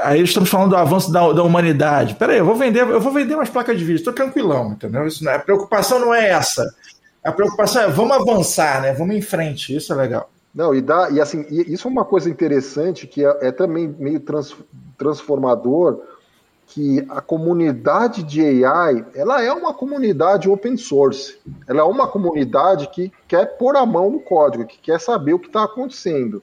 aí 0.00 0.22
estamos 0.22 0.48
falando 0.48 0.70
do 0.70 0.76
avanço 0.76 1.12
da, 1.12 1.32
da 1.32 1.42
humanidade. 1.42 2.14
Peraí, 2.14 2.38
eu 2.38 2.44
vou 2.44 2.54
vender, 2.54 2.80
eu 2.80 3.00
vou 3.00 3.12
vender 3.12 3.34
umas 3.34 3.50
placas 3.50 3.78
de 3.78 3.84
vídeo, 3.84 3.98
estou 3.98 4.12
tranquilão, 4.12 4.72
entendeu? 4.72 5.06
Isso 5.06 5.24
não 5.24 5.32
é, 5.32 5.36
a 5.36 5.40
preocupação 5.40 5.98
não 5.98 6.14
é 6.14 6.30
essa. 6.30 6.64
A 7.22 7.32
preocupação 7.32 7.82
é 7.82 7.88
vamos 7.88 8.16
avançar, 8.16 8.82
né? 8.82 8.92
Vamos 8.92 9.14
em 9.14 9.22
frente, 9.22 9.76
isso 9.76 9.92
é 9.92 9.96
legal. 9.96 10.30
Não, 10.54 10.74
e 10.74 10.82
dá, 10.82 11.10
e 11.10 11.20
assim, 11.20 11.46
e 11.48 11.72
isso 11.72 11.88
é 11.88 11.90
uma 11.90 12.04
coisa 12.04 12.28
interessante 12.28 13.06
que 13.06 13.24
é, 13.24 13.48
é 13.48 13.52
também 13.52 13.88
meio 13.98 14.20
trans, 14.20 14.54
transformador, 14.98 16.02
que 16.66 17.04
a 17.08 17.20
comunidade 17.20 18.22
de 18.22 18.64
AI, 18.64 19.04
ela 19.14 19.42
é 19.42 19.52
uma 19.52 19.74
comunidade 19.74 20.48
open 20.48 20.76
source. 20.76 21.38
Ela 21.66 21.80
é 21.80 21.84
uma 21.84 22.08
comunidade 22.08 22.88
que 22.88 23.12
quer 23.28 23.58
pôr 23.58 23.76
a 23.76 23.84
mão 23.84 24.10
no 24.10 24.20
código, 24.20 24.66
que 24.66 24.78
quer 24.78 24.98
saber 25.00 25.34
o 25.34 25.38
que 25.38 25.48
está 25.48 25.64
acontecendo. 25.64 26.42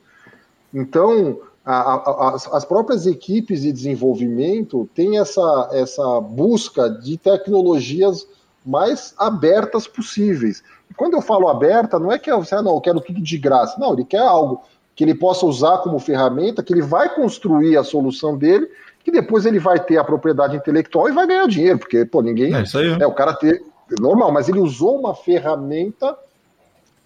Então, 0.74 1.40
a, 1.72 1.94
a, 1.94 2.30
as, 2.34 2.48
as 2.52 2.66
próprias 2.66 3.06
equipes 3.06 3.62
de 3.62 3.72
desenvolvimento 3.72 4.90
têm 4.96 5.20
essa, 5.20 5.70
essa 5.72 6.20
busca 6.20 6.90
de 6.90 7.16
tecnologias 7.16 8.28
mais 8.66 9.14
abertas 9.18 9.86
possíveis. 9.88 10.64
E 10.90 10.94
quando 10.96 11.14
eu 11.14 11.22
falo 11.22 11.48
aberta, 11.48 12.00
não 12.00 12.12
é 12.12 12.18
que 12.18 12.32
eu, 12.32 12.44
ah, 12.52 12.62
não, 12.64 12.74
eu 12.74 12.82
quero 12.82 13.00
tudo 13.00 13.22
de 13.22 13.38
graça. 13.38 13.80
Não, 13.80 13.94
ele 13.94 14.04
quer 14.04 14.22
algo 14.22 14.64
que 14.96 15.04
ele 15.04 15.14
possa 15.14 15.46
usar 15.46 15.78
como 15.78 16.00
ferramenta, 16.00 16.64
que 16.64 16.74
ele 16.74 16.82
vai 16.82 17.14
construir 17.14 17.78
a 17.78 17.84
solução 17.84 18.36
dele, 18.36 18.68
que 19.04 19.12
depois 19.12 19.46
ele 19.46 19.60
vai 19.60 19.80
ter 19.80 19.98
a 19.98 20.04
propriedade 20.04 20.58
intelectual 20.58 21.08
e 21.08 21.14
vai 21.14 21.28
ganhar 21.28 21.48
dinheiro, 21.48 21.78
porque, 21.78 22.04
pô, 22.04 22.22
ninguém. 22.22 22.54
É 22.54 22.64
isso 22.64 22.80
aí. 22.80 22.98
É, 23.00 23.06
o 23.06 23.14
cara 23.14 23.34
ter. 23.34 23.62
Normal, 24.00 24.32
mas 24.32 24.50
ele 24.50 24.60
usou 24.60 25.00
uma 25.00 25.16
ferramenta 25.16 26.18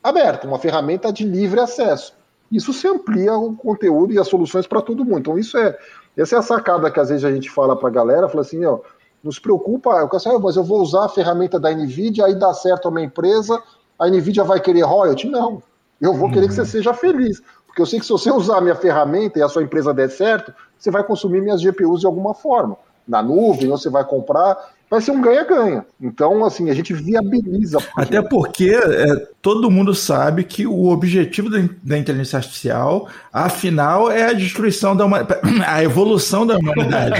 aberta, 0.01 0.47
uma 0.47 0.59
ferramenta 0.59 1.13
de 1.13 1.25
livre 1.25 1.59
acesso 1.59 2.13
isso 2.55 2.71
se 2.71 2.87
amplia 2.87 3.33
o 3.35 3.55
conteúdo 3.55 4.13
e 4.13 4.19
as 4.19 4.27
soluções 4.27 4.67
para 4.67 4.81
todo 4.81 5.03
mundo. 5.03 5.19
Então, 5.19 5.39
isso 5.39 5.57
é. 5.57 5.77
Essa 6.15 6.35
é 6.35 6.39
a 6.39 6.43
sacada 6.43 6.91
que 6.91 6.99
às 6.99 7.09
vezes 7.09 7.25
a 7.25 7.31
gente 7.31 7.49
fala 7.49 7.75
para 7.75 7.89
a 7.89 7.91
galera, 7.91 8.29
fala 8.29 8.41
assim, 8.41 8.63
ó, 8.65 8.79
não 9.23 9.31
se 9.31 9.41
preocupa, 9.41 9.89
eu 9.91 10.07
quero 10.07 10.21
saber, 10.21 10.37
mas 10.39 10.55
eu 10.55 10.63
vou 10.63 10.81
usar 10.81 11.05
a 11.05 11.09
ferramenta 11.09 11.59
da 11.59 11.71
NVIDIA, 11.71 12.25
aí 12.25 12.35
dá 12.35 12.53
certo 12.53 12.87
a 12.87 12.91
minha 12.91 13.05
empresa, 13.05 13.59
a 13.97 14.07
NVIDIA 14.07 14.43
vai 14.43 14.59
querer 14.59 14.81
royalty? 14.81 15.27
Não. 15.27 15.63
Eu 15.99 16.13
vou 16.13 16.29
querer 16.29 16.47
que 16.47 16.53
você 16.53 16.61
uhum. 16.61 16.67
seja 16.67 16.93
feliz. 16.93 17.41
Porque 17.65 17.81
eu 17.81 17.85
sei 17.85 17.99
que 17.99 18.05
se 18.05 18.11
você 18.11 18.29
usar 18.31 18.57
a 18.57 18.61
minha 18.61 18.75
ferramenta 18.75 19.39
e 19.39 19.41
a 19.41 19.49
sua 19.49 19.63
empresa 19.63 19.93
der 19.93 20.09
certo, 20.09 20.53
você 20.77 20.91
vai 20.91 21.03
consumir 21.03 21.41
minhas 21.41 21.61
GPUs 21.61 22.01
de 22.01 22.05
alguma 22.05 22.33
forma. 22.33 22.77
Na 23.07 23.23
nuvem, 23.23 23.71
ou 23.71 23.77
você 23.77 23.89
vai 23.89 24.03
comprar, 24.03 24.72
vai 24.93 25.01
ser 25.01 25.11
um 25.11 25.21
ganha-ganha. 25.21 25.83
Então, 25.99 26.45
assim, 26.45 26.69
a 26.69 26.73
gente 26.73 26.93
viabiliza. 26.93 27.79
Até 27.97 28.21
porque 28.21 28.69
é, 28.75 29.27
todo 29.41 29.71
mundo 29.71 29.95
sabe 29.95 30.43
que 30.43 30.67
o 30.67 30.85
objetivo 30.89 31.49
da, 31.49 31.57
da, 31.81 31.97
inteligência 31.97 32.37
artificial, 32.37 33.07
afinal, 33.31 34.11
é 34.11 34.25
a 34.29 34.33
destruição 34.33 34.95
da 34.95 35.03
humanidade, 35.05 35.41
a 35.65 35.83
evolução 35.83 36.45
da 36.45 36.57
humanidade. 36.57 37.19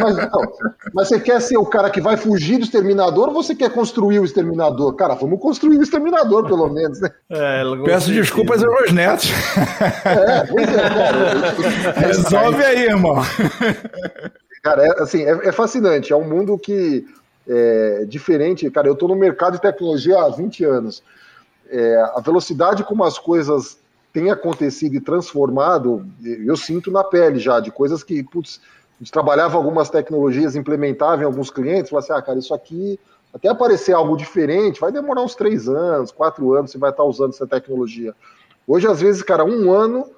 mas, 0.00 0.16
não, 0.16 0.52
mas 0.94 1.08
você 1.08 1.20
quer 1.20 1.42
ser 1.42 1.58
o 1.58 1.66
cara 1.66 1.90
que 1.90 2.00
vai 2.00 2.16
fugir 2.16 2.56
do 2.56 2.64
exterminador 2.64 3.28
ou 3.28 3.34
você 3.34 3.54
quer 3.54 3.70
construir 3.70 4.18
o 4.18 4.24
exterminador? 4.24 4.94
Cara, 4.94 5.12
vamos 5.14 5.38
construir 5.40 5.76
o 5.76 5.82
exterminador, 5.82 6.46
pelo 6.46 6.70
menos, 6.70 7.02
né? 7.02 7.10
É, 7.28 7.62
Peço 7.84 8.10
desculpas 8.10 8.64
aos 8.64 8.72
meus 8.80 8.92
netos. 8.92 9.30
É, 10.06 10.46
pois 10.46 10.68
é, 10.68 10.88
cara. 10.88 11.54
Resolve 12.06 12.64
aí, 12.64 12.84
irmão. 12.84 13.22
Cara, 14.62 14.84
é, 14.84 15.02
assim, 15.02 15.22
é, 15.22 15.48
é, 15.48 15.52
fascinante. 15.52 16.12
É 16.12 16.16
um 16.16 16.28
mundo 16.28 16.58
que 16.58 17.06
é 17.48 18.04
diferente. 18.04 18.68
Cara, 18.70 18.88
eu 18.88 18.94
estou 18.94 19.08
no 19.08 19.14
mercado 19.14 19.54
de 19.54 19.60
tecnologia 19.60 20.18
há 20.18 20.28
20 20.28 20.64
anos. 20.64 21.02
É, 21.68 21.96
a 22.14 22.20
velocidade 22.20 22.82
como 22.84 23.04
as 23.04 23.18
coisas 23.18 23.78
têm 24.12 24.30
acontecido 24.30 24.94
e 24.94 25.00
transformado, 25.00 26.06
eu 26.24 26.56
sinto 26.56 26.90
na 26.90 27.04
pele 27.04 27.38
já, 27.38 27.60
de 27.60 27.70
coisas 27.70 28.02
que, 28.02 28.22
putz, 28.22 28.60
a 28.98 29.04
gente 29.04 29.12
trabalhava 29.12 29.58
algumas 29.58 29.90
tecnologias, 29.90 30.56
implementava 30.56 31.22
em 31.22 31.26
alguns 31.26 31.50
clientes, 31.50 31.90
falava 31.90 32.06
assim, 32.06 32.18
ah, 32.18 32.22
cara, 32.22 32.38
isso 32.38 32.54
aqui, 32.54 32.98
até 33.34 33.48
aparecer 33.48 33.92
algo 33.92 34.16
diferente, 34.16 34.80
vai 34.80 34.90
demorar 34.90 35.20
uns 35.20 35.34
três 35.34 35.68
anos, 35.68 36.10
quatro 36.10 36.54
anos, 36.54 36.70
você 36.70 36.78
vai 36.78 36.90
estar 36.90 37.04
usando 37.04 37.34
essa 37.34 37.46
tecnologia. 37.46 38.14
Hoje, 38.66 38.86
às 38.86 39.00
vezes, 39.00 39.22
cara, 39.22 39.44
um 39.44 39.70
ano, 39.70 40.10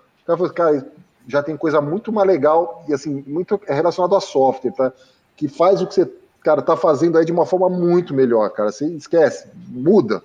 cara, 0.55 0.87
já 1.29 1.43
tem 1.43 1.57
coisa 1.57 1.81
muito 1.81 2.11
mais 2.11 2.27
legal 2.27 2.83
e 2.89 2.95
assim, 2.95 3.23
muito 3.27 3.61
relacionado 3.69 4.17
a 4.17 4.21
software, 4.21 4.73
tá? 4.73 4.93
Que 5.37 5.47
faz 5.47 5.83
o 5.83 5.87
que 5.87 5.95
você, 5.95 6.11
cara, 6.43 6.63
tá 6.63 6.75
fazendo 6.75 7.19
aí 7.19 7.25
de 7.25 7.31
uma 7.31 7.45
forma 7.45 7.69
muito 7.69 8.15
melhor, 8.15 8.49
cara. 8.51 8.73
Você 8.73 8.87
esquece, 8.87 9.47
muda. 9.69 10.23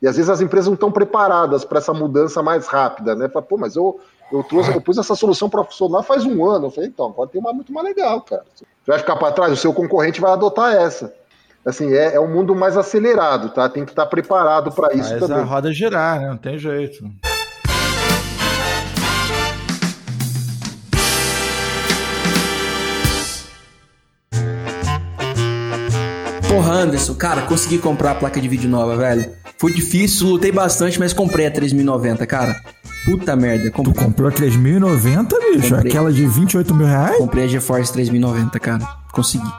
E 0.00 0.06
às 0.06 0.16
vezes 0.16 0.30
as 0.30 0.40
empresas 0.40 0.66
não 0.66 0.74
estão 0.74 0.92
preparadas 0.92 1.64
para 1.64 1.78
essa 1.78 1.92
mudança 1.92 2.40
mais 2.40 2.68
rápida, 2.68 3.16
né? 3.16 3.28
Fala, 3.28 3.44
Pô, 3.44 3.56
mas 3.56 3.74
eu, 3.74 4.00
eu 4.30 4.44
trouxe, 4.44 4.72
eu 4.72 4.80
pus 4.80 4.96
essa 4.96 5.16
solução 5.16 5.50
para 5.50 5.64
funcionar 5.64 6.04
faz 6.04 6.24
um 6.24 6.48
ano. 6.48 6.66
Eu 6.66 6.70
falei, 6.70 6.88
então, 6.88 7.06
agora 7.06 7.28
tem 7.28 7.40
uma 7.40 7.52
muito 7.52 7.72
mais 7.72 7.86
legal, 7.86 8.20
cara. 8.20 8.44
Você 8.54 8.64
vai 8.86 8.98
ficar 8.98 9.16
para 9.16 9.32
trás, 9.32 9.52
o 9.52 9.56
seu 9.56 9.72
concorrente 9.74 10.20
vai 10.20 10.32
adotar 10.32 10.72
essa. 10.74 11.12
Assim, 11.66 11.92
é, 11.94 12.14
é 12.14 12.20
um 12.20 12.28
mundo 12.28 12.54
mais 12.54 12.76
acelerado, 12.76 13.48
tá? 13.48 13.68
Tem 13.68 13.84
que 13.84 13.92
estar 13.92 14.06
preparado 14.06 14.70
para 14.70 14.94
isso 14.94 15.10
Mas 15.10 15.20
também. 15.20 15.38
a 15.38 15.44
roda 15.44 15.72
girar, 15.72 16.20
né? 16.20 16.28
Não 16.28 16.36
tem 16.36 16.58
jeito. 16.58 17.02
Porra, 26.54 26.72
Anderson, 26.72 27.14
cara, 27.14 27.42
consegui 27.42 27.78
comprar 27.78 28.12
a 28.12 28.14
placa 28.14 28.40
de 28.40 28.46
vídeo 28.46 28.70
nova, 28.70 28.96
velho. 28.96 29.28
Foi 29.58 29.72
difícil, 29.72 30.28
lutei 30.28 30.52
bastante, 30.52 31.00
mas 31.00 31.12
comprei 31.12 31.48
a 31.48 31.50
3090, 31.50 32.24
cara. 32.28 32.54
Puta 33.04 33.34
merda. 33.34 33.72
Comp... 33.72 33.86
Tu 33.86 33.92
comprou 33.92 34.28
a 34.28 34.30
3090, 34.30 35.36
bicho? 35.40 35.74
Comprei. 35.74 35.90
Aquela 35.90 36.12
de 36.12 36.24
28 36.24 36.72
mil 36.72 36.86
reais? 36.86 37.18
Comprei 37.18 37.46
a 37.46 37.48
GeForce 37.48 37.92
3090, 37.92 38.60
cara. 38.60 38.86
Consegui. 39.10 39.52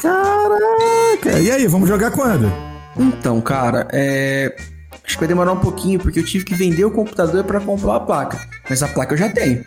Caraca! 0.00 1.40
E 1.40 1.50
aí, 1.50 1.66
vamos 1.66 1.88
jogar 1.88 2.12
quando? 2.12 2.52
Então, 2.96 3.40
cara, 3.40 3.88
é. 3.92 4.54
Acho 5.04 5.14
que 5.14 5.18
vai 5.18 5.28
demorar 5.28 5.52
um 5.52 5.58
pouquinho, 5.58 5.98
porque 5.98 6.20
eu 6.20 6.24
tive 6.24 6.44
que 6.44 6.54
vender 6.54 6.84
o 6.84 6.90
computador 6.92 7.42
para 7.42 7.60
comprar 7.60 7.96
a 7.96 8.00
placa. 8.00 8.38
Mas 8.70 8.80
a 8.80 8.86
placa 8.86 9.12
eu 9.12 9.18
já 9.18 9.28
tenho. 9.28 9.64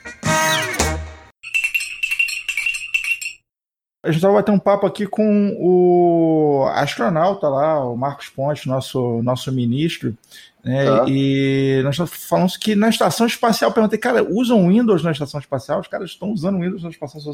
A 4.04 4.12
gente 4.12 4.22
vai 4.22 4.34
bater 4.34 4.52
um 4.52 4.60
papo 4.60 4.88
aqui 4.88 5.06
com 5.06 5.56
o 5.60 6.66
astronauta 6.74 7.47
lá, 7.47 7.86
o 7.86 7.95
Marcos 7.95 8.30
Ponte, 8.30 8.68
nosso, 8.68 9.22
nosso 9.22 9.52
ministro. 9.52 10.18
Né? 10.64 10.86
Tá. 10.86 11.05
E 11.07 11.82
nós 11.84 11.97
falamos 11.97 12.55
que 12.55 12.76
na 12.76 12.89
estação 12.89 13.26
espacial, 13.26 13.72
perguntei, 13.72 13.97
cara, 13.97 14.24
usam 14.24 14.68
Windows 14.68 15.03
na 15.03 15.12
estação 15.12 15.39
espacial? 15.39 15.80
Os 15.80 15.88
caras 15.88 16.12
estão 16.12 16.32
usando 16.32 16.59
Windows 16.59 16.84
na 16.84 16.89
estação 16.89 17.32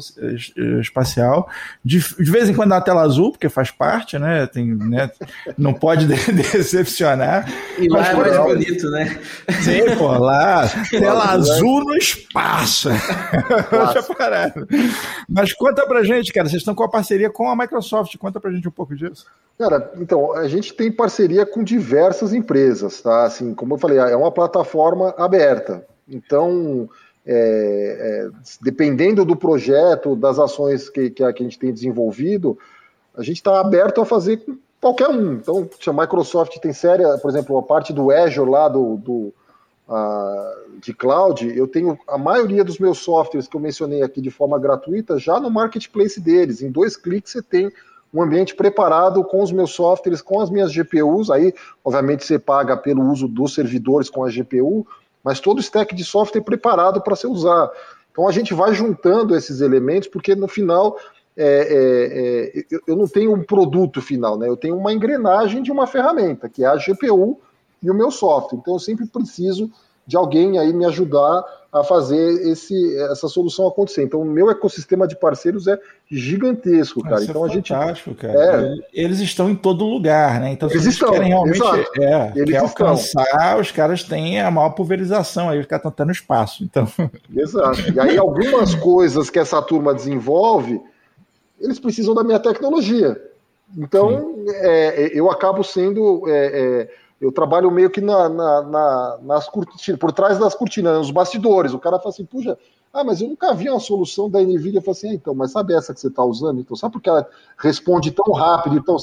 espacial. 0.80 1.48
De, 1.84 1.98
de 1.98 2.30
vez 2.30 2.48
em 2.48 2.54
quando 2.54 2.70
dá 2.70 2.80
tela 2.80 3.02
azul, 3.02 3.32
porque 3.32 3.48
faz 3.48 3.70
parte, 3.70 4.18
né? 4.18 4.46
Tem, 4.46 4.74
né? 4.74 5.10
Não 5.58 5.74
pode 5.74 6.06
decepcionar. 6.32 7.46
E 7.78 7.88
lá 7.88 8.08
é 8.08 8.14
mais 8.14 8.38
bonito, 8.38 8.90
né? 8.90 9.20
Sim, 9.62 9.96
pô, 9.96 10.08
lá, 10.18 10.66
tela 10.90 11.32
azul 11.32 11.84
no 11.84 11.96
espaço. 11.96 12.88
Mas 15.28 15.52
conta 15.52 15.86
pra 15.86 16.02
gente, 16.02 16.32
cara, 16.32 16.48
vocês 16.48 16.62
estão 16.62 16.74
com 16.74 16.84
a 16.84 16.90
parceria 16.90 17.30
com 17.30 17.48
a 17.48 17.56
Microsoft, 17.56 18.16
conta 18.16 18.40
pra 18.40 18.50
gente 18.50 18.66
um 18.66 18.72
pouco 18.72 18.96
disso. 18.96 19.26
Cara, 19.58 19.90
então, 19.96 20.32
a 20.34 20.46
gente 20.46 20.72
tem 20.72 20.90
parceria 20.90 21.44
com 21.44 21.64
diversas 21.64 22.32
empresas, 22.32 23.02
tá? 23.02 23.17
Assim, 23.24 23.54
como 23.54 23.74
eu 23.74 23.78
falei, 23.78 23.98
é 23.98 24.16
uma 24.16 24.32
plataforma 24.32 25.14
aberta. 25.16 25.86
Então, 26.08 26.88
é, 27.26 28.28
é, 28.30 28.30
dependendo 28.62 29.24
do 29.24 29.36
projeto, 29.36 30.16
das 30.16 30.38
ações 30.38 30.88
que, 30.88 31.10
que, 31.10 31.22
a, 31.22 31.32
que 31.32 31.42
a 31.42 31.46
gente 31.46 31.58
tem 31.58 31.72
desenvolvido, 31.72 32.58
a 33.16 33.22
gente 33.22 33.36
está 33.36 33.60
aberto 33.60 34.00
a 34.00 34.06
fazer 34.06 34.38
com 34.38 34.56
qualquer 34.80 35.08
um. 35.08 35.34
Então, 35.34 35.68
a 35.86 35.92
Microsoft 35.92 36.58
tem 36.58 36.72
séria, 36.72 37.18
por 37.18 37.30
exemplo, 37.30 37.58
a 37.58 37.62
parte 37.62 37.92
do 37.92 38.10
Azure 38.10 38.50
lá 38.50 38.68
do, 38.68 38.96
do 38.96 39.34
de 40.80 40.92
cloud, 40.92 41.48
eu 41.56 41.66
tenho 41.66 41.98
a 42.06 42.18
maioria 42.18 42.62
dos 42.62 42.78
meus 42.78 42.98
softwares 42.98 43.48
que 43.48 43.56
eu 43.56 43.60
mencionei 43.60 44.02
aqui 44.02 44.20
de 44.20 44.30
forma 44.30 44.58
gratuita 44.58 45.18
já 45.18 45.40
no 45.40 45.50
marketplace 45.50 46.20
deles. 46.20 46.60
Em 46.60 46.70
dois 46.70 46.96
cliques 46.96 47.32
você 47.32 47.42
tem 47.42 47.72
um 48.12 48.22
ambiente 48.22 48.54
preparado 48.54 49.22
com 49.24 49.42
os 49.42 49.52
meus 49.52 49.72
softwares, 49.72 50.22
com 50.22 50.40
as 50.40 50.50
minhas 50.50 50.72
GPUs. 50.72 51.30
Aí, 51.30 51.52
obviamente, 51.84 52.24
você 52.24 52.38
paga 52.38 52.76
pelo 52.76 53.02
uso 53.10 53.28
dos 53.28 53.54
servidores 53.54 54.08
com 54.08 54.24
a 54.24 54.30
GPU, 54.30 54.86
mas 55.22 55.40
todo 55.40 55.58
o 55.58 55.60
stack 55.60 55.94
de 55.94 56.04
software 56.04 56.42
preparado 56.42 57.02
para 57.02 57.14
você 57.14 57.26
usar. 57.26 57.70
Então 58.10 58.26
a 58.26 58.32
gente 58.32 58.54
vai 58.54 58.74
juntando 58.74 59.36
esses 59.36 59.60
elementos, 59.60 60.08
porque 60.08 60.34
no 60.34 60.48
final 60.48 60.96
é, 61.36 61.44
é, 61.46 62.58
é, 62.58 62.80
eu 62.86 62.96
não 62.96 63.06
tenho 63.06 63.32
um 63.32 63.44
produto 63.44 64.02
final, 64.02 64.36
né? 64.36 64.48
Eu 64.48 64.56
tenho 64.56 64.76
uma 64.76 64.92
engrenagem 64.92 65.62
de 65.62 65.70
uma 65.70 65.86
ferramenta, 65.86 66.48
que 66.48 66.64
é 66.64 66.66
a 66.66 66.76
GPU 66.76 67.38
e 67.80 67.88
o 67.88 67.94
meu 67.94 68.10
software. 68.10 68.58
Então 68.58 68.74
eu 68.74 68.80
sempre 68.80 69.06
preciso 69.06 69.70
de 70.08 70.16
alguém 70.16 70.58
aí 70.58 70.72
me 70.72 70.86
ajudar 70.86 71.44
a 71.70 71.84
fazer 71.84 72.48
esse, 72.48 72.96
essa 73.10 73.28
solução 73.28 73.68
acontecer. 73.68 74.02
Então, 74.02 74.22
o 74.22 74.24
meu 74.24 74.50
ecossistema 74.50 75.06
de 75.06 75.14
parceiros 75.14 75.68
é 75.68 75.78
gigantesco, 76.10 77.02
cara. 77.02 77.16
Isso 77.16 77.30
então 77.30 77.44
é 77.44 77.50
a 77.50 77.52
gente 77.52 77.68
fantástico, 77.74 78.14
cara. 78.14 78.34
É... 78.34 78.76
Eles 78.90 79.20
estão 79.20 79.50
em 79.50 79.54
todo 79.54 79.84
lugar, 79.84 80.40
né? 80.40 80.50
Então, 80.50 80.66
se 80.66 80.76
eles, 80.76 80.86
estão, 80.86 81.10
querem 81.10 81.28
realmente 81.28 81.60
é, 82.00 82.32
eles 82.34 82.54
quer 82.54 82.62
alcançar, 82.62 83.60
os 83.60 83.70
caras 83.70 84.02
têm 84.02 84.40
a 84.40 84.50
maior 84.50 84.70
pulverização 84.70 85.50
aí, 85.50 85.60
os 85.60 85.66
caras 85.66 85.84
estão 85.84 86.10
espaço. 86.10 86.64
Então. 86.64 86.88
Exato. 87.36 87.92
E 87.92 88.00
aí, 88.00 88.16
algumas 88.16 88.74
coisas 88.74 89.28
que 89.28 89.38
essa 89.38 89.60
turma 89.60 89.92
desenvolve, 89.92 90.80
eles 91.60 91.78
precisam 91.78 92.14
da 92.14 92.24
minha 92.24 92.40
tecnologia. 92.40 93.22
Então, 93.76 94.36
é, 94.54 95.10
eu 95.12 95.30
acabo 95.30 95.62
sendo 95.62 96.22
é, 96.26 96.46
é 96.46 96.88
eu 97.20 97.32
trabalho 97.32 97.70
meio 97.70 97.90
que 97.90 98.00
na, 98.00 98.28
na, 98.28 98.62
na, 98.62 99.18
nas 99.22 99.48
cortinas, 99.48 99.98
por 99.98 100.12
trás 100.12 100.38
das 100.38 100.54
cortinas, 100.54 100.96
nos 100.96 101.10
bastidores. 101.10 101.72
O 101.72 101.78
cara 101.78 101.98
fala 101.98 102.10
assim, 102.10 102.24
puxa, 102.24 102.56
ah, 102.92 103.02
mas 103.02 103.20
eu 103.20 103.28
nunca 103.28 103.52
vi 103.52 103.68
uma 103.68 103.80
solução 103.80 104.30
da 104.30 104.40
NVIDIA. 104.40 104.78
Eu 104.78 104.82
falo 104.82 104.96
assim, 104.96 105.10
ah, 105.10 105.14
então, 105.14 105.34
mas 105.34 105.50
sabe 105.50 105.74
essa 105.74 105.92
que 105.92 106.00
você 106.00 106.08
está 106.08 106.24
usando? 106.24 106.60
Então, 106.60 106.76
sabe 106.76 106.92
por 106.92 107.02
que 107.02 107.08
ela 107.08 107.28
responde 107.58 108.12
tão 108.12 108.32
rápido? 108.32 108.76
Então, 108.76 108.96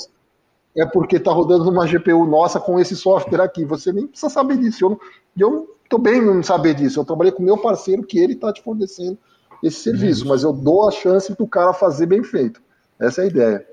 é 0.78 0.86
porque 0.86 1.18
está 1.18 1.32
rodando 1.32 1.66
numa 1.66 1.86
GPU 1.86 2.26
nossa 2.26 2.60
com 2.60 2.80
esse 2.80 2.96
software 2.96 3.42
aqui. 3.42 3.66
Você 3.66 3.92
nem 3.92 4.08
precisa 4.08 4.30
saber 4.30 4.58
disso. 4.58 4.86
Eu 4.86 5.00
e 5.36 5.42
eu 5.42 5.76
estou 5.84 6.00
bem 6.00 6.22
não 6.22 6.42
saber 6.42 6.74
disso. 6.74 7.00
Eu 7.00 7.06
trabalhei 7.06 7.32
com 7.32 7.44
meu 7.44 7.58
parceiro 7.58 8.04
que 8.04 8.18
ele 8.18 8.34
está 8.34 8.52
te 8.52 8.62
fornecendo 8.62 9.18
esse 9.64 9.78
serviço, 9.78 10.24
uhum. 10.24 10.30
mas 10.30 10.44
eu 10.44 10.54
dou 10.54 10.88
a 10.88 10.92
chance 10.92 11.34
do 11.36 11.48
cara 11.48 11.74
fazer 11.74 12.06
bem 12.06 12.24
feito. 12.24 12.62
Essa 13.00 13.22
é 13.22 13.24
a 13.26 13.28
ideia. 13.28 13.68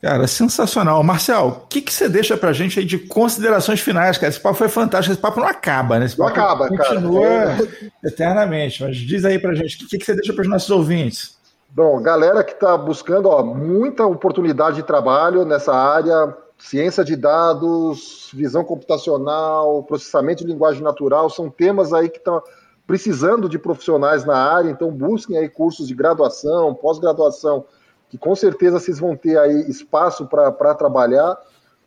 Cara, 0.00 0.28
sensacional. 0.28 1.02
Marcel, 1.02 1.48
o 1.48 1.66
que, 1.66 1.80
que 1.80 1.92
você 1.92 2.08
deixa 2.08 2.36
pra 2.36 2.52
gente 2.52 2.78
aí 2.78 2.84
de 2.84 2.98
considerações 2.98 3.80
finais, 3.80 4.16
cara? 4.16 4.30
Esse 4.30 4.40
papo 4.40 4.54
foi 4.54 4.68
fantástico, 4.68 5.12
esse 5.12 5.20
papo 5.20 5.40
não 5.40 5.48
acaba, 5.48 5.98
né? 5.98 6.06
Esse 6.06 6.16
papo 6.16 6.36
não 6.36 6.44
acaba, 6.44 6.68
continua 6.68 7.28
cara. 7.28 7.68
eternamente. 8.04 8.82
Mas 8.82 8.96
diz 8.96 9.24
aí 9.24 9.40
pra 9.40 9.54
gente, 9.54 9.84
o 9.84 9.88
que, 9.88 9.98
que 9.98 10.04
você 10.04 10.14
deixa 10.14 10.32
para 10.32 10.42
os 10.42 10.48
nossos 10.48 10.70
ouvintes? 10.70 11.36
Bom, 11.70 12.00
galera 12.00 12.44
que 12.44 12.52
está 12.52 12.76
buscando 12.76 13.28
ó, 13.28 13.42
muita 13.42 14.06
oportunidade 14.06 14.76
de 14.76 14.82
trabalho 14.84 15.44
nessa 15.44 15.74
área, 15.74 16.34
ciência 16.56 17.04
de 17.04 17.16
dados, 17.16 18.30
visão 18.32 18.64
computacional, 18.64 19.82
processamento 19.82 20.44
de 20.44 20.52
linguagem 20.52 20.82
natural, 20.82 21.28
são 21.28 21.50
temas 21.50 21.92
aí 21.92 22.08
que 22.08 22.18
estão 22.18 22.42
precisando 22.86 23.48
de 23.48 23.58
profissionais 23.58 24.24
na 24.24 24.36
área, 24.36 24.70
então 24.70 24.90
busquem 24.90 25.36
aí 25.36 25.48
cursos 25.48 25.86
de 25.86 25.94
graduação, 25.94 26.74
pós-graduação, 26.74 27.66
que 28.08 28.16
com 28.16 28.34
certeza 28.34 28.78
vocês 28.78 28.98
vão 28.98 29.16
ter 29.16 29.38
aí 29.38 29.68
espaço 29.68 30.26
para 30.26 30.74
trabalhar. 30.74 31.38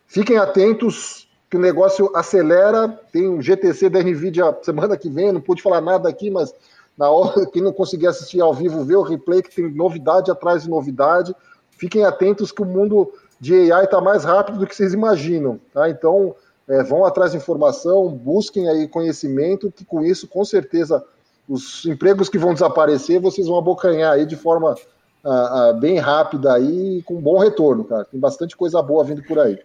Fiquem 0.07 0.37
atentos 0.37 1.27
que 1.49 1.57
o 1.57 1.59
negócio 1.59 2.11
acelera. 2.15 2.87
Tem 3.11 3.27
um 3.27 3.41
GTC 3.41 3.89
da 3.89 3.99
NVIDIA 4.01 4.57
semana 4.61 4.95
que 4.95 5.09
vem, 5.09 5.31
não 5.31 5.41
pude 5.41 5.61
falar 5.61 5.81
nada 5.81 6.07
aqui, 6.07 6.29
mas 6.29 6.53
na 6.97 7.09
hora 7.09 7.45
quem 7.51 7.61
não 7.61 7.73
conseguir 7.73 8.07
assistir 8.07 8.41
ao 8.41 8.53
vivo, 8.53 8.83
vê 8.83 8.95
o 8.95 9.01
replay, 9.01 9.41
que 9.41 9.55
tem 9.55 9.69
novidade 9.71 10.31
atrás 10.31 10.63
de 10.63 10.69
novidade. 10.69 11.35
Fiquem 11.71 12.05
atentos 12.05 12.51
que 12.51 12.61
o 12.61 12.65
mundo 12.65 13.11
de 13.39 13.71
AI 13.71 13.85
está 13.85 13.99
mais 13.99 14.23
rápido 14.23 14.59
do 14.59 14.67
que 14.67 14.75
vocês 14.75 14.93
imaginam. 14.93 15.59
Tá? 15.73 15.89
Então, 15.89 16.35
é, 16.67 16.83
vão 16.83 17.03
atrás 17.03 17.31
de 17.31 17.37
informação, 17.37 18.07
busquem 18.09 18.69
aí 18.69 18.87
conhecimento, 18.87 19.71
que 19.71 19.83
com 19.83 20.03
isso, 20.03 20.27
com 20.27 20.45
certeza, 20.45 21.03
os 21.49 21.85
empregos 21.85 22.29
que 22.29 22.37
vão 22.37 22.53
desaparecer, 22.53 23.19
vocês 23.19 23.47
vão 23.47 23.57
abocanhar 23.57 24.13
aí 24.13 24.25
de 24.25 24.35
forma 24.35 24.75
uh, 25.23 25.71
uh, 25.71 25.79
bem 25.79 25.97
rápida 25.97 26.53
aí 26.53 27.01
com 27.03 27.21
bom 27.21 27.39
retorno, 27.39 27.83
cara. 27.83 28.05
Tem 28.05 28.19
bastante 28.19 28.55
coisa 28.55 28.81
boa 28.81 29.03
vindo 29.03 29.23
por 29.23 29.39
aí. 29.39 29.59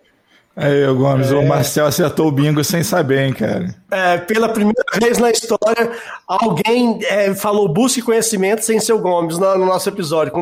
Aí, 0.59 0.87
Gomes, 0.95 1.31
é... 1.31 1.35
o 1.35 1.47
Marcel 1.47 1.85
acertou 1.85 2.29
o 2.29 2.33
bingo 2.33 2.65
sem 2.65 2.83
saber, 2.83 3.27
hein, 3.27 3.35
cara? 3.35 3.75
É, 3.91 4.17
pela 4.17 4.49
primeira 4.49 4.83
vez 4.99 5.19
na 5.19 5.31
história, 5.31 5.93
alguém 6.27 6.99
é, 7.05 7.35
falou 7.35 7.69
busque 7.69 8.01
conhecimento 8.01 8.65
sem 8.65 8.81
ser 8.81 8.95
o 8.95 8.99
Gomes 8.99 9.37
no, 9.37 9.59
no 9.59 9.67
nosso 9.67 9.87
episódio. 9.91 10.33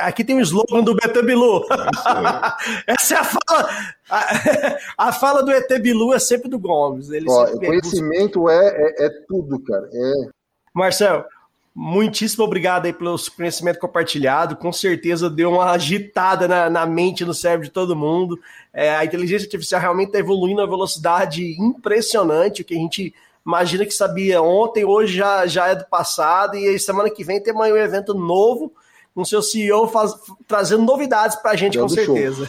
Aqui 0.00 0.24
tem 0.24 0.36
um 0.36 0.40
slogan 0.40 0.82
do 0.82 0.94
BT 0.94 1.22
Bilu. 1.22 1.66
Essa 2.88 3.14
é 3.14 3.18
a 3.18 3.24
fala. 3.24 3.68
A, 4.08 4.28
a, 5.08 5.12
fala 5.12 5.42
do 5.42 5.50
ET 5.50 5.68
Bilu 5.82 6.14
é 6.14 6.18
sempre 6.18 6.48
do 6.48 6.58
Gomes. 6.58 7.10
Ele 7.10 7.26
Ó, 7.28 7.46
conhecimento 7.58 8.48
é, 8.48 8.68
é, 8.68 9.04
é, 9.04 9.10
tudo, 9.28 9.60
cara. 9.60 9.86
É... 9.92 10.12
Marcel, 10.74 11.26
Muitíssimo 11.74 12.44
obrigado 12.44 12.84
aí 12.84 12.92
pelo 12.92 13.16
conhecimento 13.34 13.78
compartilhado. 13.78 14.56
Com 14.56 14.70
certeza 14.70 15.30
deu 15.30 15.52
uma 15.52 15.70
agitada 15.70 16.46
na, 16.46 16.68
na 16.68 16.84
mente, 16.84 17.24
no 17.24 17.32
cérebro 17.32 17.66
de 17.66 17.72
todo 17.72 17.96
mundo. 17.96 18.38
É, 18.74 18.94
a 18.94 19.04
inteligência 19.04 19.46
artificial 19.46 19.80
realmente 19.80 20.08
está 20.08 20.18
evoluindo 20.18 20.60
a 20.60 20.66
velocidade 20.66 21.56
impressionante. 21.58 22.60
O 22.60 22.64
que 22.64 22.74
a 22.74 22.78
gente 22.78 23.14
imagina 23.46 23.86
que 23.86 23.94
sabia 23.94 24.42
ontem, 24.42 24.84
hoje 24.84 25.16
já, 25.16 25.46
já 25.46 25.68
é 25.68 25.74
do 25.74 25.86
passado. 25.86 26.56
E 26.56 26.78
semana 26.78 27.08
que 27.08 27.24
vem 27.24 27.42
tem 27.42 27.54
um 27.54 27.64
evento 27.64 28.12
novo 28.12 28.72
com 29.14 29.24
seu 29.24 29.42
CEO 29.42 29.88
faz, 29.88 30.14
trazendo 30.46 30.82
novidades 30.82 31.36
para 31.36 31.52
a 31.52 31.56
gente, 31.56 31.78
com 31.78 31.88
certeza. 31.88 32.48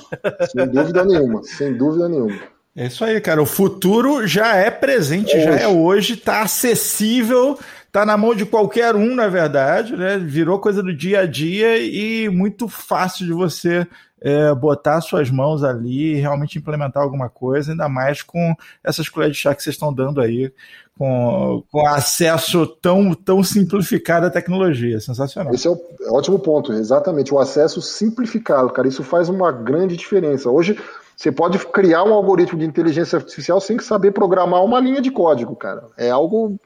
Sem 0.51 0.67
dúvida 0.67 1.05
nenhuma, 1.05 1.43
sem 1.43 1.73
dúvida 1.73 2.09
nenhuma. 2.09 2.39
É 2.75 2.87
isso 2.87 3.05
aí, 3.05 3.21
cara. 3.21 3.41
O 3.41 3.45
futuro 3.45 4.25
já 4.25 4.55
é 4.55 4.71
presente, 4.71 5.39
já 5.39 5.55
é 5.55 5.67
hoje, 5.67 6.13
está 6.13 6.41
acessível 6.41 7.57
tá 7.93 8.07
na 8.07 8.17
mão 8.17 8.33
de 8.33 8.43
qualquer 8.43 8.95
um, 8.95 9.13
na 9.13 9.27
verdade, 9.27 9.95
né? 9.95 10.17
Virou 10.17 10.59
coisa 10.59 10.81
do 10.81 10.91
dia 10.91 11.19
a 11.19 11.25
dia 11.27 11.77
e 11.77 12.27
muito 12.27 12.67
fácil 12.67 13.23
de 13.23 13.31
você 13.31 13.87
é, 14.19 14.51
botar 14.55 14.99
suas 14.99 15.29
mãos 15.29 15.63
ali 15.63 16.15
e 16.15 16.19
realmente 16.19 16.57
implementar 16.57 17.03
alguma 17.03 17.29
coisa, 17.29 17.71
ainda 17.71 17.87
mais 17.87 18.23
com 18.23 18.55
essas 18.83 19.07
colheres 19.07 19.37
de 19.37 19.43
chá 19.43 19.53
que 19.53 19.61
vocês 19.61 19.75
estão 19.75 19.93
dando 19.93 20.19
aí, 20.19 20.51
com, 20.97 21.63
com 21.71 21.87
acesso 21.87 22.65
tão, 22.65 23.13
tão 23.13 23.43
simplificado 23.43 24.25
à 24.25 24.31
tecnologia. 24.31 24.99
Sensacional. 24.99 25.53
Esse 25.53 25.67
é 25.67 25.69
o 25.69 25.79
é 26.01 26.09
ótimo 26.09 26.39
ponto, 26.39 26.73
exatamente. 26.73 27.31
O 27.31 27.37
acesso 27.37 27.79
simplificado, 27.79 28.71
cara, 28.71 28.87
isso 28.87 29.03
faz 29.03 29.29
uma 29.29 29.51
grande 29.51 29.95
diferença. 29.95 30.49
Hoje, 30.49 30.79
você 31.15 31.31
pode 31.31 31.59
criar 31.67 32.03
um 32.03 32.13
algoritmo 32.13 32.57
de 32.57 32.65
inteligência 32.65 33.17
artificial 33.17 33.61
sem 33.61 33.77
saber 33.77 34.13
programar 34.13 34.63
uma 34.63 34.79
linha 34.79 34.99
de 34.99 35.11
código, 35.11 35.55
cara. 35.55 35.83
É 35.95 36.09
algo 36.09 36.59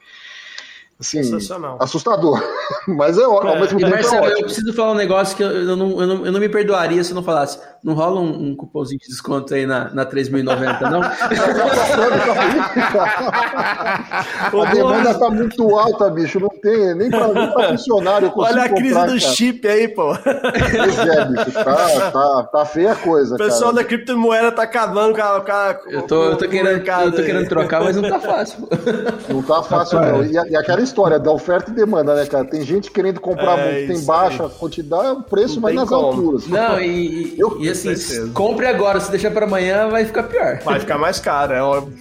assim, 1.00 1.20
assustador. 1.78 2.42
Mas 2.88 3.16
é, 3.18 3.22
ao 3.22 3.46
é. 3.46 3.60
mesmo 3.60 3.78
tempo. 3.78 3.90
Marcelo, 3.90 4.26
é 4.26 4.32
eu 4.32 4.44
preciso 4.44 4.72
falar 4.72 4.92
um 4.92 4.96
negócio 4.96 5.36
que 5.36 5.42
eu, 5.42 5.50
eu, 5.50 5.76
não, 5.76 6.00
eu, 6.00 6.06
não, 6.06 6.26
eu 6.26 6.32
não 6.32 6.40
me 6.40 6.48
perdoaria 6.48 7.04
se 7.04 7.14
não 7.14 7.22
falasse. 7.22 7.58
Não 7.82 7.94
rola 7.94 8.20
um, 8.20 8.48
um 8.48 8.56
cupomzinho 8.56 8.98
de 8.98 9.06
desconto 9.06 9.54
aí 9.54 9.64
na, 9.64 9.90
na 9.94 10.04
3.090, 10.04 10.90
não? 10.90 11.00
a 14.62 14.72
demanda 14.72 15.14
tá 15.14 15.30
muito 15.30 15.76
alta, 15.76 16.10
bicho. 16.10 16.40
Não 16.40 16.48
tem, 16.48 16.94
nem 16.96 17.08
para 17.08 17.68
funcionário. 17.70 18.32
Olha 18.34 18.64
a 18.64 18.68
crise 18.68 18.94
comprar, 18.94 19.06
do 19.06 19.20
cara. 19.20 19.32
chip 19.32 19.68
aí, 19.68 19.86
pô. 19.88 20.12
Pois 20.16 20.98
é, 20.98 21.24
bicho. 21.26 21.52
Tá, 21.52 22.10
tá, 22.10 22.48
tá 22.50 22.64
feia 22.64 22.92
a 22.92 22.96
coisa. 22.96 23.36
O 23.36 23.38
pessoal 23.38 23.72
cara. 23.72 23.84
da 23.84 23.88
criptomoeda 23.88 24.50
tá 24.50 24.62
acabando 24.62 25.14
com 25.14 25.22
a. 25.22 25.40
Com 25.40 25.52
a 25.52 25.78
eu, 25.86 26.02
tô, 26.02 26.24
eu, 26.24 26.36
tô 26.36 26.48
querendo, 26.48 26.84
eu 26.84 27.12
tô 27.12 27.22
querendo 27.22 27.48
trocar, 27.48 27.84
mas 27.84 27.94
não 27.96 28.08
tá 28.08 28.18
fácil. 28.18 28.68
Não 29.28 29.42
tá 29.42 29.62
fácil, 29.62 30.00
não. 30.00 30.24
E, 30.24 30.32
e, 30.32 30.56
aquela 30.56 30.80
história 30.88 31.18
da 31.18 31.30
oferta 31.30 31.70
e 31.70 31.74
demanda, 31.74 32.14
né, 32.14 32.26
cara? 32.26 32.44
Tem 32.44 32.62
gente 32.62 32.90
querendo 32.90 33.20
comprar 33.20 33.58
é, 33.58 33.72
muito, 33.72 33.92
tem 33.94 34.04
baixa 34.04 34.44
aí. 34.44 34.50
quantidade, 34.50 35.20
o 35.20 35.22
preço 35.22 35.54
não 35.56 35.62
vai 35.62 35.72
nas 35.74 35.88
como. 35.88 36.06
alturas. 36.06 36.46
Não, 36.46 36.80
e, 36.80 37.34
e, 37.34 37.40
eu, 37.40 37.56
e 37.60 37.68
assim, 37.68 38.32
compre 38.32 38.66
agora, 38.66 38.98
se 39.00 39.10
deixar 39.10 39.30
para 39.30 39.46
amanhã, 39.46 39.88
vai 39.88 40.04
ficar 40.04 40.24
pior. 40.24 40.58
Vai 40.64 40.80
ficar 40.80 40.98
mais 40.98 41.20
caro, 41.20 41.52
é 41.52 41.62
óbvio. 41.62 41.96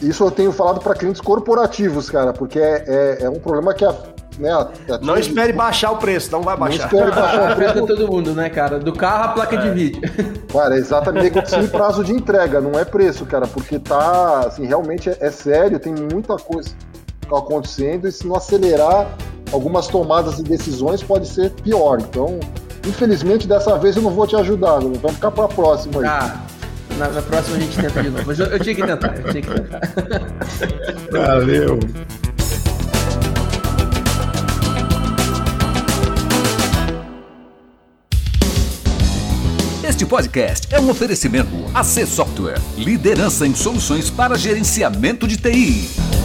Isso 0.00 0.24
eu 0.24 0.30
tenho 0.30 0.50
falado 0.50 0.80
para 0.80 0.94
clientes 0.94 1.20
corporativos, 1.20 2.10
cara, 2.10 2.32
porque 2.32 2.58
é, 2.58 2.84
é, 2.86 3.24
é 3.24 3.30
um 3.30 3.38
problema 3.38 3.72
que 3.72 3.84
a 3.84 3.94
né, 4.38 4.50
a, 4.50 4.94
a 4.94 4.98
não 4.98 5.16
espere 5.16 5.52
baixar 5.52 5.92
o 5.92 5.98
preço, 5.98 6.32
não 6.32 6.42
vai 6.42 6.56
baixar. 6.56 6.90
Não 6.90 6.98
espere 6.98 7.10
baixar 7.14 7.52
o 7.52 7.54
preço 7.56 7.72
para 7.74 7.86
todo 7.86 8.08
mundo, 8.08 8.34
né, 8.34 8.48
cara? 8.48 8.78
Do 8.78 8.92
carro 8.92 9.24
a 9.24 9.28
placa 9.28 9.56
é. 9.56 9.58
de 9.58 9.70
vídeo. 9.70 10.00
Cara, 10.52 10.74
é 10.74 10.78
exatamente 10.78 11.24
negocia 11.24 11.62
prazo 11.68 12.02
de 12.02 12.12
entrega, 12.12 12.60
não 12.60 12.78
é 12.78 12.84
preço, 12.84 13.24
cara, 13.26 13.46
porque 13.46 13.78
tá, 13.78 14.46
assim, 14.46 14.66
realmente 14.66 15.10
é, 15.10 15.16
é 15.20 15.30
sério, 15.30 15.78
tem 15.78 15.94
muita 15.94 16.36
coisa 16.36 16.70
acontecendo 17.36 18.08
e 18.08 18.12
se 18.12 18.26
não 18.26 18.36
acelerar 18.36 19.16
algumas 19.52 19.86
tomadas 19.86 20.36
de 20.36 20.42
decisões 20.42 21.02
pode 21.02 21.28
ser 21.28 21.50
pior. 21.50 22.00
Então, 22.00 22.40
infelizmente 22.86 23.46
dessa 23.46 23.78
vez 23.78 23.96
eu 23.96 24.02
não 24.02 24.10
vou 24.10 24.26
te 24.26 24.36
ajudar, 24.36 24.80
vamos 24.80 24.98
ficar 24.98 25.30
para 25.30 25.44
a 25.44 25.48
próxima 25.48 26.00
aí. 26.00 26.06
Ah. 26.06 26.40
Na, 26.98 27.08
na, 27.08 27.22
próxima 27.22 27.56
a 27.56 27.60
gente 27.60 27.76
tenta 27.76 28.02
de 28.02 28.10
novo. 28.10 28.24
Mas 28.26 28.38
eu, 28.38 28.46
eu 28.46 28.60
tinha 28.60 28.74
que 28.74 28.82
tentar, 28.82 29.16
eu 29.16 29.30
tinha 29.30 29.42
que 29.42 29.50
tentar. 29.50 29.80
Valeu. 31.10 31.78
Este 39.88 40.06
podcast 40.06 40.74
é 40.74 40.80
um 40.80 40.90
oferecimento 40.90 41.50
AC 41.72 42.06
Software, 42.06 42.60
liderança 42.76 43.46
em 43.46 43.54
soluções 43.54 44.10
para 44.10 44.36
gerenciamento 44.36 45.28
de 45.28 45.36
TI. 45.36 46.21